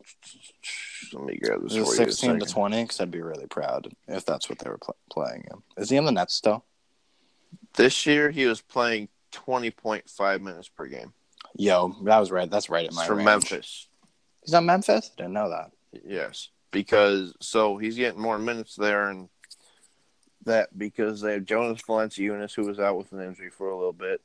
Let 1.13 1.24
me 1.24 1.38
grab 1.38 1.62
this 1.63 1.72
Is 1.72 1.78
it 1.78 1.86
for 1.86 1.86
you. 1.86 1.92
a 1.92 1.96
sixteen 1.96 2.39
to 2.42 2.46
twenty? 2.46 2.84
Because 2.84 3.00
I'd 3.00 3.10
be 3.10 3.22
really 3.22 3.48
proud 3.48 3.88
if 4.10 4.26
that's 4.26 4.50
what 4.50 4.60
they 4.60 4.70
were 4.70 4.80
pl- 4.80 4.98
playing 5.10 5.46
him. 5.50 5.63
Is 5.78 5.89
he 5.89 5.98
on 5.98 6.04
the 6.04 6.12
Nets 6.12 6.34
still? 6.34 6.65
This 7.76 8.06
year 8.06 8.32
he 8.32 8.48
was 8.48 8.60
playing 8.60 9.08
twenty 9.32 9.72
point 9.72 10.10
five 10.10 10.42
minutes 10.42 10.68
per 10.68 10.86
game. 10.86 11.13
Yo, 11.60 11.93
that 12.06 12.19
was 12.19 12.32
right. 12.32 12.50
That's 12.50 12.69
right 12.69 12.86
at 12.86 12.88
It's 12.88 12.95
my 12.95 13.06
from 13.06 13.17
range. 13.17 13.26
Memphis. 13.26 13.88
He's 14.45 14.54
on 14.54 14.65
Memphis. 14.65 15.12
Didn't 15.17 15.34
know 15.34 15.50
that. 15.50 15.72
Yes, 16.06 16.48
because 16.72 17.34
so 17.41 17.78
he's 17.78 17.98
getting 17.98 18.22
more 18.22 18.39
minutes 18.39 18.76
there, 18.76 19.10
and 19.10 19.28
that 20.45 20.76
because 20.78 21.19
they 21.19 21.34
have 21.34 21.43
Jonas 21.45 21.82
Valanciunas 21.82 22.56
who 22.56 22.65
was 22.65 22.80
out 22.80 22.98
with 22.98 23.12
an 23.12 23.22
injury 23.22 23.50
for 23.50 23.69
a 23.69 23.76
little 23.78 23.91
bit, 23.91 24.22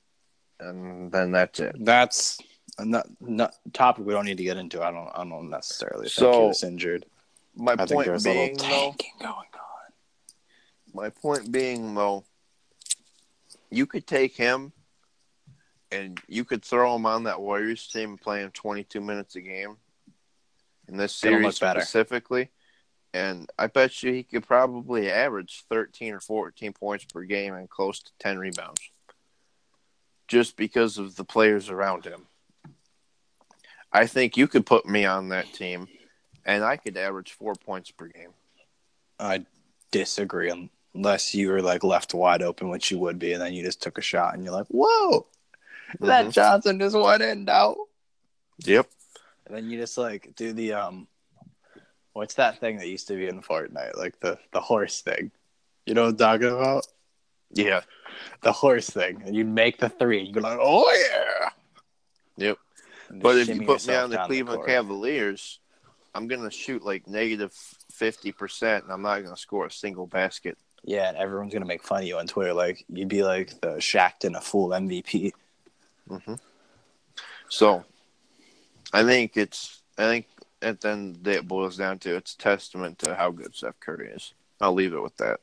and 0.61 1.11
then 1.11 1.33
that's 1.33 1.59
it. 1.59 1.75
That's 1.81 2.39
a 2.79 2.85
not, 2.85 3.07
not 3.21 3.55
topic 3.73 4.07
we 4.07 4.13
don't 4.13 4.27
need 4.27 4.37
to 4.39 4.45
get 4.45 4.57
into. 4.57 4.81
I 4.83 4.93
don't. 4.93 5.11
I 5.13 5.25
don't 5.25 5.51
necessarily 5.51 6.05
think 6.05 6.13
So, 6.13 6.33
he 6.33 6.47
was 6.49 6.63
injured. 6.63 7.05
My 7.57 7.73
I 7.73 7.77
think 7.79 7.91
point 7.91 8.07
there's 8.07 8.27
a 8.27 8.29
little 8.29 8.47
being, 8.47 8.57
though, 8.59 8.95
going 9.21 9.33
on. 9.33 9.93
my 10.93 11.11
point 11.11 11.51
being 11.51 11.95
though, 11.95 12.25
you 13.71 13.87
could 13.87 14.07
take 14.07 14.37
him, 14.37 14.73
and 15.95 16.21
you 16.27 16.45
could 16.45 16.65
throw 16.65 16.95
him 16.97 17.07
on 17.07 17.25
that 17.25 17.41
Warriors 17.41 17.87
team 17.87 18.11
and 18.11 18.21
play 18.21 18.41
him 18.41 18.51
22 18.51 19.01
minutes 19.01 19.37
a 19.37 19.41
game 19.41 19.77
in 20.89 20.97
this 20.97 21.13
series 21.13 21.57
specifically. 21.57 22.51
And 23.13 23.49
I 23.57 23.69
bet 23.69 24.03
you 24.03 24.13
he 24.13 24.25
could 24.25 24.45
probably 24.45 25.11
average 25.11 25.65
13 25.69 26.15
or 26.15 26.21
14 26.21 26.73
points 26.73 27.05
per 27.05 27.23
game 27.23 27.55
and 27.55 27.71
close 27.71 28.01
to 28.01 28.11
10 28.19 28.39
rebounds. 28.39 28.81
Just 30.27 30.57
because 30.57 30.99
of 30.99 31.15
the 31.15 31.25
players 31.25 31.71
around 31.71 32.05
him. 32.05 32.27
I 33.93 34.07
think 34.07 34.37
you 34.37 34.49
could 34.49 34.67
put 34.67 34.87
me 34.87 35.05
on 35.05 35.29
that 35.29 35.53
team 35.53 35.87
and 36.45 36.65
I 36.65 36.77
could 36.77 36.97
average 36.97 37.33
four 37.33 37.55
points 37.55 37.93
per 37.93 38.09
game. 38.09 38.31
I 39.21 39.47
disagree 39.93 40.69
unless 40.93 41.35
you 41.37 41.51
were 41.51 41.63
like 41.63 41.85
left 41.85 42.15
wide 42.15 42.43
open, 42.43 42.69
which 42.69 42.91
you 42.91 42.99
would 42.99 43.21
be, 43.21 43.33
and 43.33 43.41
then 43.41 43.55
you 43.55 43.63
just 43.63 43.81
took 43.81 43.97
a 43.97 44.03
shot 44.03 44.35
and 44.35 44.45
you're 44.45 44.53
like, 44.53 44.67
"Whoa, 44.67 45.27
that 46.01 46.27
Mhm. 46.27 46.33
Johnson 46.33 46.79
just 46.79 46.97
went 46.97 47.23
in 47.23 47.45
now." 47.45 47.77
Yep. 48.65 48.89
And 49.47 49.57
then 49.57 49.69
you 49.71 49.79
just 49.79 49.99
like 49.99 50.35
do 50.37 50.53
the 50.53 50.73
um, 50.75 51.09
what's 52.13 52.35
that 52.35 52.59
thing 52.61 52.79
that 52.79 52.89
used 52.89 53.09
to 53.09 53.17
be 53.17 53.27
in 53.29 53.43
Fortnite, 53.43 53.97
like 53.97 54.19
the 54.21 54.39
the 54.53 54.61
horse 54.61 55.01
thing. 55.01 55.31
You 55.87 55.95
know 55.95 56.05
what 56.05 56.11
I'm 56.13 56.17
talking 56.17 56.49
about? 56.49 56.87
Yeah. 57.51 57.83
The 58.43 58.53
horse 58.53 58.89
thing, 58.89 59.23
and 59.27 59.35
you 59.35 59.45
make 59.45 59.79
the 59.79 59.89
three, 59.89 60.19
and 60.21 60.29
you 60.29 60.35
go 60.35 60.41
like, 60.41 60.59
"Oh 60.61 60.91
yeah." 61.11 61.51
Yep. 62.37 62.59
But 63.11 63.37
if 63.39 63.49
you 63.49 63.55
put 63.57 63.61
me 63.61 63.73
yourself 63.75 64.05
on 64.05 64.11
the 64.11 64.19
Cleveland 64.19 64.59
court. 64.59 64.69
Cavaliers, 64.69 65.59
I'm 66.15 66.27
gonna 66.27 66.51
shoot 66.51 66.83
like 66.85 67.07
negative 67.07 67.53
fifty 67.93 68.33
percent, 68.33 68.85
and 68.85 68.93
I'm 68.93 69.03
not 69.03 69.23
gonna 69.23 69.37
score 69.37 69.67
a 69.67 69.71
single 69.71 70.07
basket. 70.07 70.57
yeah, 70.87 71.09
and 71.09 71.17
everyone's 71.17 71.53
gonna 71.53 71.65
make 71.65 71.83
fun 71.83 72.03
of 72.03 72.09
you 72.09 72.19
on 72.19 72.27
Twitter, 72.27 72.53
like 72.55 72.85
you'd 72.89 73.09
be 73.09 73.23
like 73.23 73.61
the 73.61 73.77
Shaqtin' 73.77 74.37
a 74.37 74.41
fool 74.41 74.69
MVP. 74.71 75.33
Hmm 76.09 76.35
So, 77.49 77.85
I 78.93 79.03
think 79.03 79.37
it's. 79.37 79.83
I 79.97 80.03
think 80.05 80.27
at 80.63 80.81
the 80.81 80.89
end 80.91 81.17
of 81.17 81.23
the 81.23 81.31
day, 81.31 81.37
it 81.37 81.49
boils 81.49 81.77
down 81.77 81.99
to 82.01 82.17
it's 82.17 82.35
a 82.35 82.39
testament 82.39 82.99
to 83.01 83.15
how 83.15 83.31
good 83.31 83.55
Steph 83.55 83.79
Curry 83.81 84.11
is. 84.11 84.35
I'll 84.61 84.73
leave 84.73 84.95
it 84.95 85.03
with 85.03 85.17
that. 85.19 85.41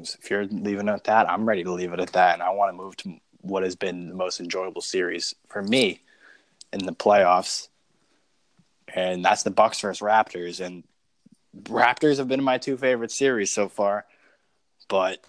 If 0.00 0.30
you're 0.30 0.46
leaving 0.46 0.88
it 0.88 0.92
at 0.92 1.04
that, 1.04 1.30
I'm 1.30 1.46
ready 1.46 1.64
to 1.64 1.72
leave 1.72 1.92
it 1.92 2.00
at 2.00 2.12
that, 2.12 2.34
and 2.34 2.42
I 2.42 2.50
want 2.50 2.70
to 2.70 2.76
move 2.76 2.96
to 2.98 3.16
what 3.40 3.62
has 3.62 3.76
been 3.76 4.08
the 4.08 4.14
most 4.14 4.40
enjoyable 4.40 4.82
series 4.82 5.34
for 5.48 5.62
me 5.62 6.02
in 6.72 6.84
the 6.84 6.92
playoffs, 6.92 7.68
and 8.92 9.24
that's 9.24 9.42
the 9.42 9.50
Bucks 9.50 9.80
versus 9.80 10.00
Raptors. 10.00 10.64
And 10.64 10.84
Raptors 11.62 12.18
have 12.18 12.28
been 12.28 12.42
my 12.42 12.58
two 12.58 12.76
favorite 12.76 13.10
series 13.10 13.52
so 13.52 13.68
far, 13.68 14.06
but 14.88 15.24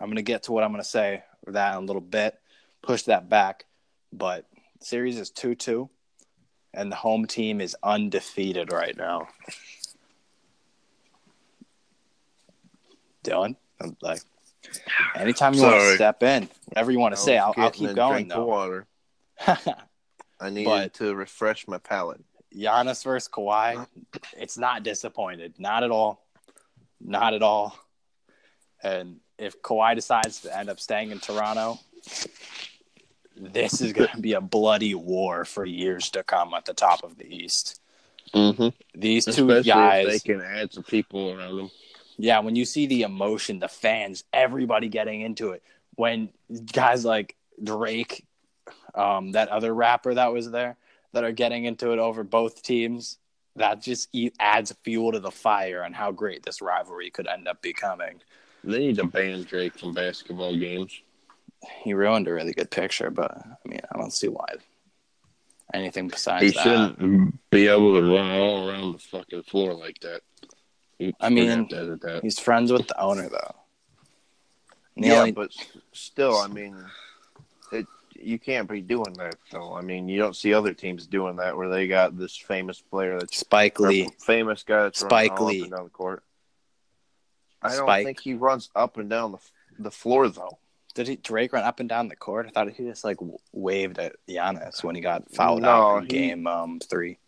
I'm 0.00 0.08
gonna 0.10 0.22
get 0.22 0.44
to 0.44 0.52
what 0.52 0.64
I'm 0.64 0.72
gonna 0.72 0.84
say 0.84 1.22
for 1.44 1.52
that 1.52 1.76
in 1.76 1.82
a 1.82 1.86
little 1.86 2.02
bit. 2.02 2.38
Push 2.84 3.04
that 3.04 3.30
back, 3.30 3.64
but 4.12 4.46
series 4.80 5.18
is 5.18 5.30
two 5.30 5.54
two, 5.54 5.88
and 6.74 6.92
the 6.92 6.96
home 6.96 7.26
team 7.26 7.62
is 7.62 7.74
undefeated 7.82 8.70
right 8.72 8.94
now. 8.94 9.28
Dilan, 13.24 13.56
I'm 13.80 13.96
like, 14.02 14.20
anytime 15.16 15.54
you 15.54 15.62
want 15.62 15.80
to 15.80 15.94
step 15.94 16.22
in, 16.22 16.46
whatever 16.66 16.92
you 16.92 16.98
want 16.98 17.14
to 17.14 17.20
say, 17.20 17.38
I'll, 17.38 17.54
I'll 17.56 17.70
keep 17.70 17.94
going 17.94 18.28
though. 18.28 18.44
Water. 18.44 18.86
I 19.46 20.50
needed 20.50 20.66
But- 20.66 20.94
to 20.94 21.14
refresh 21.14 21.66
my 21.66 21.78
palate. 21.78 22.20
Giannis 22.54 23.02
versus 23.02 23.28
Kawhi, 23.28 23.84
it's 24.36 24.56
not 24.56 24.84
disappointed. 24.84 25.54
Not 25.58 25.82
at 25.82 25.90
all. 25.90 26.24
Not 27.00 27.34
at 27.34 27.42
all. 27.42 27.76
And 28.80 29.20
if 29.38 29.60
Kawhi 29.60 29.96
decides 29.96 30.42
to 30.42 30.56
end 30.56 30.68
up 30.68 30.78
staying 30.78 31.10
in 31.10 31.18
Toronto, 31.18 31.80
this 33.36 33.80
is 33.80 33.92
going 33.92 34.10
to 34.10 34.20
be 34.20 34.32
a 34.34 34.40
bloody 34.40 34.94
war 34.94 35.44
for 35.44 35.64
years 35.64 36.10
to 36.10 36.22
come 36.22 36.54
at 36.54 36.64
the 36.64 36.74
top 36.74 37.02
of 37.02 37.16
the 37.16 37.26
East. 37.26 37.80
Mm-hmm. 38.34 38.68
These 38.98 39.24
two 39.26 39.50
Especially 39.50 39.62
guys, 39.70 40.06
they 40.06 40.18
can 40.18 40.40
add 40.40 40.72
some 40.72 40.82
people 40.82 41.32
around 41.32 41.56
them. 41.56 41.70
yeah, 42.16 42.40
when 42.40 42.56
you 42.56 42.64
see 42.64 42.86
the 42.86 43.02
emotion, 43.02 43.58
the 43.58 43.68
fans, 43.68 44.24
everybody 44.32 44.88
getting 44.88 45.20
into 45.20 45.50
it, 45.50 45.62
when 45.96 46.30
guys 46.72 47.04
like 47.04 47.36
Drake, 47.62 48.24
um, 48.94 49.32
that 49.32 49.48
other 49.48 49.74
rapper 49.74 50.14
that 50.14 50.32
was 50.32 50.50
there, 50.50 50.76
that 51.12 51.24
are 51.24 51.32
getting 51.32 51.64
into 51.64 51.92
it 51.92 51.98
over 51.98 52.24
both 52.24 52.62
teams, 52.62 53.18
that 53.56 53.80
just 53.80 54.08
e- 54.12 54.32
adds 54.40 54.74
fuel 54.82 55.12
to 55.12 55.20
the 55.20 55.30
fire 55.30 55.84
on 55.84 55.92
how 55.92 56.10
great 56.10 56.42
this 56.42 56.60
rivalry 56.60 57.10
could 57.10 57.28
end 57.28 57.46
up 57.46 57.62
becoming. 57.62 58.20
They 58.64 58.78
need 58.78 58.96
to 58.96 59.04
ban 59.04 59.42
Drake 59.42 59.78
from 59.78 59.92
basketball 59.92 60.56
games. 60.56 61.00
He 61.82 61.94
ruined 61.94 62.28
a 62.28 62.32
really 62.32 62.52
good 62.52 62.70
picture, 62.70 63.10
but 63.10 63.30
I 63.36 63.68
mean, 63.68 63.80
I 63.92 63.98
don't 63.98 64.12
see 64.12 64.28
why 64.28 64.46
anything 65.72 66.08
besides 66.08 66.40
that. 66.54 66.62
He 66.62 66.70
that. 66.70 66.96
shouldn't 66.96 67.50
be 67.50 67.68
able 67.68 67.94
to 68.00 68.02
run 68.02 68.30
all 68.30 68.68
around 68.68 68.92
the 68.92 68.98
fucking 68.98 69.42
floor 69.44 69.74
like 69.74 69.98
that. 70.00 70.20
Oops, 71.02 71.16
I 71.20 71.28
mean, 71.28 71.48
have 71.48 71.68
that. 72.00 72.20
He's 72.22 72.38
friends 72.38 72.70
with 72.72 72.86
the 72.86 73.00
owner, 73.00 73.28
though. 73.28 73.54
And 74.94 75.04
the 75.04 75.08
yeah, 75.08 75.18
only- 75.20 75.32
but 75.32 75.50
still, 75.92 76.36
I 76.36 76.46
mean, 76.46 76.76
it 77.72 77.86
you 78.14 78.38
can't 78.38 78.68
be 78.68 78.80
doing 78.80 79.12
that 79.14 79.34
though. 79.50 79.74
I 79.74 79.82
mean, 79.82 80.08
you 80.08 80.18
don't 80.18 80.36
see 80.36 80.54
other 80.54 80.72
teams 80.72 81.06
doing 81.06 81.36
that 81.36 81.56
where 81.56 81.68
they 81.68 81.88
got 81.88 82.16
this 82.16 82.36
famous 82.36 82.80
player 82.80 83.18
that's 83.18 83.36
Spike 83.36 83.80
Lee. 83.80 84.08
famous 84.20 84.62
guy 84.62 84.84
that's 84.84 85.00
Spike 85.00 85.32
running 85.32 85.38
all 85.40 85.46
Lee. 85.46 85.58
up 85.60 85.62
and 85.64 85.72
down 85.72 85.84
the 85.84 85.90
court. 85.90 86.22
I 87.60 87.68
don't 87.70 87.86
Spike. 87.86 88.06
think 88.06 88.20
he 88.20 88.34
runs 88.34 88.70
up 88.76 88.96
and 88.98 89.10
down 89.10 89.32
the 89.32 89.38
the 89.78 89.90
floor 89.90 90.28
though. 90.28 90.58
Did 90.94 91.08
he 91.08 91.16
Drake 91.16 91.52
run 91.52 91.64
up 91.64 91.80
and 91.80 91.88
down 91.88 92.08
the 92.08 92.16
court? 92.16 92.46
I 92.46 92.50
thought 92.50 92.70
he 92.70 92.84
just 92.84 93.04
like 93.04 93.18
waved 93.52 93.98
at 93.98 94.14
Giannis 94.28 94.82
when 94.84 94.94
he 94.94 95.00
got 95.00 95.30
fouled 95.32 95.62
No, 95.62 95.68
out 95.68 95.96
in 95.98 96.02
he- 96.04 96.08
game 96.08 96.46
um 96.46 96.78
three. 96.80 97.18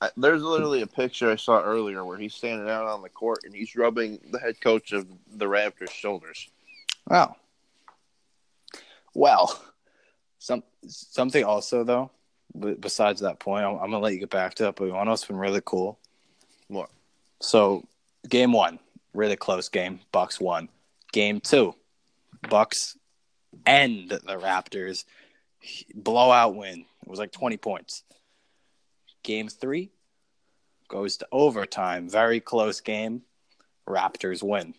I, 0.00 0.10
there's 0.16 0.42
literally 0.42 0.82
a 0.82 0.86
picture 0.86 1.30
I 1.30 1.36
saw 1.36 1.62
earlier 1.62 2.04
where 2.04 2.18
he's 2.18 2.34
standing 2.34 2.68
out 2.68 2.86
on 2.86 3.00
the 3.02 3.08
court 3.08 3.38
and 3.44 3.54
he's 3.54 3.74
rubbing 3.76 4.18
the 4.30 4.38
head 4.40 4.60
coach 4.60 4.92
of 4.92 5.06
the 5.36 5.46
Raptors' 5.46 5.90
shoulders. 5.90 6.48
Wow. 7.08 7.36
well, 9.14 9.62
some 10.38 10.62
something 10.86 11.44
also 11.44 11.84
though. 11.84 12.10
b- 12.58 12.74
Besides 12.78 13.20
that 13.20 13.38
point, 13.38 13.64
I'm, 13.64 13.74
I'm 13.74 13.90
gonna 13.90 14.00
let 14.00 14.12
you 14.12 14.18
get 14.20 14.30
back 14.30 14.54
to 14.56 14.68
it. 14.68 14.76
But 14.76 14.86
you 14.86 14.92
want 14.92 15.06
know 15.06 15.12
what's 15.12 15.24
been 15.24 15.36
really 15.36 15.62
cool? 15.64 15.98
What? 16.68 16.90
So, 17.40 17.84
game 18.28 18.52
one, 18.52 18.78
really 19.12 19.36
close 19.36 19.68
game. 19.68 20.00
Bucks 20.12 20.40
won. 20.40 20.68
Game 21.12 21.40
two, 21.40 21.74
Bucks 22.48 22.96
end 23.66 24.10
the 24.10 24.36
Raptors 24.38 25.04
blowout 25.94 26.54
win. 26.54 26.84
It 27.02 27.08
was 27.08 27.18
like 27.18 27.32
20 27.32 27.56
points. 27.56 28.02
Game 29.22 29.48
three 29.48 29.90
goes 30.88 31.16
to 31.18 31.28
overtime. 31.32 32.08
Very 32.08 32.40
close 32.40 32.80
game. 32.80 33.22
Raptors 33.88 34.42
win. 34.42 34.74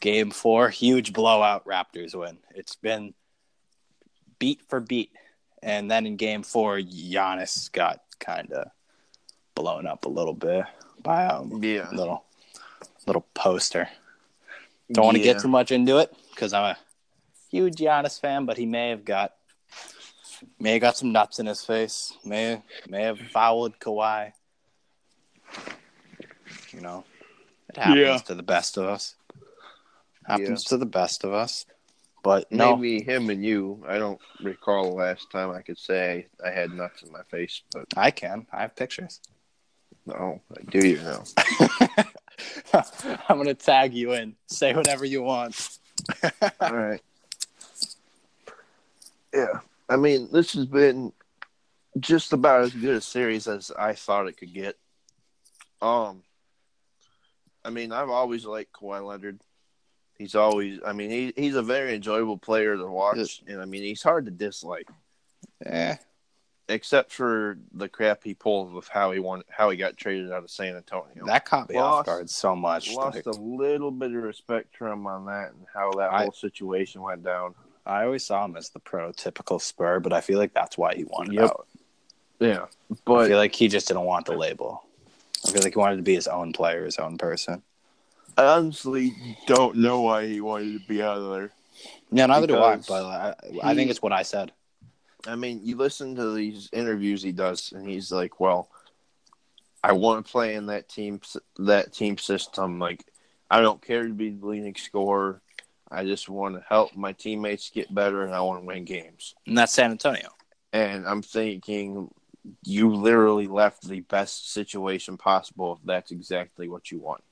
Game 0.00 0.30
four, 0.30 0.68
huge 0.70 1.12
blowout. 1.12 1.64
Raptors 1.66 2.14
win. 2.14 2.38
It's 2.54 2.76
been 2.76 3.14
beat 4.38 4.60
for 4.68 4.80
beat. 4.80 5.10
And 5.62 5.90
then 5.90 6.06
in 6.06 6.16
game 6.16 6.42
four, 6.44 6.78
Giannis 6.78 7.70
got 7.72 8.00
kind 8.20 8.52
of 8.52 8.70
blown 9.54 9.86
up 9.86 10.04
a 10.04 10.08
little 10.08 10.34
bit 10.34 10.64
by 11.02 11.26
um, 11.26 11.62
Yeah. 11.62 11.90
a 11.90 11.94
little 11.94 12.24
little 13.06 13.26
poster. 13.34 13.88
Don't 14.92 15.04
want 15.04 15.16
to 15.16 15.22
get 15.22 15.40
too 15.40 15.48
much 15.48 15.72
into 15.72 15.98
it 15.98 16.14
because 16.38 16.52
I'm 16.52 16.62
a 16.64 16.78
huge 17.50 17.74
Giannis 17.74 18.20
fan, 18.20 18.46
but 18.46 18.56
he 18.56 18.64
may 18.64 18.90
have 18.90 19.04
got 19.04 19.34
may 20.60 20.72
have 20.74 20.80
got 20.80 20.96
some 20.96 21.10
nuts 21.10 21.40
in 21.40 21.46
his 21.46 21.64
face. 21.64 22.12
May 22.24 22.62
may 22.88 23.02
have 23.02 23.18
fouled 23.18 23.80
Kawhi. 23.80 24.32
You 26.72 26.80
know, 26.80 27.04
it 27.68 27.76
happens 27.76 27.96
Yeah. 27.98 28.18
to 28.18 28.34
the 28.36 28.42
best 28.44 28.76
of 28.76 28.84
us. 28.84 29.16
Happens 30.26 30.64
Yeah. 30.64 30.68
to 30.68 30.76
the 30.76 30.86
best 30.86 31.24
of 31.24 31.32
us. 31.32 31.66
But 32.22 32.50
no, 32.52 32.76
Maybe 32.76 33.02
him 33.02 33.30
and 33.30 33.44
you. 33.44 33.82
I 33.88 33.98
don't 33.98 34.20
recall 34.40 34.90
the 34.90 34.94
last 34.96 35.30
time 35.32 35.50
I 35.50 35.62
could 35.62 35.78
say 35.78 36.26
I 36.44 36.50
had 36.50 36.70
nuts 36.72 37.02
in 37.02 37.10
my 37.10 37.22
face, 37.30 37.62
but 37.72 37.86
I 37.96 38.10
can. 38.12 38.46
I 38.52 38.60
have 38.60 38.76
pictures. 38.76 39.20
no, 40.06 40.40
I 40.56 40.62
do 40.70 40.86
you 40.86 40.98
know. 41.02 41.24
I'm 43.28 43.38
gonna 43.38 43.54
tag 43.54 43.92
you 43.94 44.12
in. 44.12 44.36
Say 44.46 44.72
whatever 44.74 45.04
you 45.04 45.22
want. 45.22 45.77
All 46.60 46.74
right. 46.74 47.02
Yeah. 49.34 49.60
I 49.90 49.96
mean, 49.96 50.28
this 50.32 50.54
has 50.54 50.64
been 50.64 51.12
just 52.00 52.32
about 52.32 52.62
as 52.62 52.72
good 52.72 52.96
a 52.96 53.00
series 53.02 53.46
as 53.46 53.70
I 53.78 53.92
thought 53.92 54.26
it 54.26 54.38
could 54.38 54.54
get. 54.54 54.76
Um, 55.82 56.22
I 57.62 57.68
mean, 57.70 57.92
I've 57.92 58.08
always 58.08 58.46
liked 58.46 58.72
Kawhi 58.72 59.06
Leonard. 59.06 59.40
He's 60.16 60.34
always, 60.34 60.80
I 60.84 60.94
mean, 60.94 61.10
he, 61.10 61.32
he's 61.36 61.54
a 61.54 61.62
very 61.62 61.94
enjoyable 61.94 62.38
player 62.38 62.74
to 62.76 62.86
watch, 62.86 63.42
and 63.46 63.60
I 63.60 63.66
mean, 63.66 63.82
he's 63.82 64.02
hard 64.02 64.24
to 64.24 64.30
dislike, 64.30 64.88
Eh, 65.64 65.96
except 66.68 67.10
for 67.12 67.58
the 67.72 67.88
crap 67.88 68.22
he 68.24 68.34
pulled 68.34 68.72
with 68.72 68.88
how 68.88 69.10
he 69.12 69.18
won, 69.18 69.42
how 69.48 69.70
he 69.70 69.76
got 69.76 69.96
traded 69.96 70.30
out 70.30 70.44
of 70.44 70.50
San 70.50 70.76
Antonio. 70.76 71.24
that 71.26 71.44
caught 71.44 71.68
me 71.68 71.76
off 71.76 72.06
guard 72.06 72.28
so 72.28 72.54
much. 72.54 72.92
Lost 72.94 73.16
Like, 73.16 73.26
a 73.26 73.30
little 73.30 73.90
bit 73.90 74.14
of 74.14 74.22
respect 74.22 74.76
for 74.76 74.88
him 74.88 75.06
on 75.06 75.26
that 75.26 75.52
and 75.52 75.66
how 75.72 75.90
that 75.92 76.12
I- 76.12 76.22
whole 76.24 76.32
situation 76.32 77.00
went 77.02 77.24
down. 77.24 77.54
I 77.86 78.04
always 78.04 78.22
saw 78.24 78.44
him 78.44 78.54
as 78.56 78.68
the 78.68 78.80
prototypical 78.80 79.60
Spur, 79.60 79.98
but 80.00 80.12
I 80.12 80.20
feel 80.20 80.38
like 80.38 80.52
that's 80.52 80.76
why 80.76 80.94
he 80.94 81.04
wanted 81.04 81.34
Yep. 81.34 81.44
out. 81.44 81.66
Yeah, 82.38 82.66
but 83.06 83.14
I 83.14 83.28
feel 83.28 83.38
like 83.38 83.54
he 83.54 83.66
just 83.68 83.88
didn't 83.88 84.04
want 84.04 84.26
the 84.26 84.36
label. 84.36 84.84
I 85.46 85.50
feel 85.50 85.62
like 85.62 85.72
he 85.72 85.78
wanted 85.78 85.96
to 85.96 86.02
be 86.02 86.14
his 86.14 86.28
own 86.28 86.52
player, 86.52 86.84
his 86.84 86.98
own 86.98 87.16
person. 87.16 87.62
I 88.36 88.44
honestly 88.44 89.14
don't 89.46 89.76
know 89.76 90.02
why 90.02 90.26
he 90.26 90.40
wanted 90.40 90.80
to 90.82 90.86
be 90.86 91.02
out 91.02 91.16
of 91.18 91.30
there. 91.32 91.50
Yeah, 92.12 92.26
neither 92.26 92.46
do 92.46 92.58
I. 92.62 92.76
But 92.76 93.04
I, 93.04 93.34
I 93.62 93.74
think 93.74 93.90
it's 93.90 94.02
what 94.02 94.12
I 94.12 94.22
said. 94.22 94.52
I 95.26 95.36
mean, 95.36 95.60
you 95.64 95.76
listen 95.76 96.14
to 96.16 96.32
these 96.32 96.68
interviews 96.72 97.22
he 97.22 97.32
does, 97.32 97.72
and 97.72 97.88
he's 97.88 98.12
like, 98.12 98.40
"Well, 98.40 98.70
I 99.82 99.92
want 99.92 100.24
to 100.24 100.30
play 100.30 100.54
in 100.54 100.66
that 100.66 100.88
team 100.88 101.20
that 101.58 101.92
team 101.92 102.18
system. 102.18 102.78
Like, 102.78 103.04
I 103.50 103.60
don't 103.60 103.82
care 103.82 104.06
to 104.06 104.14
be 104.14 104.30
the 104.30 104.46
leading 104.46 104.76
scorer. 104.76 105.40
I 105.90 106.04
just 106.04 106.28
want 106.28 106.54
to 106.54 106.64
help 106.68 106.94
my 106.94 107.12
teammates 107.12 107.70
get 107.70 107.92
better, 107.94 108.22
and 108.22 108.34
I 108.34 108.40
want 108.40 108.62
to 108.62 108.66
win 108.66 108.84
games." 108.84 109.34
And 109.46 109.58
that's 109.58 109.72
San 109.72 109.90
Antonio. 109.90 110.30
And 110.72 111.06
I'm 111.06 111.22
thinking, 111.22 112.10
you 112.62 112.94
literally 112.94 113.46
left 113.46 113.88
the 113.88 114.00
best 114.00 114.52
situation 114.52 115.16
possible 115.16 115.78
if 115.80 115.86
that's 115.86 116.10
exactly 116.10 116.68
what 116.68 116.90
you 116.90 116.98
want. 116.98 117.22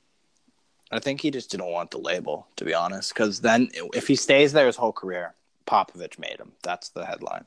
I 0.90 1.00
think 1.00 1.20
he 1.20 1.30
just 1.30 1.50
didn't 1.50 1.66
want 1.66 1.90
the 1.90 1.98
label, 1.98 2.46
to 2.56 2.64
be 2.64 2.72
honest. 2.72 3.12
Because 3.12 3.40
then, 3.40 3.68
if 3.92 4.06
he 4.06 4.16
stays 4.16 4.52
there 4.52 4.66
his 4.66 4.76
whole 4.76 4.92
career, 4.92 5.34
Popovich 5.66 6.18
made 6.18 6.38
him. 6.38 6.52
That's 6.62 6.90
the 6.90 7.04
headline. 7.04 7.44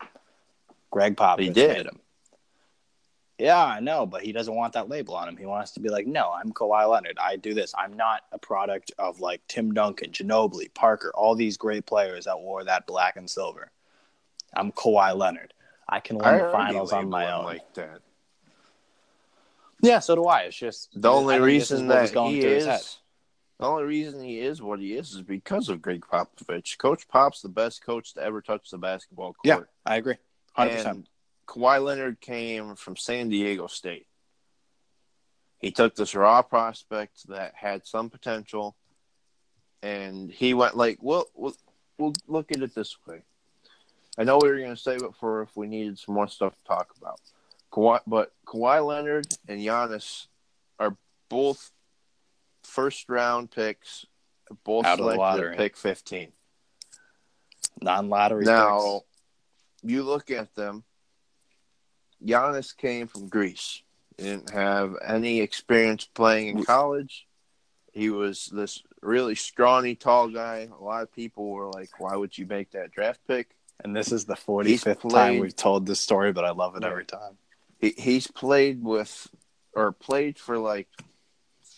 Gregg 0.91 1.15
Popovich 1.15 1.39
He 1.39 1.49
did. 1.49 1.85
him. 1.87 1.99
Yeah, 3.37 3.63
I 3.63 3.79
know, 3.79 4.05
but 4.05 4.21
he 4.21 4.33
doesn't 4.33 4.53
want 4.53 4.73
that 4.73 4.89
label 4.89 5.15
on 5.15 5.29
him. 5.29 5.37
He 5.37 5.45
wants 5.45 5.71
to 5.71 5.79
be 5.79 5.87
like, 5.87 6.05
no, 6.05 6.29
I'm 6.29 6.51
Kawhi 6.51 6.89
Leonard. 6.89 7.17
I 7.21 7.37
do 7.37 7.53
this. 7.53 7.73
I'm 7.77 7.93
not 7.93 8.23
a 8.33 8.37
product 8.37 8.91
of 8.99 9.21
like 9.21 9.41
Tim 9.47 9.73
Duncan, 9.73 10.11
Ginobili, 10.11 10.73
Parker, 10.73 11.13
all 11.15 11.35
these 11.35 11.55
great 11.55 11.85
players 11.85 12.25
that 12.25 12.37
wore 12.37 12.65
that 12.65 12.85
black 12.85 13.15
and 13.15 13.29
silver. 13.29 13.71
I'm 14.53 14.73
Kawhi 14.73 15.15
Leonard. 15.15 15.53
I 15.87 16.01
can 16.01 16.17
win 16.17 16.27
I 16.27 16.37
the 16.39 16.51
finals 16.51 16.91
on 16.91 17.09
my 17.09 17.31
own. 17.31 17.45
like 17.45 17.73
that. 17.75 18.01
yeah, 19.81 19.99
so 19.99 20.15
do 20.15 20.25
I. 20.25 20.41
It's 20.41 20.57
just 20.57 20.89
The 21.01 21.09
only 21.09 21.35
I 21.35 21.37
think 21.37 21.59
this 21.59 21.71
is 21.71 21.81
reason 21.81 21.87
that 21.87 22.13
he 22.13 22.41
is. 22.41 22.97
The 23.59 23.65
only 23.65 23.83
reason 23.83 24.21
he 24.21 24.39
is 24.39 24.61
what 24.61 24.79
he 24.79 24.95
is 24.95 25.11
is 25.11 25.21
because 25.21 25.69
of 25.69 25.81
Gregg 25.81 26.05
Popovich. 26.11 26.77
Coach 26.77 27.07
Pop's 27.07 27.41
the 27.41 27.49
best 27.49 27.83
coach 27.85 28.13
to 28.15 28.21
ever 28.21 28.41
touch 28.41 28.69
the 28.69 28.77
basketball 28.77 29.33
court. 29.33 29.43
Yeah, 29.43 29.59
I 29.85 29.95
agree. 29.95 30.15
100%. 30.57 30.85
And 30.85 31.07
Kawhi 31.47 31.83
Leonard 31.83 32.21
came 32.21 32.75
from 32.75 32.95
San 32.95 33.29
Diego 33.29 33.67
State. 33.67 34.07
He 35.59 35.71
took 35.71 35.95
this 35.95 36.15
raw 36.15 36.41
prospect 36.41 37.27
that 37.27 37.53
had 37.55 37.85
some 37.85 38.09
potential, 38.09 38.75
and 39.83 40.31
he 40.31 40.53
went 40.53 40.77
like, 40.77 40.99
"Well, 41.01 41.25
we'll, 41.33 41.55
we'll 41.97 42.13
look 42.27 42.51
at 42.51 42.61
it 42.61 42.73
this 42.73 42.95
way. 43.05 43.23
I 44.17 44.23
know 44.23 44.37
we 44.41 44.49
were 44.49 44.57
going 44.57 44.75
to 44.75 44.77
save 44.77 45.03
it 45.03 45.15
for 45.19 45.41
if 45.41 45.55
we 45.57 45.67
needed 45.67 45.99
some 45.99 46.15
more 46.15 46.27
stuff 46.27 46.55
to 46.55 46.63
talk 46.63 46.93
about. 46.97 47.19
Kawhi, 47.73 47.99
but 48.07 48.31
Kawhi 48.45 48.85
Leonard 48.85 49.27
and 49.47 49.59
Giannis 49.59 50.27
are 50.79 50.95
both 51.29 51.71
first 52.63 53.09
round 53.09 53.51
picks, 53.51 54.05
both 54.63 54.85
Out 54.85 54.99
of 54.99 55.05
the 55.05 55.13
selected 55.13 55.19
lottery. 55.19 55.57
pick 55.57 55.75
fifteen. 55.75 56.31
Non-lottery 57.81 58.45
Now, 58.45 59.01
you 59.83 60.03
look 60.03 60.31
at 60.31 60.55
them. 60.55 60.83
Giannis 62.23 62.75
came 62.75 63.07
from 63.07 63.27
Greece. 63.29 63.81
He 64.17 64.23
didn't 64.25 64.49
have 64.49 64.95
any 65.05 65.39
experience 65.39 66.05
playing 66.05 66.49
in 66.49 66.63
college. 66.65 67.25
He 67.93 68.09
was 68.09 68.47
this 68.47 68.83
really 69.01 69.35
scrawny, 69.35 69.95
tall 69.95 70.27
guy. 70.29 70.67
A 70.77 70.83
lot 70.83 71.03
of 71.03 71.13
people 71.13 71.49
were 71.49 71.69
like, 71.69 71.99
"Why 71.99 72.15
would 72.15 72.37
you 72.37 72.45
make 72.45 72.71
that 72.71 72.91
draft 72.91 73.21
pick?" 73.27 73.55
and 73.83 73.95
this 73.95 74.11
is 74.11 74.25
the 74.25 74.35
He's 74.35 74.83
45th 74.83 75.09
time 75.09 75.39
we've 75.39 75.55
told 75.55 75.85
this 75.85 76.01
story, 76.01 76.33
but 76.33 76.43
I 76.43 76.51
love 76.51 76.75
it 76.75 76.83
Yeah. 76.83 76.89
every 76.89 77.05
time. 77.05 77.37
He, 77.79 77.93
he's 77.97 78.27
played 78.27 78.83
with, 78.83 79.29
or 79.73 79.93
played 79.93 80.37
for 80.37 80.57
like 80.57 80.89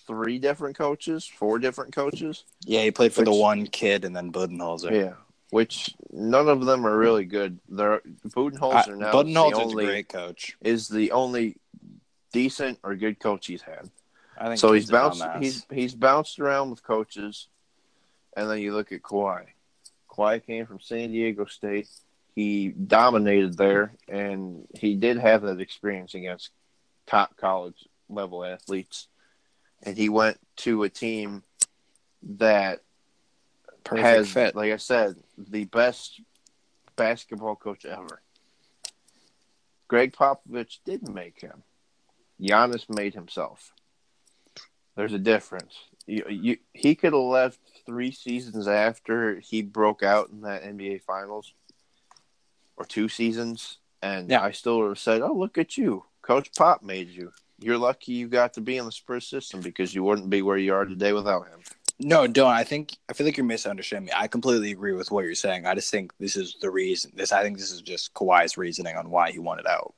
three 0.08 0.40
different 0.40 0.76
coaches, 0.76 1.26
four 1.28 1.60
different 1.60 1.94
coaches. 1.94 2.44
Yeah, 2.66 2.82
he 2.82 2.92
played 2.92 3.14
for 3.14 3.24
the 3.24 3.32
one 3.32 3.68
Kidd 3.68 4.04
and 4.04 4.16
then 4.16 4.32
Budenholzer. 4.32 4.92
Yeah, 4.92 5.14
which 5.52 5.94
none 6.12 6.48
of 6.50 6.66
them 6.66 6.88
are 6.88 6.98
really 6.98 7.26
good. 7.26 7.60
They're 7.70 8.02
Budenholzer 8.30 8.98
now. 8.98 9.08
is 9.08 9.12
the 9.12 9.34
Budenholzer's 9.34 9.58
only- 9.60 9.84
a 9.84 9.88
great 9.88 10.10
coach. 10.10 10.58
is 10.62 10.88
the 10.88 11.12
only 11.12 11.58
decent 12.34 12.80
or 12.84 12.96
good 12.96 13.20
coach 13.20 13.46
he's 13.48 13.62
had. 13.62 13.92
I 14.38 14.48
think 14.48 14.60
So 14.60 14.72
he's 14.72 14.90
bounced. 14.90 15.24
He's 15.40 15.66
he's 15.70 15.94
bounced 15.94 16.40
around 16.40 16.72
with 16.72 16.82
coaches, 16.82 17.48
and 18.36 18.50
then 18.50 18.60
you 18.60 18.74
look 18.74 18.92
at 18.92 19.04
Kawhi. 19.04 19.46
Kawhi 20.10 20.44
came 20.44 20.66
from 20.66 20.80
San 20.80 21.12
Diego 21.12 21.46
State. 21.46 21.88
He 22.34 22.70
dominated 22.70 23.58
there, 23.58 23.94
and 24.08 24.68
he 24.74 24.96
did 24.96 25.18
have 25.18 25.42
that 25.44 25.60
experience 25.60 26.16
against 26.16 26.50
top 27.06 27.36
college 27.38 27.88
level 28.10 28.44
athletes. 28.44 29.08
And 29.84 29.98
he 29.98 30.08
went 30.10 30.40
to 30.58 30.84
a 30.84 30.90
team 30.90 31.44
that 32.24 32.82
perfect 33.84 34.06
has, 34.06 34.32
fit. 34.32 34.56
like 34.56 34.72
I 34.72 34.78
said, 34.78 35.16
the 35.38 35.66
best 35.66 36.22
basketball 36.96 37.56
coach 37.56 37.86
ever. 37.86 38.22
Gregg 39.88 40.14
Popovich 40.14 40.80
didn't 40.86 41.14
make 41.14 41.42
him. 41.42 41.64
Giannis 42.42 42.90
made 42.90 43.14
himself. 43.14 43.74
There's 44.96 45.14
a 45.14 45.20
difference. 45.20 45.76
You, 46.06 46.26
you, 46.30 46.58
he 46.74 46.96
could 46.96 47.14
have 47.14 47.22
left 47.22 47.60
three 47.86 48.12
seasons 48.12 48.68
after 48.68 49.40
he 49.40 49.62
broke 49.62 50.04
out 50.04 50.30
in 50.30 50.42
that 50.42 50.64
NBA 50.64 51.02
Finals, 51.04 51.54
or 52.78 52.86
two 52.86 53.08
seasons, 53.10 53.78
and 54.02 54.30
Yeah. 54.30 54.42
I 54.42 54.52
still 54.52 54.80
would 54.80 54.90
have 54.90 55.00
said, 55.00 55.22
"Oh, 55.22 55.34
look 55.34 55.58
at 55.58 55.78
you, 55.78 56.06
Coach 56.22 56.52
Pop 56.56 56.82
made 56.84 57.10
you. 57.10 57.32
You're 57.60 57.78
lucky 57.78 58.14
you 58.14 58.28
got 58.28 58.54
to 58.54 58.62
be 58.62 58.78
in 58.78 58.86
the 58.86 58.92
Spurs 58.92 59.28
system 59.28 59.62
because 59.62 59.94
you 59.94 60.04
wouldn't 60.04 60.30
be 60.30 60.42
where 60.42 60.58
you 60.58 60.74
are 60.74 60.86
today 60.86 61.14
without 61.14 61.48
him." 61.48 61.60
No, 62.04 62.26
don't. 62.26 62.52
I 62.52 62.64
think 62.64 62.98
I 63.10 63.14
feel 63.14 63.26
like 63.28 63.38
you're 63.38 63.46
misunderstanding 63.46 64.08
me. 64.08 64.12
I 64.16 64.28
completely 64.28 64.72
agree 64.72 64.94
with 64.94 65.12
what 65.12 65.24
you're 65.24 65.36
saying. 65.36 65.66
I 65.68 65.76
just 65.76 65.92
think 65.92 66.12
this 66.20 66.36
is 66.36 66.56
the 66.60 66.70
reason. 66.72 67.12
This 67.16 67.32
I 67.32 67.44
think 67.44 67.58
this 67.60 67.72
is 67.72 67.82
just 67.82 68.14
Kawhi's 68.14 68.58
reasoning 68.58 68.98
on 68.98 69.10
why 69.12 69.32
he 69.32 69.40
wanted 69.40 69.68
out. 69.68 69.94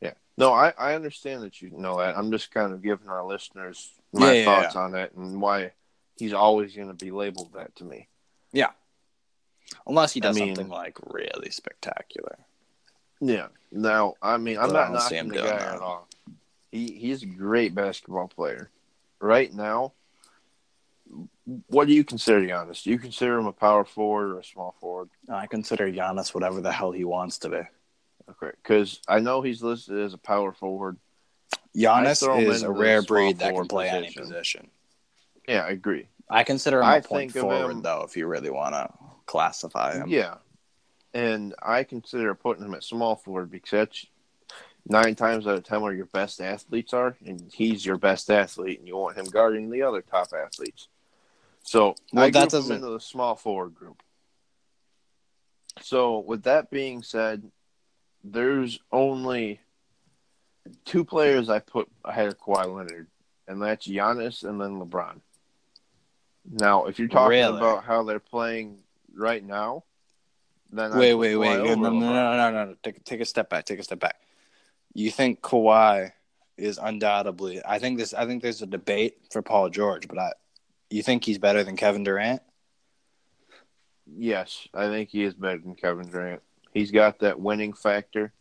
Yeah. 0.00 0.12
No, 0.38 0.52
I, 0.52 0.72
I 0.78 0.94
understand 0.94 1.42
that 1.42 1.60
you 1.60 1.70
know 1.76 1.98
that. 1.98 2.16
I'm 2.16 2.30
just 2.30 2.52
kind 2.52 2.72
of 2.72 2.80
giving 2.82 3.08
our 3.08 3.24
listeners 3.24 3.92
my 4.12 4.32
Yeah, 4.32 4.32
yeah, 4.32 4.44
thoughts 4.62 4.76
on 4.76 4.94
it 4.94 5.12
and 5.16 5.40
why 5.40 5.72
he's 6.16 6.32
always 6.32 6.76
going 6.76 6.88
to 6.88 6.94
be 7.04 7.10
labeled 7.10 7.52
that 7.54 7.74
to 7.76 7.84
me. 7.84 8.08
Yeah. 8.52 8.70
Unless 9.86 10.12
he 10.12 10.20
I 10.20 10.26
does 10.26 10.36
mean- 10.38 10.54
something 10.54 10.70
like 10.72 10.96
really 11.12 11.50
spectacular. 11.50 12.38
Yeah. 13.20 13.48
Now, 13.72 14.14
I 14.22 14.36
mean, 14.36 14.58
I'm 14.58 14.68
But 14.68 14.90
not 14.90 14.92
knocking 14.92 15.28
the 15.28 15.36
guy 15.36 15.46
that. 15.46 15.74
at 15.76 15.80
all. 15.80 16.08
He 16.70 16.92
he's 16.92 17.22
a 17.22 17.26
great 17.26 17.74
basketball 17.74 18.28
player. 18.28 18.70
Right 19.20 19.52
now, 19.52 19.92
what 21.68 21.88
do 21.88 21.94
you 21.94 22.04
consider 22.04 22.40
Giannis? 22.40 22.82
Do 22.82 22.90
you 22.90 22.98
consider 22.98 23.38
him 23.38 23.46
a 23.46 23.52
power 23.52 23.84
forward 23.84 24.32
or 24.32 24.38
a 24.38 24.44
small 24.44 24.74
forward? 24.80 25.10
I 25.28 25.46
consider 25.46 25.90
Giannis 25.90 26.34
whatever 26.34 26.60
the 26.60 26.72
hell 26.72 26.92
he 26.92 27.04
wants 27.04 27.38
to 27.38 27.48
be. 27.48 27.60
Okay, 28.30 28.52
because 28.62 29.00
I 29.08 29.18
know 29.18 29.42
he's 29.42 29.62
listed 29.62 29.98
as 29.98 30.14
a 30.14 30.18
power 30.18 30.52
forward. 30.52 30.96
Giannis 31.76 32.22
is 32.46 32.62
a 32.62 32.70
rare 32.70 33.02
breed 33.02 33.38
that 33.38 33.54
can 33.54 33.66
play 33.66 33.88
any 33.88 34.06
position. 34.08 34.22
position. 34.26 34.70
Yeah, 35.48 35.64
I 35.64 35.70
agree. 35.70 36.06
I 36.30 36.44
consider 36.44 36.78
him 36.78 36.84
I 36.86 36.96
a 36.96 37.02
point 37.02 37.32
think 37.32 37.44
forward, 37.44 37.72
him- 37.72 37.82
though, 37.82 38.02
if 38.02 38.16
you 38.16 38.26
really 38.26 38.50
want 38.50 38.74
to 38.74 38.90
classify 39.26 39.94
him. 39.96 40.08
Yeah, 40.08 40.36
and 41.12 41.54
I 41.60 41.82
consider 41.84 42.34
putting 42.34 42.64
him 42.64 42.74
at 42.74 42.84
small 42.84 43.16
forward 43.16 43.50
because 43.50 43.70
that's 43.70 44.06
nine 44.86 45.14
times 45.14 45.46
out 45.46 45.56
of 45.56 45.64
ten 45.64 45.80
where 45.80 45.92
your 45.92 46.06
best 46.06 46.40
athletes 46.40 46.92
are, 46.92 47.16
and 47.26 47.50
he's 47.52 47.84
your 47.84 47.98
best 47.98 48.30
athlete, 48.30 48.78
and 48.78 48.86
you 48.86 48.96
want 48.96 49.16
him 49.18 49.26
guarding 49.26 49.70
the 49.70 49.82
other 49.82 50.02
top 50.02 50.28
athletes. 50.32 50.88
So 51.62 51.94
Well, 52.12 52.24
I 52.24 52.30
that 52.30 52.50
doesn't- 52.50 52.74
into 52.76 52.90
the 52.90 53.00
small 53.00 53.34
forward 53.36 53.74
group. 53.74 54.02
So 55.80 56.18
with 56.18 56.42
that 56.44 56.70
being 56.70 57.02
said, 57.02 57.50
there's 58.22 58.78
only 58.92 59.60
two 60.84 61.04
players 61.04 61.48
I 61.48 61.58
put 61.60 61.90
ahead 62.04 62.28
of 62.28 62.38
Kawhi 62.38 62.66
Leonard, 62.74 63.08
and 63.48 63.60
that's 63.62 63.86
Giannis 63.86 64.44
and 64.48 64.60
then 64.60 64.78
LeBron. 64.80 65.20
Now, 66.44 66.86
if 66.86 66.98
you're 66.98 67.08
talking 67.08 67.30
Really? 67.30 67.56
about 67.56 67.84
how 67.84 68.02
they're 68.02 68.18
playing 68.20 68.82
right 69.14 69.42
now, 69.44 69.84
then 70.70 70.92
I 70.92 70.98
Wait, 70.98 71.14
wait, 71.14 71.36
wait. 71.36 71.56
No, 71.58 71.74
no, 71.74 71.90
no, 71.90 72.12
no, 72.12 72.50
no, 72.50 72.64
no. 72.66 72.76
Take, 72.82 73.02
take 73.04 73.20
a 73.20 73.24
step 73.24 73.48
back. 73.50 73.64
Take 73.64 73.78
a 73.78 73.82
step 73.84 74.00
back. 74.00 74.20
You 74.94 75.10
think 75.10 75.40
Kawhi 75.40 76.12
is 76.56 76.78
undoubtedly? 76.78 77.60
I 77.64 77.78
think 77.78 77.98
this. 77.98 78.12
I 78.14 78.26
think 78.26 78.42
there's 78.42 78.62
a 78.62 78.66
debate 78.66 79.18
for 79.30 79.42
Paul 79.42 79.70
George, 79.70 80.08
but 80.08 80.18
I, 80.18 80.32
you 80.92 81.02
think 81.02 81.24
he's 81.24 81.38
better 81.38 81.64
than 81.64 81.76
Kevin 81.76 82.04
Durant? 82.04 82.42
Yes, 84.06 84.66
I 84.74 84.86
think 84.88 85.10
he 85.10 85.22
is 85.24 85.34
better 85.34 85.58
than 85.58 85.74
Kevin 85.74 86.08
Durant. 86.10 86.42
He's 86.72 86.90
got 86.90 87.20
that 87.20 87.38
winning 87.40 87.72
factor. 87.72 88.32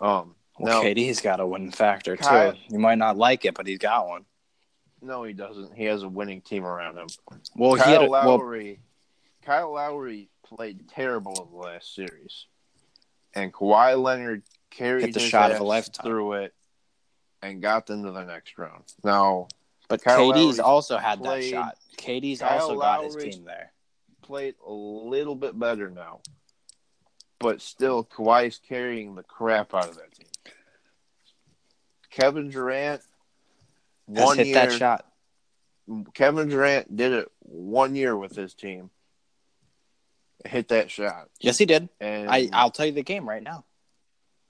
Um, 0.00 0.34
Well, 0.58 0.82
now, 0.82 0.88
KD's 0.88 1.20
got 1.20 1.40
a 1.40 1.46
winning 1.46 1.70
factor 1.70 2.16
too. 2.16 2.52
You 2.68 2.78
might 2.78 2.98
not 2.98 3.16
like 3.16 3.44
it, 3.44 3.54
but 3.54 3.66
he's 3.66 3.78
got 3.78 4.06
one. 4.08 4.24
no, 5.00 5.22
he 5.24 5.32
doesn't. 5.32 5.74
He 5.74 5.84
has 5.84 6.02
a 6.02 6.08
winning 6.08 6.40
team 6.40 6.64
around 6.64 6.98
him. 6.98 7.06
Well, 7.56 7.74
he 7.74 7.80
Kyle 7.80 7.92
had 7.92 8.02
a, 8.02 8.10
well, 8.10 8.38
Lowry, 8.38 8.80
Kyle 9.42 9.72
Lowry 9.72 10.28
played 10.44 10.88
terrible 10.88 11.44
in 11.44 11.50
the 11.52 11.64
last 11.66 11.94
series, 11.94 12.46
and 13.34 13.52
Kawhi 13.52 14.00
Leonard 14.02 14.42
carried 14.70 15.14
the 15.14 15.20
shot 15.20 15.52
of 15.52 15.60
a 15.60 15.64
lifetime. 15.64 16.04
through 16.04 16.32
it 16.34 16.54
and 17.42 17.62
got 17.62 17.86
them 17.86 18.02
to 18.04 18.10
the 18.10 18.24
next 18.24 18.58
round. 18.58 18.82
Now, 19.04 19.46
but 19.88 20.02
Kyle 20.02 20.18
KD's 20.18 20.36
Lowry's 20.36 20.58
also 20.60 20.98
had 20.98 21.22
that 21.22 21.42
shot. 21.44 21.76
KD's 21.96 22.40
Kyle 22.40 22.60
also 22.60 22.78
got 22.78 23.04
his 23.04 23.16
team 23.16 23.44
there. 23.44 23.72
played 24.22 24.54
a 24.66 24.70
little 24.72 25.34
bit 25.34 25.58
better 25.58 25.90
now, 25.90 26.20
but 27.40 27.60
still, 27.60 28.04
Kawhi's 28.04 28.58
carrying 28.68 29.14
the 29.14 29.22
crap 29.22 29.74
out 29.74 29.88
of 29.88 29.96
that 29.96 30.12
team. 30.14 30.26
Kevin 32.10 32.50
Durant, 32.50 33.02
one 34.06 34.38
hit 34.38 34.48
year. 34.48 34.54
that 34.66 34.72
shot. 34.72 35.04
Kevin 36.14 36.48
Durant 36.48 36.94
did 36.96 37.12
it 37.12 37.32
one 37.40 37.94
year 37.96 38.16
with 38.16 38.36
his 38.36 38.54
team. 38.54 38.90
Hit 40.44 40.68
that 40.68 40.90
shot, 40.90 41.28
Yes, 41.40 41.58
he 41.58 41.66
did. 41.66 41.88
and 42.00 42.30
I 42.30 42.48
I'll 42.52 42.70
tell 42.70 42.86
you 42.86 42.92
the 42.92 43.02
game 43.02 43.28
right 43.28 43.42
now. 43.42 43.64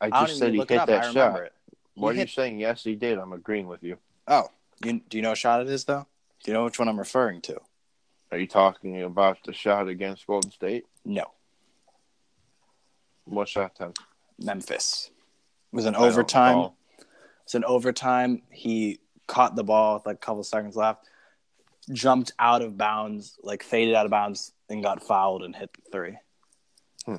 I 0.01 0.07
I 0.07 0.11
just 0.11 0.37
even 0.37 0.39
said 0.39 0.53
he 0.53 0.59
hit 0.59 0.87
that 0.87 1.13
shot. 1.13 1.51
What 1.95 2.15
He 2.15 2.21
are 2.21 2.25
you 2.25 2.29
saying? 2.29 2.61
Yes, 2.61 2.85
he 2.85 2.95
did. 2.95 3.19
I'm 3.19 3.33
agreeing 3.33 3.67
with 3.67 3.83
you. 3.83 3.97
Oh, 4.29 4.49
you, 4.85 5.01
do 5.09 5.17
you 5.19 5.23
know 5.23 5.31
what 5.31 5.39
shot 5.39 5.61
it 5.61 5.69
is 5.69 5.85
though? 5.85 6.07
Do 6.45 6.51
you 6.51 6.55
know 6.55 6.65
which 6.65 6.79
one 6.79 6.89
I'm 6.89 6.99
referring 6.99 7.41
to? 7.43 7.59
Are 8.31 8.39
you 8.39 8.47
talking 8.47 9.03
about 9.03 9.39
the 9.45 9.53
shot 9.53 9.89
against 9.89 10.27
Golden 10.27 10.51
State? 10.51 10.85
No, 11.05 11.25
What 13.25 13.49
shot 13.49 13.73
then? 13.79 13.93
Memphis. 14.39 15.11
It 15.73 15.77
was 15.77 15.87
an 15.87 15.95
I 15.95 15.99
overtime. 15.99 16.71
It's 17.45 17.55
an 17.55 17.65
overtime. 17.65 18.43
He 18.51 19.01
caught 19.27 19.57
the 19.57 19.65
ball 19.65 19.95
with 19.95 20.07
like 20.07 20.17
a 20.17 20.19
couple 20.19 20.43
seconds 20.45 20.77
left, 20.77 21.05
jumped 21.93 22.33
out 22.39 22.63
of 22.63 22.77
bounds, 22.77 23.39
like 23.43 23.63
faded 23.63 23.95
out 23.95 24.05
of 24.05 24.11
bounds, 24.11 24.53
and 24.69 24.83
got 24.83 25.03
fouled 25.03 25.43
and 25.43 25.57
hit 25.57 25.71
the 25.73 25.91
three. 25.91 26.17
Hmm. 27.07 27.17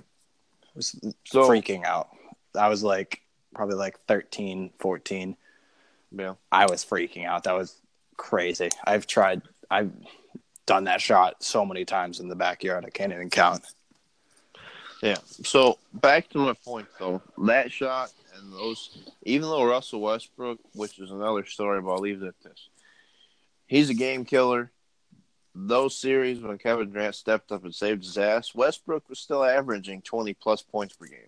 Was 0.76 0.96
So- 1.26 1.48
freaking 1.50 1.84
out. 1.84 2.10
I 2.56 2.68
was 2.70 2.84
like 2.84 3.22
probably 3.54 3.76
like 3.76 4.00
13, 4.08 4.72
14. 4.80 5.36
Yeah. 6.12 6.34
I 6.52 6.66
was 6.66 6.84
freaking 6.84 7.26
out. 7.26 7.44
That 7.44 7.56
was 7.56 7.76
crazy. 8.18 8.70
I've 8.84 9.08
tried. 9.08 9.42
I've 9.70 9.92
done 10.66 10.86
that 10.86 11.02
shot 11.02 11.44
so 11.44 11.66
many 11.66 11.86
times 11.86 12.20
in 12.20 12.28
the 12.28 12.36
backyard. 12.36 12.86
I 12.86 12.90
can't 12.90 13.14
even 13.14 13.30
count. 13.30 13.64
Yeah. 15.02 15.18
So 15.44 15.78
back 15.94 16.30
to 16.30 16.40
my 16.40 16.54
point 16.54 16.88
though, 17.00 17.22
that 17.46 17.72
shot 17.72 18.12
and 18.36 18.52
those, 18.52 18.98
even 19.24 19.50
though 19.50 19.64
Russell 19.64 20.02
Westbrook, 20.02 20.60
which 20.74 21.00
is 21.00 21.12
another 21.12 21.46
story, 21.46 21.82
but 21.82 21.92
I'll 21.92 22.02
leave 22.02 22.22
it 22.22 22.28
at 22.28 22.40
this. 22.44 22.70
He's 23.68 23.90
a 23.90 23.94
game 23.94 24.26
killer. 24.26 24.72
Those 25.56 25.96
series 25.98 26.40
when 26.40 26.58
Kevin 26.58 26.92
Durant 26.92 27.16
stepped 27.16 27.52
up 27.52 27.64
and 27.64 27.74
saved 27.74 28.04
his 28.04 28.18
ass, 28.18 28.54
Westbrook 28.54 29.10
was 29.10 29.20
still 29.20 29.44
averaging 29.44 30.02
twenty 30.02 30.34
plus 30.34 30.62
points 30.62 30.96
per 30.96 31.06
game. 31.06 31.20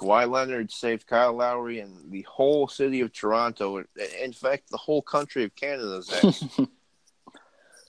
Kawhi 0.00 0.30
Leonard 0.30 0.72
saved 0.72 1.06
Kyle 1.06 1.34
Lowry 1.34 1.80
and 1.80 2.10
the 2.10 2.22
whole 2.22 2.66
city 2.68 3.02
of 3.02 3.12
Toronto. 3.12 3.84
In 4.22 4.32
fact, 4.32 4.70
the 4.70 4.78
whole 4.78 5.02
country 5.02 5.44
of 5.44 5.54
Canada's 5.54 6.10
ass. 6.24 6.58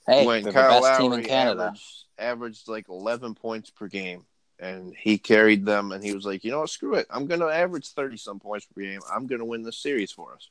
hey, 0.05 0.26
when 0.26 0.43
Kyle 0.43 0.51
the 0.51 0.51
best 0.51 0.84
Lowry 0.84 1.01
team 1.01 1.14
in 1.14 1.24
Canada. 1.24 1.62
Averaged, 1.62 2.05
averaged 2.20 2.68
like 2.68 2.89
11 2.89 3.36
points 3.36 3.70
per 3.70 3.88
game, 3.88 4.26
and 4.59 4.93
he 4.93 5.18
carried 5.18 5.66
them, 5.66 5.93
and 5.93 6.03
he 6.03 6.14
was 6.14 6.26
like, 6.26 6.43
you 6.43 6.51
know 6.51 6.59
what, 6.59 6.70
screw 6.70 6.95
it. 6.95 7.07
I'm 7.09 7.28
going 7.28 7.39
to 7.39 7.47
average 7.47 7.88
30 7.88 8.18
some 8.18 8.39
points 8.39 8.66
per 8.66 8.82
game. 8.82 8.99
I'm 9.09 9.28
going 9.28 9.39
to 9.39 9.45
win 9.45 9.64
this 9.64 9.78
series 9.78 10.12
for 10.12 10.34
us. 10.34 10.49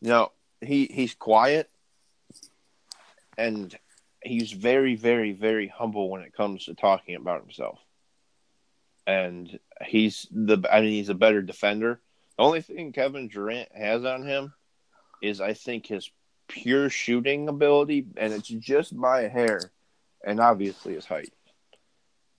You 0.00 0.08
know, 0.08 0.32
he, 0.60 0.86
he's 0.86 1.14
quiet, 1.14 1.70
and 3.38 3.72
he's 4.20 4.50
very, 4.50 4.96
very, 4.96 5.30
very 5.30 5.68
humble 5.68 6.10
when 6.10 6.22
it 6.22 6.34
comes 6.34 6.64
to 6.64 6.74
talking 6.74 7.14
about 7.14 7.42
himself. 7.42 7.78
And 9.06 9.58
he's 9.84 10.26
the, 10.30 10.62
I 10.70 10.80
mean, 10.80 10.92
he's 10.92 11.08
a 11.08 11.14
better 11.14 11.42
defender. 11.42 12.00
The 12.36 12.42
only 12.42 12.60
thing 12.60 12.92
Kevin 12.92 13.28
Durant 13.28 13.68
has 13.74 14.04
on 14.04 14.26
him 14.26 14.52
is, 15.22 15.40
I 15.40 15.54
think, 15.54 15.86
his 15.86 16.10
pure 16.48 16.90
shooting 16.90 17.48
ability, 17.48 18.06
and 18.16 18.32
it's 18.32 18.48
just 18.48 18.92
a 18.92 19.28
hair, 19.28 19.60
and 20.24 20.40
obviously 20.40 20.94
his 20.94 21.06
height. 21.06 21.32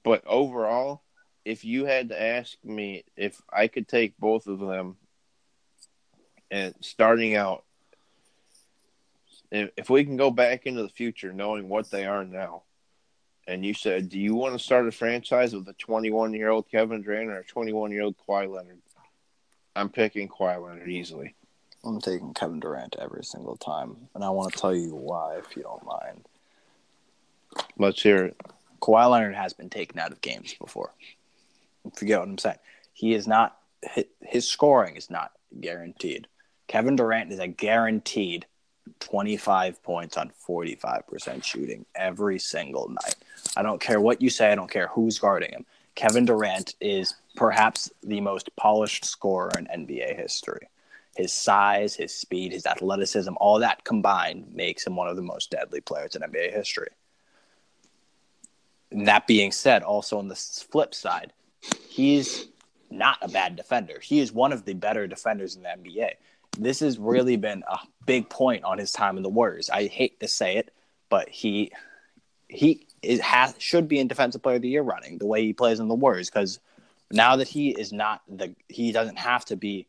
But 0.03 0.23
overall, 0.25 1.03
if 1.45 1.63
you 1.65 1.85
had 1.85 2.09
to 2.09 2.21
ask 2.21 2.57
me 2.63 3.03
if 3.15 3.41
I 3.51 3.67
could 3.67 3.87
take 3.87 4.17
both 4.17 4.47
of 4.47 4.59
them 4.59 4.97
and 6.51 6.73
starting 6.81 7.35
out, 7.35 7.63
if 9.51 9.89
we 9.89 10.03
can 10.03 10.17
go 10.17 10.29
back 10.29 10.65
into 10.65 10.81
the 10.81 10.89
future 10.89 11.31
knowing 11.31 11.69
what 11.69 11.89
they 11.89 12.05
are 12.05 12.25
now, 12.25 12.63
and 13.47 13.65
you 13.65 13.73
said, 13.73 14.09
do 14.09 14.19
you 14.19 14.35
want 14.35 14.53
to 14.53 14.59
start 14.59 14.87
a 14.87 14.91
franchise 14.91 15.55
with 15.55 15.67
a 15.69 15.73
21 15.73 16.33
year 16.33 16.49
old 16.49 16.69
Kevin 16.69 17.01
Durant 17.01 17.29
or 17.29 17.39
a 17.39 17.45
21 17.45 17.91
year 17.91 18.03
old 18.03 18.15
Kawhi 18.17 18.49
Leonard? 18.53 18.79
I'm 19.75 19.89
picking 19.89 20.27
Kawhi 20.27 20.61
Leonard 20.61 20.89
easily. 20.89 21.35
I'm 21.83 22.01
taking 22.01 22.33
Kevin 22.33 22.59
Durant 22.59 22.95
every 22.99 23.23
single 23.23 23.55
time, 23.55 24.09
and 24.13 24.23
I 24.23 24.29
want 24.29 24.51
to 24.51 24.59
tell 24.59 24.75
you 24.75 24.95
why, 24.95 25.37
if 25.37 25.55
you 25.55 25.63
don't 25.63 25.85
mind. 25.85 26.25
Let's 27.77 28.01
hear 28.01 28.25
it. 28.25 28.41
Kawhi 28.81 29.09
Leonard 29.09 29.35
has 29.35 29.53
been 29.53 29.69
taken 29.69 29.97
out 29.99 30.11
of 30.11 30.21
games 30.21 30.53
before. 30.53 30.91
Forget 31.95 32.19
what 32.19 32.27
I'm 32.27 32.37
saying. 32.37 32.57
He 32.93 33.13
is 33.13 33.27
not 33.27 33.57
his 34.21 34.47
scoring 34.47 34.95
is 34.95 35.09
not 35.09 35.31
guaranteed. 35.59 36.27
Kevin 36.67 36.95
Durant 36.95 37.31
is 37.31 37.39
a 37.39 37.47
guaranteed 37.47 38.45
25 38.99 39.81
points 39.83 40.17
on 40.17 40.31
45% 40.47 41.43
shooting 41.43 41.85
every 41.95 42.39
single 42.39 42.89
night. 42.89 43.15
I 43.55 43.63
don't 43.63 43.81
care 43.81 43.99
what 43.99 44.21
you 44.21 44.29
say, 44.29 44.51
I 44.51 44.55
don't 44.55 44.69
care 44.69 44.87
who's 44.87 45.19
guarding 45.19 45.51
him. 45.51 45.65
Kevin 45.95 46.25
Durant 46.25 46.75
is 46.79 47.15
perhaps 47.35 47.91
the 48.03 48.21
most 48.21 48.55
polished 48.55 49.03
scorer 49.03 49.51
in 49.57 49.65
NBA 49.65 50.15
history. 50.15 50.67
His 51.15 51.33
size, 51.33 51.95
his 51.95 52.13
speed, 52.13 52.51
his 52.51 52.67
athleticism, 52.67 53.33
all 53.37 53.59
that 53.59 53.83
combined 53.83 54.53
makes 54.53 54.85
him 54.85 54.95
one 54.95 55.07
of 55.07 55.15
the 55.15 55.23
most 55.23 55.49
deadly 55.49 55.81
players 55.81 56.15
in 56.15 56.21
NBA 56.21 56.53
history. 56.53 56.89
And 58.91 59.07
that 59.07 59.25
being 59.25 59.51
said, 59.51 59.81
also 59.81 60.19
on 60.19 60.27
the 60.27 60.35
flip 60.35 60.93
side, 60.93 61.33
he's 61.89 62.47
not 62.91 63.17
a 63.21 63.27
bad 63.27 63.55
defender. 63.55 63.99
He 63.99 64.19
is 64.19 64.31
one 64.31 64.53
of 64.53 64.65
the 64.65 64.73
better 64.73 65.07
defenders 65.07 65.55
in 65.55 65.63
the 65.63 65.69
NBA. 65.69 66.11
This 66.57 66.79
has 66.79 66.97
really 66.97 67.37
been 67.37 67.63
a 67.67 67.77
big 68.05 68.29
point 68.29 68.63
on 68.63 68.77
his 68.77 68.91
time 68.91 69.17
in 69.17 69.23
the 69.23 69.29
Warriors. 69.29 69.69
I 69.69 69.87
hate 69.87 70.19
to 70.19 70.27
say 70.27 70.57
it, 70.57 70.73
but 71.09 71.29
he 71.29 71.71
he 72.49 72.87
is, 73.01 73.19
has 73.19 73.55
should 73.59 73.87
be 73.87 73.99
in 73.99 74.07
Defensive 74.07 74.41
Player 74.41 74.55
of 74.55 74.61
the 74.61 74.69
Year 74.69 74.81
running 74.81 75.17
the 75.17 75.27
way 75.27 75.43
he 75.43 75.53
plays 75.53 75.79
in 75.79 75.87
the 75.87 75.95
Warriors 75.95 76.29
because 76.29 76.59
now 77.11 77.35
that 77.35 77.47
he 77.47 77.69
is 77.69 77.93
not 77.93 78.21
the 78.27 78.55
he 78.67 78.91
doesn't 78.91 79.19
have 79.19 79.45
to 79.45 79.55
be 79.55 79.87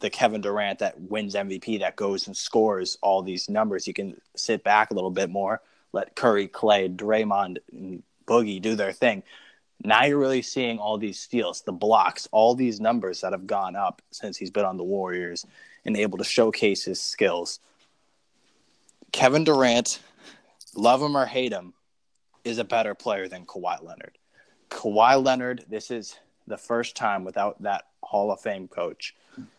the 0.00 0.10
Kevin 0.10 0.40
Durant 0.42 0.80
that 0.80 1.00
wins 1.00 1.34
MVP 1.34 1.80
that 1.80 1.96
goes 1.96 2.26
and 2.26 2.36
scores 2.36 2.98
all 3.00 3.22
these 3.22 3.48
numbers. 3.48 3.84
He 3.84 3.92
can 3.92 4.20
sit 4.34 4.62
back 4.62 4.90
a 4.90 4.94
little 4.94 5.10
bit 5.10 5.30
more, 5.30 5.62
let 5.92 6.14
Curry, 6.14 6.48
Klay, 6.48 6.94
Draymond, 6.94 7.58
and 7.72 8.02
Boogie 8.26 8.60
do 8.60 8.74
their 8.74 8.92
thing. 8.92 9.22
Now 9.82 10.04
you're 10.04 10.18
really 10.18 10.42
seeing 10.42 10.78
all 10.78 10.98
these 10.98 11.18
steals, 11.18 11.62
the 11.62 11.72
blocks, 11.72 12.28
all 12.32 12.54
these 12.54 12.80
numbers 12.80 13.20
that 13.20 13.32
have 13.32 13.46
gone 13.46 13.76
up 13.76 14.02
since 14.10 14.36
he's 14.36 14.50
been 14.50 14.64
on 14.64 14.76
the 14.76 14.84
Warriors 14.84 15.46
and 15.86 15.96
able 15.96 16.18
to 16.18 16.24
showcase 16.24 16.84
his 16.84 17.00
skills. 17.00 17.60
Kevin 19.12 19.44
Durant, 19.44 20.00
love 20.74 21.00
him 21.00 21.16
or 21.16 21.24
hate 21.24 21.52
him, 21.52 21.72
is 22.44 22.58
a 22.58 22.64
better 22.64 22.94
player 22.94 23.28
than 23.28 23.46
Kawhi 23.46 23.82
Leonard. 23.82 24.18
Kawhi 24.68 25.24
Leonard, 25.24 25.64
this 25.68 25.90
is 25.90 26.18
the 26.46 26.58
first 26.58 26.96
time 26.96 27.24
without 27.24 27.62
that 27.62 27.84
Hall 28.02 28.30
of 28.30 28.40
Fame 28.40 28.68
coach. 28.68 29.14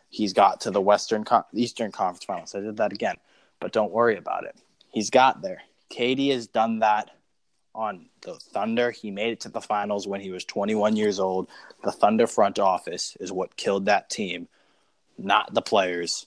He's 0.09 0.33
got 0.33 0.61
to 0.61 0.71
the 0.71 0.81
Western 0.81 1.25
Eastern 1.53 1.91
Conference 1.91 2.25
Finals. 2.25 2.55
I 2.55 2.59
did 2.59 2.77
that 2.77 2.93
again, 2.93 3.15
but 3.59 3.71
don't 3.73 3.91
worry 3.91 4.17
about 4.17 4.45
it. 4.45 4.55
He's 4.89 5.09
got 5.09 5.41
there. 5.41 5.61
KD 5.89 6.31
has 6.31 6.47
done 6.47 6.79
that 6.79 7.11
on 7.73 8.07
the 8.21 8.35
Thunder. 8.35 8.91
He 8.91 9.11
made 9.11 9.33
it 9.33 9.39
to 9.41 9.49
the 9.49 9.61
finals 9.61 10.07
when 10.07 10.21
he 10.21 10.31
was 10.31 10.43
21 10.45 10.95
years 10.95 11.19
old. 11.19 11.49
The 11.83 11.91
Thunder 11.91 12.27
front 12.27 12.59
office 12.59 13.15
is 13.19 13.31
what 13.31 13.55
killed 13.55 13.85
that 13.85 14.09
team, 14.09 14.47
not 15.17 15.53
the 15.53 15.61
players. 15.61 16.25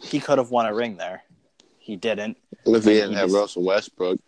He 0.00 0.20
could 0.20 0.38
have 0.38 0.50
won 0.50 0.66
a 0.66 0.74
ring 0.74 0.96
there. 0.96 1.22
He 1.78 1.96
didn't. 1.96 2.36
If 2.66 2.84
he 2.84 2.90
didn't 2.94 3.10
He 3.10 3.16
have 3.16 3.28
just- 3.28 3.34
Russell 3.36 3.64
Westbrook, 3.64 4.18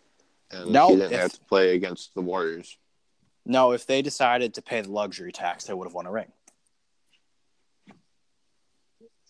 and 0.51 0.71
No, 0.71 0.89
he 0.89 0.95
didn't 0.97 1.13
if- 1.13 1.19
have 1.21 1.33
to 1.33 1.41
play 1.41 1.75
against 1.75 2.13
the 2.13 2.21
Warriors. 2.21 2.77
No, 3.45 3.71
if 3.71 3.85
they 3.87 4.01
decided 4.01 4.53
to 4.55 4.61
pay 4.61 4.81
the 4.81 4.91
luxury 4.91 5.31
tax, 5.31 5.65
they 5.65 5.73
would 5.73 5.85
have 5.87 5.93
won 5.93 6.05
a 6.05 6.11
ring. 6.11 6.31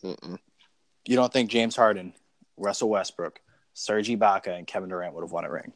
Mm-mm. 0.04 0.38
You 1.06 1.16
don't 1.16 1.32
think 1.32 1.50
James 1.50 1.76
Harden, 1.76 2.14
Russell 2.58 2.90
Westbrook, 2.90 3.40
Serge 3.74 4.10
Ibaka, 4.10 4.48
and 4.58 4.68
Kevin 4.68 4.90
Durant 4.90 5.14
would 5.14 5.24
have 5.24 5.32
won 5.32 5.46
a 5.46 5.52
ring? 5.52 5.72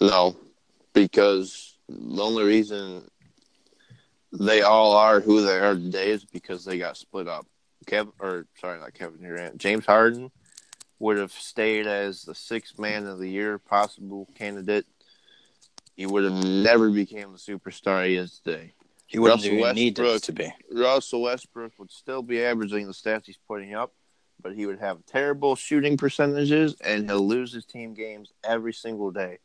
No, 0.00 0.36
because 0.92 1.76
the 1.88 2.22
only 2.22 2.44
reason 2.44 3.08
they 4.32 4.62
all 4.62 4.92
are 4.92 5.20
who 5.20 5.42
they 5.42 5.58
are 5.58 5.74
today 5.74 6.10
is 6.10 6.24
because 6.24 6.64
they 6.64 6.78
got 6.78 6.96
split 6.96 7.28
up. 7.28 7.46
Kevin, 7.86 8.12
or 8.20 8.46
sorry, 8.60 8.78
not 8.78 8.94
Kevin 8.94 9.20
Durant. 9.22 9.58
James 9.58 9.86
Harden 9.86 10.30
would 10.98 11.16
have 11.16 11.32
stayed 11.32 11.86
as 11.86 12.22
the 12.22 12.34
sixth 12.34 12.78
man 12.78 13.06
of 13.06 13.18
the 13.18 13.28
year 13.28 13.58
possible 13.58 14.28
candidate. 14.36 14.86
He 15.96 16.06
would 16.06 16.24
have 16.24 16.44
never 16.44 16.90
became 16.90 17.32
the 17.32 17.38
superstar 17.38 18.06
he 18.06 18.16
is 18.16 18.40
today. 18.40 18.74
He 19.06 19.18
wouldn't 19.18 19.42
Russell 19.42 19.60
Westbrook. 19.60 20.22
to 20.22 20.32
be. 20.32 20.52
Russell 20.70 21.22
Westbrook 21.22 21.72
would 21.78 21.90
still 21.90 22.22
be 22.22 22.44
averaging 22.44 22.86
the 22.86 22.92
stats 22.92 23.26
he's 23.26 23.38
putting 23.48 23.74
up, 23.74 23.92
but 24.40 24.54
he 24.54 24.66
would 24.66 24.78
have 24.78 25.04
terrible 25.06 25.56
shooting 25.56 25.96
percentages 25.96 26.76
and 26.80 27.10
he'll 27.10 27.26
lose 27.26 27.52
his 27.52 27.64
team 27.64 27.94
games 27.94 28.32
every 28.44 28.72
single 28.72 29.10
day. 29.10 29.38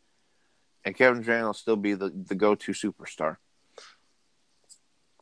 And 0.84 0.96
Kevin 0.96 1.24
Durant 1.24 1.48
will 1.48 1.54
still 1.54 1.78
be 1.78 1.96
the, 1.96 2.10
the 2.10 2.36
go 2.36 2.54
to 2.54 2.74
superstar. 2.74 3.38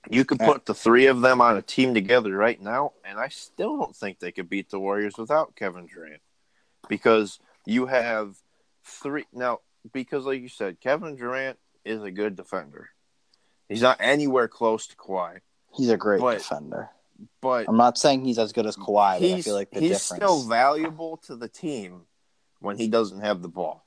You 0.10 0.26
could 0.26 0.40
put 0.40 0.66
the 0.66 0.74
three 0.74 1.08
of 1.08 1.22
them 1.22 1.40
on 1.42 1.56
a 1.58 1.62
team 1.62 1.94
together 1.94 2.36
right 2.36 2.62
now, 2.62 2.92
and 3.06 3.18
I 3.20 3.30
still 3.30 3.78
don't 3.78 3.96
think 3.96 4.20
they 4.20 4.32
could 4.32 4.50
beat 4.50 4.70
the 4.70 4.80
Warriors 4.80 5.18
without 5.18 5.56
Kevin 5.56 5.86
Durant. 5.88 6.22
Because 6.90 7.40
you 7.66 7.86
have 7.86 8.36
three 8.84 9.26
now, 9.32 9.60
because 9.94 10.26
like 10.26 10.42
you 10.42 10.50
said, 10.50 10.82
Kevin 10.82 11.16
Durant 11.16 11.58
is 11.86 12.04
a 12.04 12.12
good 12.12 12.36
defender. 12.36 12.90
He's 13.70 13.82
not 13.82 13.98
anywhere 14.02 14.50
close 14.50 14.88
to 14.88 14.96
Kawhi. 14.98 15.40
He's 15.74 15.90
a 15.90 15.98
great 15.98 16.20
But- 16.20 16.40
defender. 16.40 16.90
But 17.42 17.70
I'm 17.70 17.78
not 17.78 17.98
saying 17.98 18.26
he's 18.26 18.40
as 18.40 18.52
good 18.52 18.66
as 18.66 18.76
Kawhi, 18.76 19.20
but 19.20 19.24
I 19.38 19.42
feel 19.42 19.54
like 19.54 19.70
the 19.72 19.80
he's 19.80 19.92
difference. 19.92 20.22
still 20.24 20.42
valuable 20.44 21.18
to 21.28 21.36
the 21.38 21.48
team 21.48 22.02
when 22.60 22.78
he 22.78 22.88
doesn't 22.90 23.22
have 23.22 23.42
the 23.42 23.48
ball. 23.48 23.86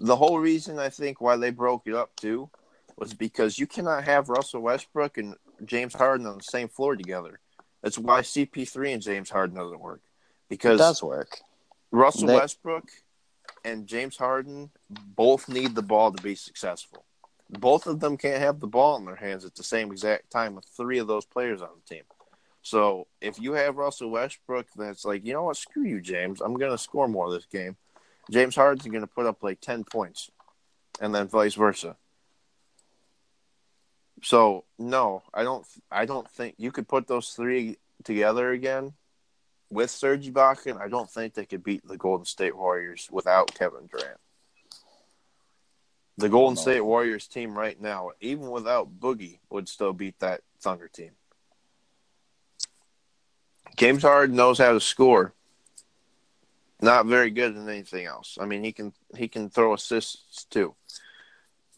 The 0.00 0.16
whole 0.16 0.40
reason 0.40 0.78
I 0.78 0.88
think 0.88 1.20
why 1.20 1.36
they 1.36 1.50
broke 1.50 1.86
it 1.86 1.94
up 1.94 2.16
too 2.16 2.50
was 2.96 3.14
because 3.14 3.58
you 3.58 3.66
cannot 3.66 4.04
have 4.04 4.28
Russell 4.28 4.60
Westbrook 4.62 5.18
and 5.18 5.36
James 5.64 5.94
Harden 5.94 6.26
on 6.26 6.38
the 6.38 6.44
same 6.44 6.68
floor 6.68 6.96
together. 6.96 7.40
That's 7.82 7.98
why 7.98 8.20
CP3 8.20 8.94
and 8.94 9.02
James 9.02 9.30
Harden 9.30 9.56
doesn't 9.56 9.80
work 9.80 10.00
it 10.02 10.48
because 10.48 10.78
does 10.78 11.02
work. 11.02 11.40
Russell 11.90 12.28
They- 12.28 12.36
Westbrook 12.36 12.90
and 13.64 13.86
James 13.86 14.16
Harden 14.16 14.70
both 14.90 15.48
need 15.48 15.74
the 15.74 15.82
ball 15.82 16.12
to 16.12 16.22
be 16.22 16.34
successful. 16.34 17.04
Both 17.48 17.86
of 17.86 18.00
them 18.00 18.16
can't 18.16 18.40
have 18.40 18.58
the 18.58 18.66
ball 18.66 18.96
in 18.96 19.04
their 19.04 19.16
hands 19.16 19.44
at 19.44 19.54
the 19.54 19.62
same 19.62 19.92
exact 19.92 20.30
time 20.30 20.56
with 20.56 20.64
three 20.64 20.98
of 20.98 21.06
those 21.06 21.24
players 21.24 21.62
on 21.62 21.68
the 21.76 21.94
team. 21.94 22.04
So 22.62 23.06
if 23.20 23.38
you 23.38 23.52
have 23.52 23.76
Russell 23.76 24.10
Westbrook, 24.10 24.66
that's 24.74 25.04
like, 25.04 25.24
you 25.24 25.32
know 25.32 25.44
what? 25.44 25.56
Screw 25.56 25.84
you, 25.84 26.00
James. 26.00 26.40
I'm 26.40 26.54
going 26.54 26.72
to 26.72 26.78
score 26.78 27.06
more 27.06 27.30
this 27.30 27.46
game. 27.46 27.76
James 28.28 28.56
Harden's 28.56 28.88
going 28.88 29.02
to 29.02 29.06
put 29.06 29.26
up 29.26 29.44
like 29.44 29.60
10 29.60 29.84
points, 29.84 30.32
and 31.00 31.14
then 31.14 31.28
vice 31.28 31.54
versa. 31.54 31.96
So 34.22 34.64
no, 34.78 35.22
I 35.32 35.42
don't. 35.42 35.66
I 35.90 36.06
don't 36.06 36.28
think 36.30 36.54
you 36.58 36.72
could 36.72 36.88
put 36.88 37.06
those 37.06 37.30
three 37.30 37.78
together 38.04 38.50
again 38.50 38.94
with 39.70 39.90
Serge 39.90 40.26
Ibaka. 40.26 40.80
I 40.80 40.88
don't 40.88 41.10
think 41.10 41.34
they 41.34 41.46
could 41.46 41.62
beat 41.62 41.86
the 41.86 41.96
Golden 41.96 42.24
State 42.24 42.56
Warriors 42.56 43.08
without 43.10 43.54
Kevin 43.54 43.88
Durant. 43.90 44.18
The 46.18 46.30
Golden 46.30 46.56
State 46.56 46.80
Warriors 46.80 47.26
team 47.26 47.56
right 47.56 47.78
now, 47.78 48.12
even 48.20 48.50
without 48.50 48.98
Boogie, 48.98 49.38
would 49.50 49.68
still 49.68 49.92
beat 49.92 50.18
that 50.20 50.40
Thunder 50.60 50.88
team. 50.88 51.10
James 53.76 54.02
Harden 54.02 54.34
knows 54.34 54.58
how 54.58 54.72
to 54.72 54.80
score. 54.80 55.34
Not 56.80 57.06
very 57.06 57.30
good 57.30 57.54
in 57.54 57.68
anything 57.68 58.06
else. 58.06 58.38
I 58.40 58.46
mean, 58.46 58.64
he 58.64 58.72
can 58.72 58.92
he 59.14 59.28
can 59.28 59.50
throw 59.50 59.74
assists 59.74 60.44
too. 60.44 60.74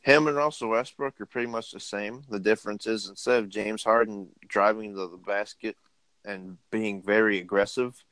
Him 0.09 0.27
and 0.27 0.39
Russell 0.39 0.71
Westbrook 0.71 1.21
are 1.21 1.27
pretty 1.27 1.49
much 1.49 1.71
the 1.71 1.81
same. 1.81 2.23
The 2.31 2.41
difference 2.41 2.87
is 2.87 3.11
instead 3.11 3.41
of 3.41 3.51
James 3.51 3.85
Harden 3.85 4.29
driving 4.47 4.95
to 4.95 5.07
the 5.07 5.19
basket 5.19 5.77
and 6.25 6.57
being 6.71 7.03
very 7.03 7.41
aggressive, 7.41 8.03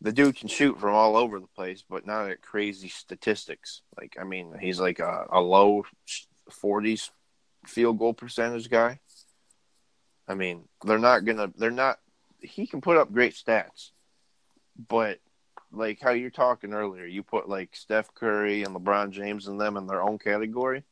the 0.00 0.12
dude 0.12 0.36
can 0.36 0.46
shoot 0.46 0.78
from 0.78 0.94
all 0.94 1.16
over 1.16 1.40
the 1.40 1.48
place, 1.48 1.82
but 1.90 2.06
not 2.06 2.30
at 2.30 2.42
crazy 2.42 2.88
statistics. 2.88 3.82
Like, 3.98 4.18
I 4.20 4.22
mean, 4.22 4.54
he's 4.60 4.78
like 4.78 5.00
a, 5.00 5.26
a 5.32 5.40
low 5.40 5.82
40s 6.48 7.10
field 7.66 7.98
goal 7.98 8.14
percentage 8.14 8.70
guy. 8.70 9.00
I 10.28 10.34
mean, 10.34 10.68
they're 10.84 10.96
not 10.96 11.24
gonna. 11.24 11.52
They're 11.56 11.72
not. 11.72 11.98
He 12.38 12.68
can 12.68 12.80
put 12.80 12.98
up 12.98 13.12
great 13.12 13.34
stats, 13.34 13.90
but 14.88 15.18
like 15.72 16.00
how 16.00 16.10
you're 16.10 16.30
talking 16.30 16.72
earlier, 16.72 17.04
you 17.04 17.24
put 17.24 17.48
like 17.48 17.74
Steph 17.74 18.14
Curry 18.14 18.62
and 18.62 18.76
LeBron 18.76 19.10
James 19.10 19.48
and 19.48 19.60
them 19.60 19.76
in 19.76 19.88
their 19.88 20.02
own 20.02 20.16
category. 20.16 20.84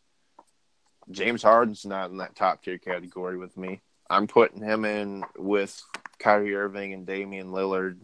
James 1.10 1.42
Harden's 1.42 1.86
not 1.86 2.10
in 2.10 2.18
that 2.18 2.36
top 2.36 2.62
tier 2.62 2.78
category 2.78 3.36
with 3.36 3.56
me. 3.56 3.80
I'm 4.10 4.26
putting 4.26 4.62
him 4.62 4.84
in 4.84 5.24
with 5.36 5.82
Kyrie 6.18 6.54
Irving 6.54 6.92
and 6.92 7.06
Damian 7.06 7.48
Lillard 7.48 7.98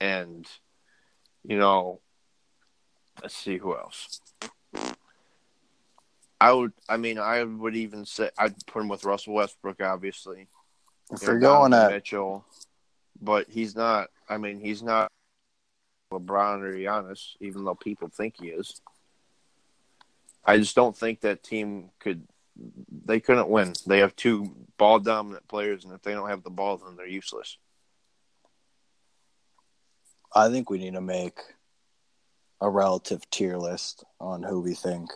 and 0.00 0.46
you 1.44 1.58
know 1.58 2.00
let's 3.22 3.36
see 3.36 3.58
who 3.58 3.74
else. 3.74 4.20
I 6.40 6.52
would 6.52 6.72
I 6.88 6.96
mean 6.96 7.18
I 7.18 7.44
would 7.44 7.76
even 7.76 8.06
say 8.06 8.30
I'd 8.38 8.54
put 8.66 8.82
him 8.82 8.88
with 8.88 9.04
Russell 9.04 9.34
Westbrook 9.34 9.80
obviously. 9.82 10.48
If 11.10 11.22
you're 11.22 11.38
going 11.38 11.74
at 11.74 11.90
Mitchell, 11.90 12.44
but 13.20 13.46
he's 13.50 13.74
not 13.74 14.08
I 14.28 14.38
mean 14.38 14.60
he's 14.60 14.82
not 14.82 15.10
LeBron 16.12 16.62
or 16.62 16.72
Giannis, 16.72 17.36
even 17.40 17.64
though 17.64 17.74
people 17.74 18.08
think 18.08 18.34
he 18.40 18.48
is. 18.48 18.80
I 20.44 20.58
just 20.58 20.76
don't 20.76 20.96
think 20.96 21.20
that 21.20 21.42
team 21.42 21.90
could. 21.98 22.26
They 23.06 23.20
couldn't 23.20 23.48
win. 23.48 23.72
They 23.86 23.98
have 23.98 24.16
two 24.16 24.54
ball 24.76 24.98
dominant 24.98 25.48
players, 25.48 25.84
and 25.84 25.94
if 25.94 26.02
they 26.02 26.12
don't 26.12 26.28
have 26.28 26.42
the 26.42 26.50
ball, 26.50 26.78
then 26.78 26.96
they're 26.96 27.06
useless. 27.06 27.56
I 30.34 30.48
think 30.48 30.70
we 30.70 30.78
need 30.78 30.94
to 30.94 31.00
make 31.00 31.38
a 32.60 32.68
relative 32.68 33.28
tier 33.30 33.56
list 33.56 34.04
on 34.20 34.42
who 34.42 34.60
we 34.60 34.74
think 34.74 35.10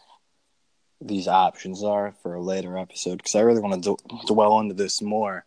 these 1.01 1.29
options 1.29 1.85
are 1.85 2.15
for 2.23 2.35
a 2.35 2.43
later 2.43 2.79
episode 2.79 3.19
because 3.19 3.35
I 3.35 3.41
really 3.41 3.61
want 3.61 3.85
to 3.85 3.97
d- 3.97 4.17
dwell 4.27 4.59
into 4.61 4.75
this 4.75 5.03
more, 5.03 5.45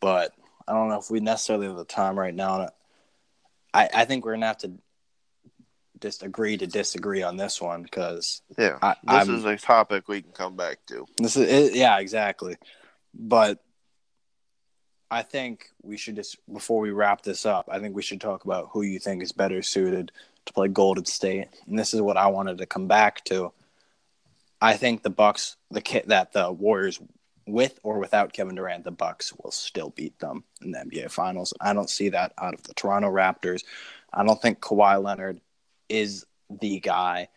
but 0.00 0.32
I 0.66 0.72
don't 0.72 0.88
know 0.88 0.98
if 0.98 1.10
we 1.10 1.20
necessarily 1.20 1.66
have 1.66 1.76
the 1.76 1.84
time 1.84 2.18
right 2.18 2.34
now. 2.34 2.68
I, 3.74 3.88
I 3.94 4.04
think 4.06 4.24
we're 4.24 4.34
gonna 4.34 4.46
have 4.46 4.58
to 4.58 4.72
just 6.00 6.22
agree 6.22 6.56
to 6.56 6.66
disagree 6.66 7.22
on 7.22 7.36
this 7.36 7.60
one 7.60 7.82
because 7.82 8.42
yeah, 8.58 8.78
I, 8.82 8.96
this 9.02 9.28
I'm, 9.28 9.34
is 9.34 9.44
a 9.44 9.56
topic 9.56 10.08
we 10.08 10.22
can 10.22 10.32
come 10.32 10.56
back 10.56 10.78
to. 10.86 11.06
This 11.18 11.36
is 11.36 11.48
it, 11.48 11.74
yeah, 11.74 11.98
exactly. 11.98 12.56
But 13.14 13.62
I 15.10 15.22
think 15.22 15.66
we 15.82 15.96
should 15.96 16.16
just 16.16 16.38
before 16.52 16.80
we 16.80 16.90
wrap 16.90 17.22
this 17.22 17.44
up, 17.44 17.68
I 17.70 17.78
think 17.78 17.94
we 17.94 18.02
should 18.02 18.20
talk 18.20 18.44
about 18.44 18.70
who 18.72 18.82
you 18.82 18.98
think 18.98 19.22
is 19.22 19.32
better 19.32 19.62
suited 19.62 20.12
to 20.46 20.52
play 20.52 20.68
Golden 20.68 21.04
State, 21.04 21.48
and 21.66 21.78
this 21.78 21.94
is 21.94 22.00
what 22.00 22.16
I 22.16 22.28
wanted 22.28 22.58
to 22.58 22.66
come 22.66 22.86
back 22.86 23.24
to. 23.24 23.52
I 24.60 24.76
think 24.76 25.02
the 25.02 25.10
Bucks, 25.10 25.56
the 25.70 25.80
kit 25.80 26.08
that 26.08 26.32
the 26.32 26.52
Warriors 26.52 27.00
with 27.46 27.78
or 27.82 27.98
without 27.98 28.32
Kevin 28.32 28.54
Durant, 28.54 28.84
the 28.84 28.90
Bucks 28.90 29.32
will 29.32 29.50
still 29.50 29.90
beat 29.90 30.18
them 30.18 30.44
in 30.62 30.72
the 30.72 30.78
NBA 30.78 31.10
Finals. 31.10 31.52
I 31.60 31.72
don't 31.72 31.90
see 31.90 32.10
that 32.10 32.32
out 32.38 32.54
of 32.54 32.62
the 32.62 32.74
Toronto 32.74 33.08
Raptors. 33.08 33.64
I 34.12 34.24
don't 34.24 34.40
think 34.40 34.60
Kawhi 34.60 35.02
Leonard 35.02 35.40
is 35.90 36.26
the 36.60 36.80
guy. 36.80 37.28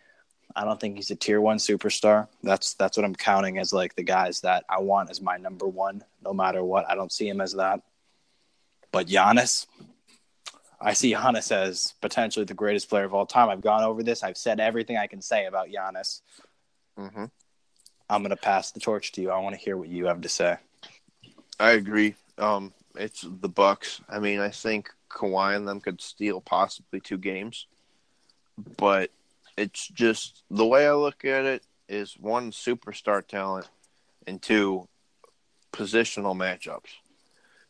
I 0.56 0.66
don't 0.66 0.80
think 0.80 0.98
he's 0.98 1.12
a 1.12 1.16
tier 1.16 1.42
one 1.42 1.58
superstar. 1.58 2.28
That's 2.44 2.76
that's 2.76 2.96
what 2.96 3.06
I'm 3.06 3.16
counting 3.16 3.58
as 3.58 3.74
like 3.74 3.96
the 3.96 4.04
guys 4.04 4.42
that 4.42 4.66
I 4.70 4.80
want 4.80 5.10
as 5.10 5.22
my 5.22 5.38
number 5.38 5.68
one, 5.68 6.04
no 6.24 6.34
matter 6.34 6.64
what. 6.64 6.90
I 6.90 6.96
don't 6.96 7.12
see 7.12 7.28
him 7.28 7.42
as 7.42 7.54
that. 7.54 7.82
But 8.92 9.08
Giannis, 9.08 9.66
I 10.80 10.94
see 10.94 11.14
Giannis 11.14 11.52
as 11.52 11.94
potentially 12.02 12.46
the 12.46 12.54
greatest 12.54 12.90
player 12.90 13.06
of 13.06 13.14
all 13.14 13.26
time. 13.26 13.50
I've 13.50 13.62
gone 13.62 13.84
over 13.84 14.04
this. 14.04 14.22
I've 14.22 14.38
said 14.38 14.60
everything 14.60 14.98
I 14.98 15.08
can 15.08 15.22
say 15.22 15.48
about 15.48 15.70
Giannis. 15.70 16.22
Mm-hmm. 17.00 17.26
I'm 18.10 18.22
going 18.22 18.30
to 18.30 18.36
pass 18.36 18.72
the 18.72 18.80
torch 18.80 19.12
to 19.14 19.22
you. 19.22 19.32
I 19.32 19.40
want 19.40 19.56
to 19.56 19.62
hear 19.62 19.76
what 19.76 19.88
you 19.88 20.06
have 20.06 20.22
to 20.22 20.30
say. 20.30 20.58
I 21.60 21.72
agree. 21.72 22.16
Um, 22.38 22.74
it's 22.96 23.26
the 23.28 23.50
Bucks. 23.50 24.02
I 24.08 24.20
mean, 24.20 24.40
I 24.40 24.50
think 24.50 24.92
Kawhi 25.10 25.56
and 25.56 25.68
them 25.68 25.82
could 25.82 26.02
steal 26.02 26.42
possibly 26.42 27.00
two 27.00 27.18
games, 27.18 27.68
but 28.78 29.12
it's 29.58 29.88
just 29.88 30.44
the 30.50 30.66
way 30.66 30.88
I 30.88 30.94
look 30.94 31.26
at 31.26 31.46
it 31.46 31.64
is 31.88 32.18
one 32.20 32.52
superstar 32.52 33.26
talent 33.26 33.68
and 34.26 34.42
two 34.42 34.88
positional 35.72 36.36
matchups. 36.36 36.90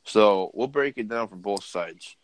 So 0.04 0.52
we'll 0.54 0.68
break 0.68 0.98
it 0.98 1.08
down 1.08 1.28
for 1.28 1.36
both 1.36 1.64
sides. 1.64 2.16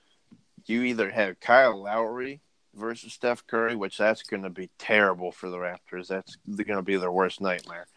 You 0.66 0.84
either 0.84 1.10
have 1.10 1.40
Kyle 1.40 1.82
Lowry 1.82 2.42
versus 2.76 3.14
Steph 3.14 3.48
Curry, 3.48 3.76
which 3.76 3.98
that's 3.98 4.24
going 4.24 4.44
to 4.44 4.50
be 4.50 4.70
terrible 4.78 5.32
for 5.32 5.50
the 5.50 5.58
Raptors. 5.58 6.08
That's 6.08 6.36
going 6.48 6.78
to 6.78 6.82
be 6.82 6.98
their 6.98 7.12
worst 7.12 7.42
nightmare. 7.42 7.88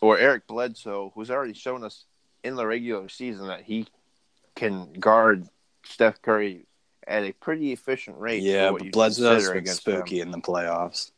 Or 0.00 0.18
Eric 0.18 0.46
Bledsoe, 0.46 1.12
who's 1.14 1.30
already 1.30 1.54
shown 1.54 1.84
us 1.84 2.06
in 2.42 2.56
the 2.56 2.66
regular 2.66 3.08
season 3.08 3.48
that 3.48 3.62
he 3.62 3.86
can 4.54 4.92
guard 4.94 5.46
Steph 5.84 6.20
Curry 6.22 6.66
at 7.06 7.24
a 7.24 7.32
pretty 7.32 7.72
efficient 7.72 8.18
rate. 8.18 8.42
Yeah, 8.42 8.70
but 8.72 8.90
Bledsoe's 8.92 9.50
been 9.50 9.66
spooky 9.66 10.18
them. 10.18 10.28
in 10.28 10.32
the 10.32 10.40
playoffs. 10.40 11.10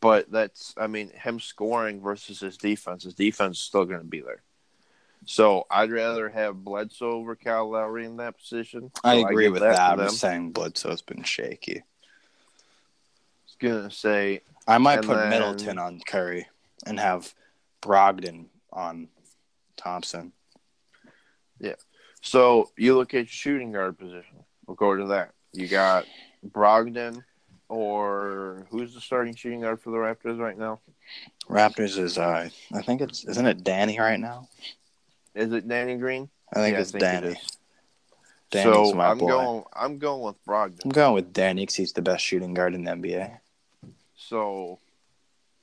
But 0.00 0.30
that's, 0.30 0.74
I 0.76 0.86
mean, 0.86 1.10
him 1.10 1.40
scoring 1.40 2.00
versus 2.00 2.40
his 2.40 2.56
defense. 2.56 3.02
His 3.02 3.14
defense 3.14 3.58
is 3.58 3.64
still 3.64 3.84
going 3.84 4.00
to 4.00 4.06
be 4.06 4.20
there. 4.20 4.42
So 5.26 5.66
I'd 5.70 5.90
rather 5.90 6.28
have 6.28 6.64
Bledsoe 6.64 7.10
over 7.10 7.34
Cal 7.34 7.70
Lowry 7.70 8.04
in 8.04 8.16
that 8.18 8.38
position. 8.38 8.90
So 8.94 9.00
I 9.04 9.16
agree 9.16 9.46
I 9.46 9.50
with 9.50 9.62
that. 9.62 9.96
that. 9.96 10.00
I'm 10.00 10.10
saying 10.10 10.52
Bledsoe's 10.52 11.02
been 11.02 11.22
shaky. 11.22 11.78
I 11.78 11.82
was 13.44 13.56
gonna 13.58 13.90
say 13.90 14.42
I 14.66 14.78
might 14.78 15.02
put 15.02 15.16
then... 15.16 15.30
Middleton 15.30 15.78
on 15.78 16.00
Curry 16.00 16.46
and 16.86 16.98
have 17.00 17.34
Brogdon 17.82 18.46
on 18.72 19.08
Thompson. 19.76 20.32
Yeah. 21.60 21.74
So 22.22 22.70
you 22.76 22.96
look 22.96 23.12
at 23.14 23.28
shooting 23.28 23.72
guard 23.72 23.98
position. 23.98 24.44
We'll 24.68 24.76
go 24.76 24.94
to 24.94 25.06
that. 25.06 25.30
You 25.54 25.66
got 25.66 26.04
Brogdon 26.46 27.24
or 27.70 28.66
who's 28.70 28.94
the 28.94 29.00
starting 29.00 29.34
shooting 29.34 29.62
guard 29.62 29.80
for 29.80 29.90
the 29.90 29.96
Raptors 29.96 30.38
right 30.38 30.58
now? 30.58 30.80
Raptors 31.48 31.98
is 31.98 32.18
uh, 32.18 32.50
I 32.72 32.82
think 32.82 33.00
it's 33.00 33.24
isn't 33.24 33.46
it 33.46 33.64
Danny 33.64 33.98
right 33.98 34.20
now? 34.20 34.46
Is 35.34 35.52
it 35.52 35.66
Danny 35.66 35.96
Green? 35.96 36.28
I 36.52 36.56
think 36.56 36.74
yeah, 36.74 36.80
it's 36.80 36.90
I 36.94 36.98
think 36.98 37.00
Danny. 37.00 37.26
It 37.28 37.38
Danny's 38.50 38.90
so 38.90 39.00
I'm 39.00 39.18
boy. 39.18 39.26
going. 39.26 39.64
I'm 39.74 39.98
going 39.98 40.22
with 40.22 40.44
Brogdon. 40.44 40.84
I'm 40.84 40.90
going 40.90 41.14
with 41.14 41.32
Danny 41.32 41.62
because 41.62 41.74
he's 41.74 41.92
the 41.94 42.02
best 42.02 42.22
shooting 42.22 42.52
guard 42.52 42.74
in 42.74 42.84
the 42.84 42.92
NBA. 42.92 43.38
So 44.16 44.80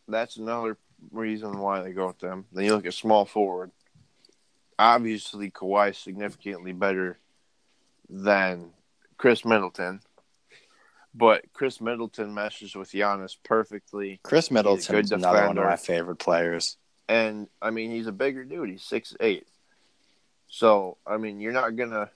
that's 0.07 0.37
another 0.37 0.77
reason 1.11 1.59
why 1.59 1.83
they 1.83 1.91
go 1.91 2.07
with 2.07 2.19
them. 2.19 2.45
Then 2.51 2.65
you 2.65 2.73
look 2.73 2.87
at 2.87 2.95
small 2.95 3.25
forward. 3.25 3.69
Obviously, 4.79 5.51
Kawhi 5.51 5.91
is 5.91 5.97
significantly 5.99 6.73
better 6.73 7.19
than 8.09 8.71
Khris 9.17 9.45
Middleton, 9.45 10.01
but 11.13 11.51
Khris 11.53 11.79
Middleton 11.79 12.33
meshes 12.33 12.75
with 12.75 12.91
Giannis 12.91 13.37
perfectly. 13.43 14.19
Khris 14.23 14.51
Middleton 14.51 14.95
is 14.95 15.11
another 15.11 15.47
one 15.47 15.57
of 15.57 15.63
my 15.63 15.75
favorite 15.75 16.17
players. 16.17 16.77
And 17.07 17.47
I 17.61 17.69
mean, 17.69 17.91
he's 17.91 18.07
a 18.07 18.11
bigger 18.11 18.43
dude. 18.43 18.69
He's 18.69 18.83
six 18.83 19.15
eight. 19.19 19.47
So 20.47 20.97
I 21.05 21.17
mean, 21.17 21.39
you're 21.39 21.53
not 21.53 21.75
gonna 21.75 22.09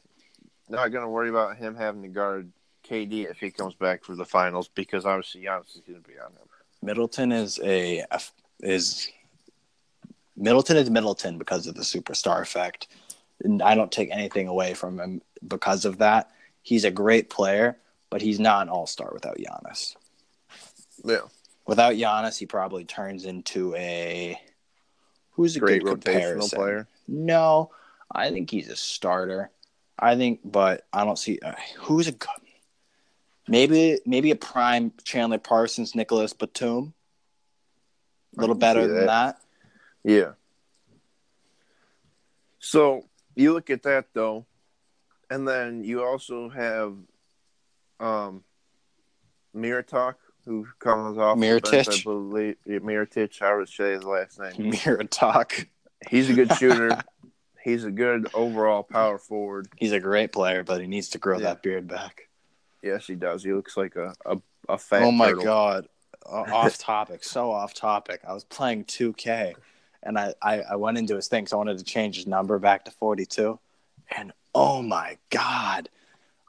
not 0.67 0.87
gonna 0.89 1.09
worry 1.09 1.29
about 1.29 1.57
him 1.57 1.75
having 1.75 2.01
to 2.03 2.09
guard 2.09 2.51
KD 2.87 3.29
if 3.29 3.39
he 3.39 3.51
comes 3.51 3.75
back 3.75 4.03
for 4.03 4.15
the 4.15 4.25
finals 4.25 4.67
because 4.67 5.05
obviously 5.05 5.41
Giannis 5.41 5.75
is 5.75 5.81
gonna 5.87 5.99
be 5.99 6.19
on 6.19 6.31
him. 6.31 6.47
Middleton 6.81 7.31
is 7.31 7.59
a 7.63 8.03
is 8.61 9.09
Middleton 10.35 10.77
is 10.77 10.89
Middleton 10.89 11.37
because 11.37 11.67
of 11.67 11.75
the 11.75 11.81
superstar 11.81 12.41
effect. 12.41 12.87
And 13.43 13.61
I 13.61 13.75
don't 13.75 13.91
take 13.91 14.09
anything 14.11 14.47
away 14.47 14.73
from 14.73 14.99
him 14.99 15.21
because 15.47 15.85
of 15.85 15.99
that. 15.99 16.31
He's 16.69 16.85
a 16.85 16.91
great 16.91 17.31
player, 17.31 17.79
but 18.11 18.21
he's 18.21 18.39
not 18.39 18.61
an 18.61 18.69
all 18.69 18.85
star 18.85 19.09
without 19.11 19.37
Giannis. 19.37 19.95
Yeah. 21.03 21.21
Without 21.65 21.95
Giannis, 21.95 22.37
he 22.37 22.45
probably 22.45 22.85
turns 22.85 23.25
into 23.25 23.73
a 23.73 24.39
who's 25.31 25.55
a 25.55 25.61
Great 25.61 25.83
good 25.83 26.01
rotational 26.01 26.53
player. 26.53 26.87
No, 27.07 27.71
I 28.11 28.29
think 28.29 28.51
he's 28.51 28.69
a 28.69 28.75
starter. 28.75 29.49
I 29.97 30.15
think, 30.15 30.41
but 30.45 30.85
I 30.93 31.05
don't 31.05 31.17
see 31.17 31.39
uh, 31.43 31.55
who's 31.79 32.07
a 32.07 32.11
good. 32.11 32.29
Maybe 33.47 33.97
maybe 34.05 34.29
a 34.29 34.35
prime 34.35 34.93
Chandler 35.03 35.39
Parsons, 35.39 35.95
Nicolas 35.95 36.33
Batum. 36.33 36.93
A 38.37 38.41
little 38.41 38.53
better 38.53 38.83
see 38.83 38.93
than 38.93 39.05
that. 39.07 39.41
Yeah. 40.03 40.33
So 42.59 43.05
you 43.33 43.53
look 43.53 43.71
at 43.71 43.81
that 43.81 44.13
though, 44.13 44.45
and 45.29 45.47
then 45.47 45.83
you 45.83 46.03
also 46.03 46.49
have 46.49 46.93
um 47.99 48.43
Miratok, 49.55 50.15
who 50.45 50.67
comes 50.79 51.17
off 51.17 51.39
the 51.39 51.59
bench, 51.61 51.99
I 51.99 52.03
believe 52.03 52.55
Mirotic, 52.67 53.39
how 53.39 53.59
to 53.59 53.65
say 53.67 53.93
his 53.93 54.03
last 54.03 54.39
name. 54.39 54.69
Mirror 54.85 55.05
talk. 55.05 55.67
He's 56.07 56.29
a 56.29 56.33
good 56.33 56.53
shooter. 56.53 57.01
He's 57.63 57.83
a 57.83 57.91
good 57.91 58.29
overall 58.33 58.83
power 58.83 59.17
forward. 59.17 59.67
He's 59.75 59.91
a 59.91 59.99
great 59.99 60.31
player, 60.31 60.63
but 60.63 60.79
he 60.79 60.87
needs 60.87 61.09
to 61.09 61.17
grow 61.17 61.37
Yeah. 61.37 61.45
that 61.49 61.61
beard 61.63 61.87
back. 61.87 62.29
Yes, 62.81 63.05
he 63.05 63.15
does. 63.15 63.43
He 63.43 63.51
looks 63.51 63.75
like 63.75 63.95
a 63.97 64.13
a, 64.25 64.37
a 64.69 64.77
fat. 64.77 65.03
oh 65.03 65.11
my 65.11 65.27
turtle. 65.29 65.43
god, 65.43 65.87
off 66.25 66.77
topic, 66.79 67.23
so 67.23 67.51
off 67.51 67.73
topic. 67.73 68.21
I 68.25 68.33
was 68.33 68.45
playing 68.45 68.85
2K, 68.85 69.55
and 70.03 70.17
I, 70.17 70.33
I 70.41 70.61
I 70.61 70.75
went 70.77 70.97
into 70.97 71.15
his 71.15 71.27
thing, 71.27 71.47
so 71.47 71.57
I 71.57 71.59
wanted 71.59 71.77
to 71.79 71.83
change 71.83 72.15
his 72.15 72.27
number 72.27 72.57
back 72.59 72.85
to 72.85 72.91
42, 72.91 73.59
and 74.15 74.31
oh 74.53 74.81
my 74.81 75.17
god, 75.29 75.89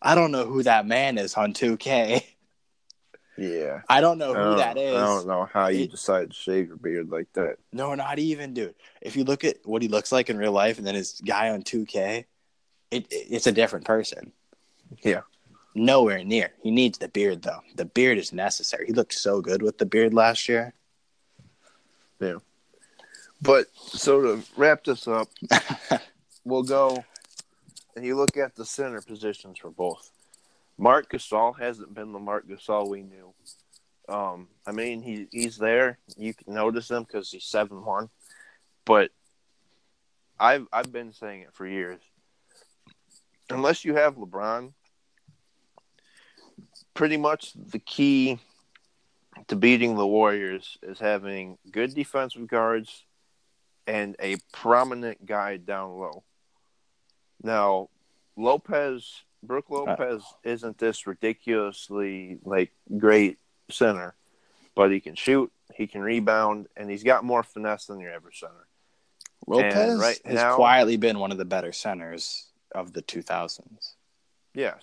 I 0.03 0.15
don't 0.15 0.33
know 0.33 0.47
who 0.47 0.63
that 0.63 0.87
man 0.87 1.19
is 1.19 1.35
on 1.35 1.53
2K. 1.53 2.25
Yeah. 3.37 3.81
I 3.89 4.03
don't 4.03 4.19
know 4.19 4.35
who 4.35 4.35
don't, 4.35 4.57
that 4.59 4.77
is. 4.77 4.95
I 4.95 5.01
don't 5.07 5.27
know 5.27 5.49
how 5.51 5.69
you 5.69 5.85
It- 5.85 5.91
decide 5.93 6.29
to 6.31 6.37
shave 6.37 6.69
your 6.69 6.77
beard 6.77 7.09
like 7.11 7.33
that. 7.33 7.57
No, 7.73 7.95
not 7.95 8.19
even, 8.19 8.53
dude. 8.53 8.75
If 9.01 9.17
you 9.17 9.25
look 9.25 9.45
at 9.45 9.57
what 9.65 9.81
he 9.81 9.89
looks 9.89 10.13
like 10.13 10.29
in 10.29 10.37
real 10.37 10.53
life, 10.53 10.77
and 10.77 10.87
then 10.87 10.95
his 10.95 11.21
guy 11.25 11.49
on 11.49 11.63
2K, 11.63 12.27
it, 12.91 13.07
it 13.11 13.27
it's 13.31 13.47
a 13.47 13.53
different 13.53 13.87
person. 13.87 14.33
Yeah. 15.03 15.23
Nowhere 15.75 16.23
near. 16.23 16.51
He 16.63 16.71
needs 16.71 16.99
the 16.99 17.09
beard 17.09 17.43
though. 17.43 17.61
The 17.77 17.85
beard 17.87 18.19
is 18.19 18.33
necessary. 18.33 18.87
He 18.87 18.93
looked 18.93 19.15
so 19.15 19.41
good 19.41 19.63
with 19.63 19.79
the 19.79 19.87
beard 19.87 20.13
last 20.13 20.49
year. 20.49 20.75
Yeah. 22.21 22.39
But 23.41 23.69
so 23.75 24.21
to 24.21 24.43
wrap 24.57 24.85
this 24.85 25.09
up, 25.09 25.29
we'll 26.45 26.65
go 26.65 27.05
and 27.97 28.05
you 28.05 28.17
look 28.17 28.37
at 28.37 28.55
the 28.55 28.65
center 28.65 29.01
positions 29.01 29.59
for 29.59 29.71
both. 29.71 30.11
Marc 30.79 31.11
Gasol 31.11 31.59
hasn't 31.59 31.95
been 31.95 32.13
the 32.13 32.19
Marc 32.19 32.49
Gasol 32.49 32.89
we 32.89 33.03
knew. 33.03 33.35
Um, 34.09 34.49
I 34.67 34.73
mean, 34.73 35.03
he 35.03 35.29
he's 35.31 35.57
there. 35.57 35.99
You 36.17 36.35
can 36.35 36.55
notice 36.55 36.91
him 36.91 37.05
because 37.05 37.31
he's 37.31 37.45
seven 37.45 37.85
one, 37.85 38.09
but 38.85 39.11
I've 40.39 40.67
I've 40.73 40.93
been 40.93 41.13
saying 41.13 41.43
it 41.43 41.55
for 41.55 41.67
years. 41.67 42.01
Unless 43.51 43.85
you 43.85 43.95
have 43.95 44.17
LeBron, 44.17 44.73
pretty 46.95 47.17
much 47.17 47.53
the 47.55 47.79
key 47.79 48.39
to 49.49 49.57
beating 49.57 49.97
the 49.97 50.07
Warriors 50.07 50.79
is 50.83 50.99
having 50.99 51.59
good 51.71 51.95
defensive 51.95 52.47
guards 52.47 53.05
and 53.87 54.17
a 54.21 54.37
prominent 54.53 55.27
guy 55.27 55.57
down 55.57 55.99
low. 55.99 56.23
Now, 57.43 57.89
Lopez, 58.37 59.23
Brooke 59.43 59.67
uh, 59.71 59.75
Lopez, 59.75 60.23
isn't 60.45 60.79
this 60.79 61.07
ridiculously 61.07 62.39
like 62.45 62.73
great 62.99 63.39
center, 63.71 64.15
but 64.75 64.91
he 64.91 65.01
can 65.01 65.15
shoot, 65.15 65.51
he 65.75 65.87
can 65.87 66.03
rebound, 66.03 66.67
and 66.77 66.91
he's 66.91 67.03
got 67.03 67.25
more 67.25 67.43
finesse 67.43 67.87
than 67.87 68.01
your 68.01 68.13
average 68.13 68.41
center. 68.41 68.67
Lopez 69.47 69.99
right 69.99 70.21
has 70.25 70.35
now- 70.35 70.57
quietly 70.57 70.97
been 70.97 71.19
one 71.19 71.33
of 71.33 71.39
the 71.39 71.45
better 71.45 71.73
centers 71.73 72.47
of 72.75 72.93
the 72.93 73.03
2000s. 73.03 73.95
Yes, 74.55 74.83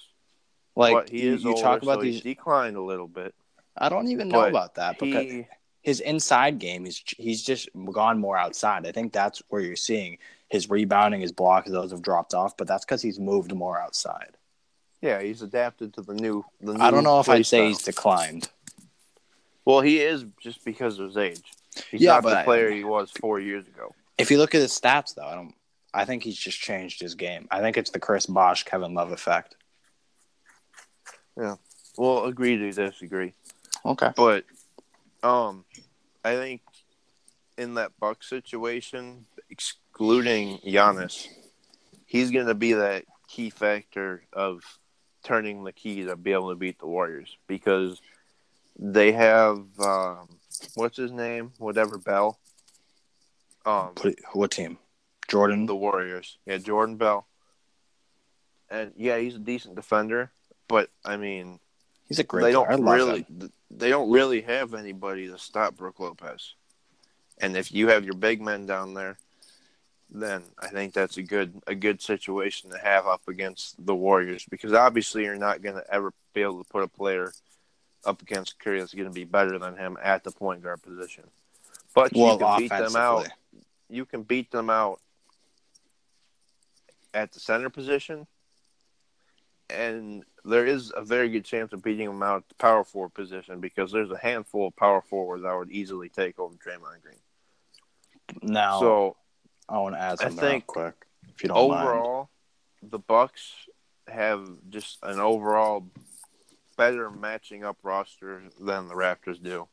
Like 0.75 0.93
but 0.93 1.09
he 1.09 1.23
you, 1.23 1.35
is 1.35 1.43
you 1.43 1.49
older, 1.51 1.61
talk 1.61 1.83
about 1.83 1.99
so 1.99 2.01
these, 2.03 2.15
he's 2.15 2.23
declined 2.23 2.77
a 2.77 2.81
little 2.81 3.07
bit. 3.07 3.35
I 3.77 3.89
don't 3.89 4.07
even 4.07 4.29
know 4.29 4.45
about 4.45 4.75
that 4.75 4.97
because 4.97 5.23
He, 5.29 5.47
his 5.81 5.99
inside 5.99 6.57
game 6.59 6.85
is 6.85 7.01
he's 7.17 7.43
just 7.43 7.69
gone 7.91 8.19
more 8.19 8.37
outside. 8.37 8.87
I 8.87 8.91
think 8.91 9.13
that's 9.13 9.41
where 9.49 9.61
you're 9.61 9.75
seeing 9.75 10.17
his 10.49 10.69
rebounding, 10.69 11.21
his 11.21 11.31
blocks, 11.31 11.69
those 11.69 11.91
have 11.91 12.01
dropped 12.01 12.33
off, 12.33 12.55
but 12.57 12.67
that's 12.67 12.85
because 12.85 13.01
he's 13.01 13.19
moved 13.19 13.53
more 13.53 13.79
outside. 13.79 14.37
yeah, 15.01 15.21
he's 15.21 15.41
adapted 15.41 15.93
to 15.95 16.01
the 16.01 16.13
new. 16.13 16.43
The 16.61 16.73
new 16.73 16.81
I 16.81 16.89
don't 16.91 17.03
know 17.03 17.19
if 17.19 17.29
I'd 17.29 17.45
say 17.45 17.57
style. 17.59 17.67
he's 17.67 17.81
declined. 17.81 18.49
Well, 19.65 19.81
he 19.81 19.99
is 19.99 20.25
just 20.41 20.63
because 20.63 20.97
of 20.99 21.07
his 21.07 21.17
age. 21.17 21.43
He's 21.91 22.01
Yeah, 22.01 22.13
not 22.13 22.23
but 22.23 22.39
the 22.39 22.43
player 22.45 22.71
he 22.71 22.83
was 22.85 23.11
four 23.11 23.39
years 23.39 23.67
ago. 23.67 23.93
If 24.17 24.31
you 24.31 24.37
look 24.37 24.55
at 24.55 24.61
his 24.61 24.71
stats, 24.71 25.13
though, 25.13 25.27
I 25.27 25.35
don't. 25.35 25.53
I 25.93 26.05
think 26.05 26.23
he's 26.23 26.37
just 26.37 26.59
changed 26.59 27.01
his 27.01 27.15
game. 27.15 27.47
I 27.51 27.59
think 27.61 27.75
it's 27.77 27.89
the 27.91 27.99
Chris 27.99 28.25
Bosh, 28.27 28.63
Kevin 28.63 28.93
Love 28.93 29.11
effect. 29.11 29.55
Yeah. 31.39 31.55
Well, 31.97 32.25
agree 32.25 32.57
to 32.57 32.71
disagree. 32.71 33.33
Okay. 33.85 34.11
But 34.15 34.45
um 35.23 35.65
I 36.23 36.35
think 36.35 36.61
in 37.57 37.75
that 37.75 37.91
Buck 37.99 38.23
situation, 38.23 39.25
excluding 39.97 40.59
Giannis, 40.59 41.27
he's 42.05 42.29
gonna 42.29 42.53
be 42.53 42.73
that 42.73 43.05
key 43.27 43.49
factor 43.49 44.21
of 44.31 44.61
turning 45.23 45.63
the 45.63 45.71
key 45.71 46.05
to 46.05 46.15
be 46.15 46.33
able 46.33 46.49
to 46.51 46.55
beat 46.55 46.77
the 46.77 46.85
Warriors 46.85 47.35
because 47.47 47.99
they 48.77 49.11
have 49.13 49.57
um 49.79 50.29
what's 50.75 50.97
his 50.97 51.11
name? 51.11 51.51
Whatever 51.57 51.97
Bell. 51.97 52.37
Um 53.65 53.93
What, 54.33 54.51
team? 54.51 54.77
Jordan. 55.27 55.65
the 55.65 55.75
Warriors. 55.75 56.37
Yeah, 56.45 56.57
Jordan 56.59 56.97
Bell. 56.97 57.25
And 58.69 58.93
yeah, 58.97 59.17
he's 59.17 59.35
a 59.35 59.39
decent 59.39 59.73
defender, 59.75 60.31
but 60.67 60.91
I 61.03 61.17
mean 61.17 61.59
He's 62.07 62.19
a 62.19 62.23
great. 62.23 62.43
they 62.43 62.53
player. 62.53 62.67
don't 62.77 62.85
really 62.85 63.23
him. 63.23 63.51
they 63.71 63.89
don't 63.89 64.11
really 64.11 64.41
have 64.41 64.75
anybody 64.75 65.27
to 65.27 65.39
stop 65.39 65.75
Brooke 65.75 65.99
Lopez. 65.99 66.53
And 67.39 67.57
if 67.57 67.71
you 67.71 67.87
have 67.87 68.05
your 68.05 68.13
big 68.15 68.41
men 68.41 68.65
down 68.67 68.93
there, 68.93 69.17
then 70.09 70.43
I 70.59 70.67
think 70.67 70.93
that's 70.93 71.17
a 71.17 71.23
good 71.23 71.61
a 71.67 71.75
good 71.75 72.01
situation 72.01 72.71
to 72.71 72.77
have 72.77 73.07
up 73.07 73.21
against 73.27 73.83
the 73.85 73.95
Warriors 73.95 74.45
because 74.49 74.73
obviously 74.73 75.23
you're 75.23 75.35
not 75.35 75.61
going 75.61 75.75
to 75.75 75.93
ever 75.93 76.13
be 76.33 76.41
able 76.41 76.63
to 76.63 76.69
put 76.69 76.83
a 76.83 76.87
player 76.87 77.33
up 78.05 78.21
against 78.21 78.59
Curry 78.59 78.79
that's 78.79 78.93
going 78.93 79.07
to 79.07 79.13
be 79.13 79.25
better 79.25 79.59
than 79.59 79.75
him 79.75 79.97
at 80.01 80.23
the 80.23 80.31
point 80.31 80.63
guard 80.63 80.81
position. 80.81 81.25
But 81.93 82.13
Well, 82.13 82.33
you 82.33 82.39
can 82.39 82.57
beat 82.59 82.69
them 82.69 82.95
out. 82.95 83.27
You 83.89 84.05
can 84.05 84.23
beat 84.23 84.51
them 84.51 84.69
out 84.69 85.01
at 87.13 87.31
the 87.33 87.39
center 87.39 87.69
position, 87.69 88.27
and 89.69 90.23
there 90.45 90.65
is 90.65 90.93
a 90.95 91.01
very 91.01 91.29
good 91.29 91.43
chance 91.43 91.73
of 91.73 91.83
beating 91.83 92.07
them 92.07 92.23
out 92.23 92.37
at 92.37 92.49
the 92.49 92.55
power 92.55 92.83
forward 92.83 93.13
position 93.13 93.59
because 93.59 93.91
there's 93.91 94.11
a 94.11 94.17
handful 94.17 94.67
of 94.67 94.75
power 94.75 95.01
forwards 95.01 95.43
that 95.43 95.53
would 95.53 95.71
easily 95.71 96.09
take 96.09 96.39
over 96.39 96.55
Draymond 96.55 97.01
Green. 97.01 97.19
Now, 98.41 98.79
So 98.79 99.17
I 99.69 99.79
want 99.79 99.95
to 99.95 100.01
add 100.01 100.19
something 100.19 100.45
real 100.45 100.61
quick, 100.61 100.93
if 101.35 101.43
you 101.43 101.49
don't 101.49 101.69
mind. 101.69 101.81
overall, 101.89 102.29
the 102.81 102.99
Bucks 102.99 103.51
have 104.07 104.47
just 104.69 104.99
an 105.03 105.19
overall 105.19 105.85
better 106.77 107.09
matching 107.09 107.63
up 107.65 107.77
roster 107.83 108.41
than 108.59 108.87
the 108.87 108.93
Raptors 108.93 109.41
do, 109.41 109.67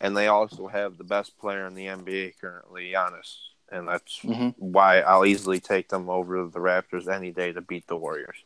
and 0.00 0.16
they 0.16 0.26
also 0.26 0.66
have 0.66 0.98
the 0.98 1.04
best 1.04 1.38
player 1.38 1.66
in 1.66 1.74
the 1.74 1.86
NBA 1.86 2.32
currently, 2.40 2.90
Giannis, 2.92 3.36
and 3.70 3.86
that's 3.86 4.18
Mhm. 4.20 4.54
why 4.58 5.00
I'll 5.00 5.26
easily 5.26 5.60
take 5.60 5.88
them 5.88 6.08
over 6.10 6.46
the 6.46 6.58
Raptors 6.58 7.06
any 7.06 7.30
day 7.30 7.52
to 7.52 7.60
beat 7.60 7.86
the 7.86 7.96
Warriors. 7.96 8.42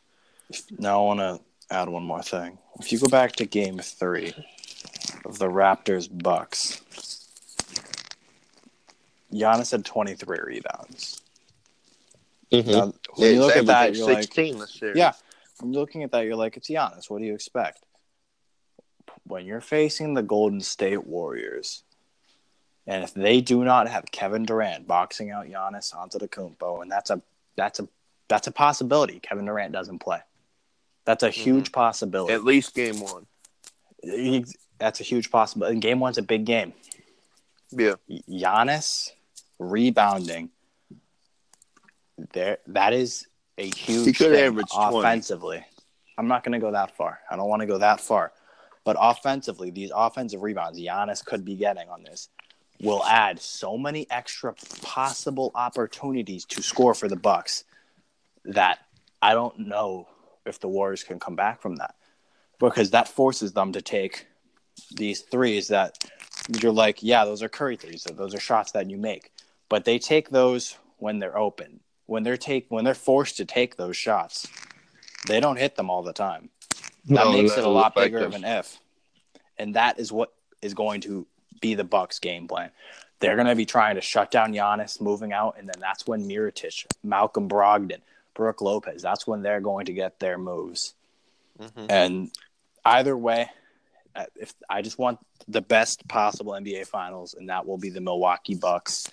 Now 0.77 1.01
I 1.01 1.05
want 1.05 1.19
to 1.21 1.41
add 1.73 1.89
one 1.89 2.03
more 2.03 2.21
thing. 2.21 2.59
If 2.79 2.91
you 2.91 2.99
go 2.99 3.07
back 3.07 3.31
to 3.37 3.45
Game 3.45 3.79
Three 3.79 4.33
of 5.25 5.39
the 5.39 5.47
Raptors 5.47 6.07
Bucks, 6.11 7.22
Giannis 9.33 9.71
had 9.71 9.83
23 9.83 10.37
rebounds. 10.45 11.21
Mm-hmm. 12.53 12.71
Now, 12.71 12.93
when 13.15 13.33
you 13.33 13.39
look 13.39 13.55
at 13.55 13.65
that, 13.65 13.95
you're 13.95 14.05
like, 14.05 14.23
sixteen 14.23 14.59
this 14.59 14.79
year. 14.81 14.93
yeah. 14.95 15.13
When 15.59 15.73
you're 15.73 15.81
looking 15.81 16.03
at 16.03 16.11
that, 16.11 16.25
you're 16.25 16.35
like, 16.35 16.55
it's 16.55 16.69
Giannis. 16.69 17.09
What 17.09 17.19
do 17.19 17.25
you 17.25 17.33
expect? 17.33 17.83
When 19.25 19.45
you're 19.45 19.61
facing 19.61 20.13
the 20.13 20.21
Golden 20.21 20.61
State 20.61 21.05
Warriors, 21.07 21.83
and 22.85 23.03
if 23.03 23.13
they 23.13 23.41
do 23.41 23.63
not 23.63 23.87
have 23.87 24.05
Kevin 24.11 24.45
Durant 24.45 24.87
boxing 24.87 25.31
out 25.31 25.47
Giannis 25.47 25.93
Antetokounmpo, 25.95 26.81
and 26.81 26.91
that's 26.91 27.09
a 27.09 27.21
that's 27.55 27.79
a 27.79 27.87
that's 28.27 28.47
a 28.47 28.51
possibility. 28.51 29.19
Kevin 29.19 29.45
Durant 29.45 29.71
doesn't 29.71 29.99
play. 29.99 30.19
That's 31.05 31.23
a 31.23 31.29
mm-hmm. 31.29 31.41
huge 31.41 31.71
possibility. 31.71 32.33
at 32.33 32.43
least 32.43 32.75
game 32.75 32.99
one. 32.99 33.25
That's 34.77 34.99
a 34.99 35.03
huge 35.03 35.31
possibility. 35.31 35.73
And 35.73 35.81
game 35.81 35.99
one's 35.99 36.17
a 36.17 36.23
big 36.23 36.45
game. 36.45 36.73
Yeah, 37.71 37.95
Giannis 38.29 39.11
rebounding 39.71 40.49
there 42.33 42.59
that 42.67 42.93
is 42.93 43.27
a 43.57 43.69
huge 43.69 44.05
He 44.05 44.13
could 44.13 44.35
average 44.35 44.69
20. 44.73 44.99
offensively. 44.99 45.65
I'm 46.17 46.27
not 46.27 46.43
going 46.43 46.53
to 46.53 46.59
go 46.59 46.71
that 46.71 46.95
far. 46.95 47.19
I 47.29 47.35
don't 47.35 47.49
want 47.49 47.61
to 47.61 47.65
go 47.65 47.79
that 47.79 47.99
far. 47.99 48.31
But 48.83 48.97
offensively, 48.99 49.71
these 49.71 49.91
offensive 49.95 50.41
rebounds 50.41 50.79
Giannis 50.79 51.23
could 51.23 51.45
be 51.45 51.55
getting 51.55 51.89
on 51.89 52.03
this 52.03 52.29
will 52.81 53.03
add 53.05 53.39
so 53.39 53.77
many 53.77 54.05
extra 54.09 54.53
possible 54.81 55.51
opportunities 55.55 56.45
to 56.45 56.61
score 56.61 56.93
for 56.93 57.07
the 57.07 57.15
Bucks 57.15 57.63
that 58.45 58.79
I 59.21 59.33
don't 59.33 59.59
know 59.59 60.07
if 60.45 60.59
the 60.59 60.67
Warriors 60.67 61.03
can 61.03 61.19
come 61.19 61.35
back 61.35 61.61
from 61.61 61.77
that 61.77 61.95
because 62.59 62.91
that 62.91 63.07
forces 63.07 63.53
them 63.53 63.71
to 63.71 63.81
take 63.81 64.27
these 64.91 65.21
threes 65.21 65.69
that 65.69 65.97
you're 66.61 66.73
like, 66.73 67.01
yeah, 67.01 67.23
those 67.23 67.41
are 67.41 67.49
Curry 67.49 67.77
threes. 67.77 68.03
Those 68.03 68.35
are 68.35 68.39
shots 68.39 68.73
that 68.73 68.89
you 68.89 68.97
make, 68.97 69.31
but 69.73 69.85
they 69.85 69.97
take 69.97 70.29
those 70.29 70.77
when 70.99 71.17
they're 71.17 71.35
open. 71.35 71.79
When 72.05 72.21
they're 72.21 72.37
take 72.37 72.67
when 72.69 72.85
they're 72.85 72.93
forced 72.93 73.37
to 73.37 73.45
take 73.45 73.75
those 73.75 73.97
shots, 73.97 74.47
they 75.25 75.39
don't 75.39 75.57
hit 75.57 75.77
them 75.77 75.89
all 75.89 76.03
the 76.03 76.13
time. 76.13 76.51
That 77.05 77.25
No, 77.25 77.31
makes 77.33 77.57
it 77.57 77.63
a 77.63 77.69
lot 77.69 77.95
bigger 77.95 78.19
of 78.19 78.35
an 78.35 78.43
if, 78.43 78.79
and 79.57 79.73
that 79.73 79.97
is 79.97 80.11
what 80.11 80.31
is 80.61 80.75
going 80.75 81.01
to 81.01 81.25
be 81.59 81.73
the 81.73 81.83
Bucks' 81.83 82.19
game 82.19 82.47
plan. 82.47 82.69
They're 83.19 83.33
going 83.33 83.47
to 83.47 83.55
be 83.55 83.65
trying 83.65 83.95
to 83.95 84.01
shut 84.01 84.29
down 84.29 84.53
Giannis, 84.53 85.01
moving 85.01 85.33
out, 85.33 85.55
and 85.57 85.67
then 85.67 85.79
that's 85.79 86.05
when 86.05 86.21
Miritich, 86.29 86.85
Malcolm 87.01 87.49
Brogdon, 87.49 88.01
Brooke 88.35 88.61
Lopez. 88.61 89.01
That's 89.01 89.25
when 89.25 89.41
they're 89.41 89.59
going 89.59 89.87
to 89.87 89.93
get 89.93 90.19
their 90.19 90.37
moves. 90.37 90.93
Mhm. 91.59 91.87
And 91.89 92.31
either 92.85 93.17
way, 93.17 93.49
uh, 94.15 94.25
if 94.35 94.53
I 94.69 94.83
just 94.83 94.99
want 94.99 95.17
the 95.47 95.61
best 95.61 96.07
possible 96.07 96.53
NBA 96.53 96.85
Finals, 96.85 97.33
and 97.33 97.49
that 97.49 97.65
will 97.65 97.79
be 97.79 97.89
the 97.89 98.01
Milwaukee 98.01 98.53
Bucks. 98.53 99.07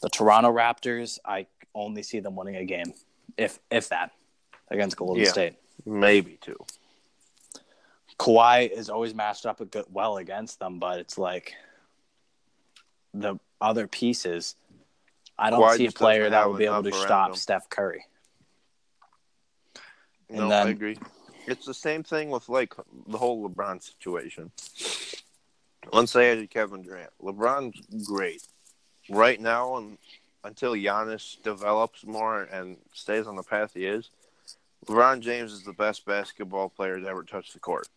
The 0.00 0.08
Toronto 0.08 0.52
Raptors, 0.52 1.18
I 1.24 1.46
only 1.74 2.02
see 2.02 2.20
them 2.20 2.36
winning 2.36 2.56
a 2.56 2.64
game, 2.64 2.92
if 3.36 3.58
if 3.70 3.88
that, 3.88 4.12
against 4.68 4.96
Golden 4.96 5.24
Yeah. 5.24 5.30
State. 5.30 5.54
Maybe 5.84 6.38
two. 6.40 6.56
Kawhi 8.18 8.70
is 8.70 8.90
always 8.90 9.14
matched 9.14 9.46
up 9.46 9.60
a 9.60 9.64
good, 9.64 9.84
well 9.90 10.16
against 10.16 10.58
them, 10.58 10.78
but 10.78 10.98
it's 10.98 11.18
like 11.18 11.54
the 13.14 13.38
other 13.60 13.86
pieces. 13.86 14.56
I 15.38 15.50
don't 15.50 15.60
Kawhi 15.60 15.76
see 15.76 15.86
a 15.86 15.92
player 15.92 16.28
that 16.30 16.48
will 16.48 16.56
be 16.56 16.64
able 16.64 16.82
to 16.82 16.92
stop 16.92 17.30
him. 17.30 17.36
Steph 17.36 17.68
Curry. 17.70 18.04
And 20.28 20.38
No, 20.38 20.48
then- 20.48 20.66
I 20.66 20.70
agree. 20.70 20.98
It's 21.46 21.64
the 21.64 21.72
same 21.74 22.02
thing 22.02 22.28
with 22.28 22.48
like 22.48 22.74
the 23.06 23.16
whole 23.16 23.48
LeBron 23.48 23.82
situation. 23.82 24.50
Let's 25.90 26.12
say 26.12 26.46
Kevin 26.48 26.82
Durant. 26.82 27.10
LeBron's 27.22 28.06
great 28.06 28.42
right 29.08 29.40
now, 29.40 29.76
and 29.76 29.98
until 30.44 30.74
Giannis 30.74 31.42
develops 31.42 32.04
more 32.04 32.42
and 32.42 32.76
stays 32.92 33.26
on 33.26 33.36
the 33.36 33.42
path 33.42 33.72
he 33.74 33.86
is, 33.86 34.10
LeBron 34.86 35.20
James 35.20 35.52
is 35.52 35.64
the 35.64 35.72
best 35.72 36.06
basketball 36.06 36.68
player 36.68 37.00
to 37.00 37.06
ever 37.06 37.22
touch 37.22 37.52
the 37.52 37.58
court. 37.58 37.88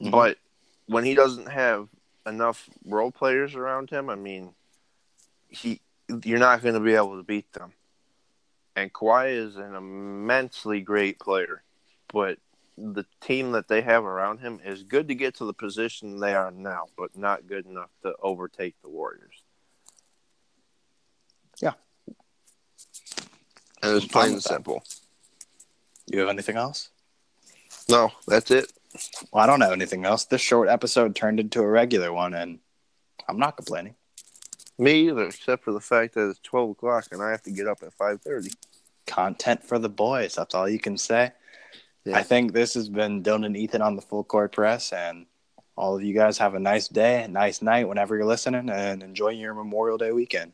Mhm. 0.00 0.10
But 0.10 0.38
when 0.86 1.04
he 1.04 1.14
doesn't 1.14 1.48
have 1.48 1.88
enough 2.26 2.68
role 2.84 3.10
players 3.10 3.54
around 3.54 3.90
him, 3.90 4.08
I 4.08 4.14
mean, 4.14 4.54
he 5.48 5.80
you're 6.24 6.38
not 6.38 6.62
going 6.62 6.74
to 6.74 6.80
be 6.80 6.94
able 6.94 7.18
to 7.18 7.22
beat 7.22 7.52
them. 7.52 7.72
And 8.74 8.92
Kawhi 8.92 9.32
is 9.32 9.56
an 9.56 9.74
immensely 9.74 10.80
great 10.80 11.18
player, 11.18 11.62
but 12.12 12.38
the 12.78 13.04
team 13.20 13.52
that 13.52 13.68
they 13.68 13.82
have 13.82 14.04
around 14.04 14.38
him 14.38 14.60
is 14.64 14.82
good 14.84 15.08
to 15.08 15.14
get 15.14 15.34
to 15.34 15.44
the 15.44 15.52
position 15.52 16.18
they 16.18 16.34
are 16.34 16.50
now, 16.50 16.86
but 16.96 17.16
not 17.16 17.46
good 17.46 17.66
enough 17.66 17.90
to 18.02 18.14
overtake 18.22 18.80
the 18.82 18.88
Warriors. 18.88 19.37
And 23.82 23.96
it's 23.96 24.04
I'm 24.04 24.10
plain 24.10 24.32
and 24.32 24.42
simple. 24.42 24.82
You 26.06 26.20
have 26.20 26.28
anything 26.28 26.56
else? 26.56 26.90
No, 27.88 28.10
that's 28.26 28.50
it. 28.50 28.72
Well, 29.32 29.44
I 29.44 29.46
don't 29.46 29.60
have 29.60 29.72
anything 29.72 30.04
else. 30.04 30.24
This 30.24 30.40
short 30.40 30.68
episode 30.68 31.14
turned 31.14 31.40
into 31.40 31.60
a 31.60 31.68
regular 31.68 32.12
one, 32.12 32.34
and 32.34 32.58
I'm 33.28 33.38
not 33.38 33.56
complaining. 33.56 33.94
Me 34.78 35.08
either, 35.08 35.24
except 35.24 35.64
for 35.64 35.72
the 35.72 35.80
fact 35.80 36.14
that 36.14 36.28
it's 36.30 36.38
twelve 36.40 36.70
o'clock 36.70 37.06
and 37.10 37.22
I 37.22 37.30
have 37.30 37.42
to 37.42 37.50
get 37.50 37.66
up 37.66 37.82
at 37.82 37.92
five 37.92 38.22
thirty. 38.22 38.50
Content 39.06 39.64
for 39.64 39.78
the 39.78 39.88
boys. 39.88 40.34
That's 40.34 40.54
all 40.54 40.68
you 40.68 40.78
can 40.78 40.98
say. 40.98 41.32
Yeah. 42.04 42.16
I 42.16 42.22
think 42.22 42.52
this 42.52 42.74
has 42.74 42.88
been 42.88 43.22
Dilan 43.22 43.46
and 43.46 43.56
Ethan 43.56 43.82
on 43.82 43.96
the 43.96 44.02
Full 44.02 44.22
Court 44.22 44.52
Press, 44.52 44.92
and 44.92 45.26
all 45.76 45.96
of 45.96 46.02
you 46.02 46.14
guys 46.14 46.38
have 46.38 46.54
a 46.54 46.60
nice 46.60 46.88
day, 46.88 47.22
a 47.22 47.28
nice 47.28 47.62
night 47.62 47.88
whenever 47.88 48.16
you're 48.16 48.26
listening, 48.26 48.68
and 48.68 49.02
enjoy 49.02 49.30
your 49.30 49.54
Memorial 49.54 49.98
Day 49.98 50.12
weekend. 50.12 50.52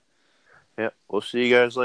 Yeah, 0.79 0.91
we'll 1.09 1.21
see 1.21 1.47
you 1.47 1.55
guys 1.55 1.77
later. 1.77 1.83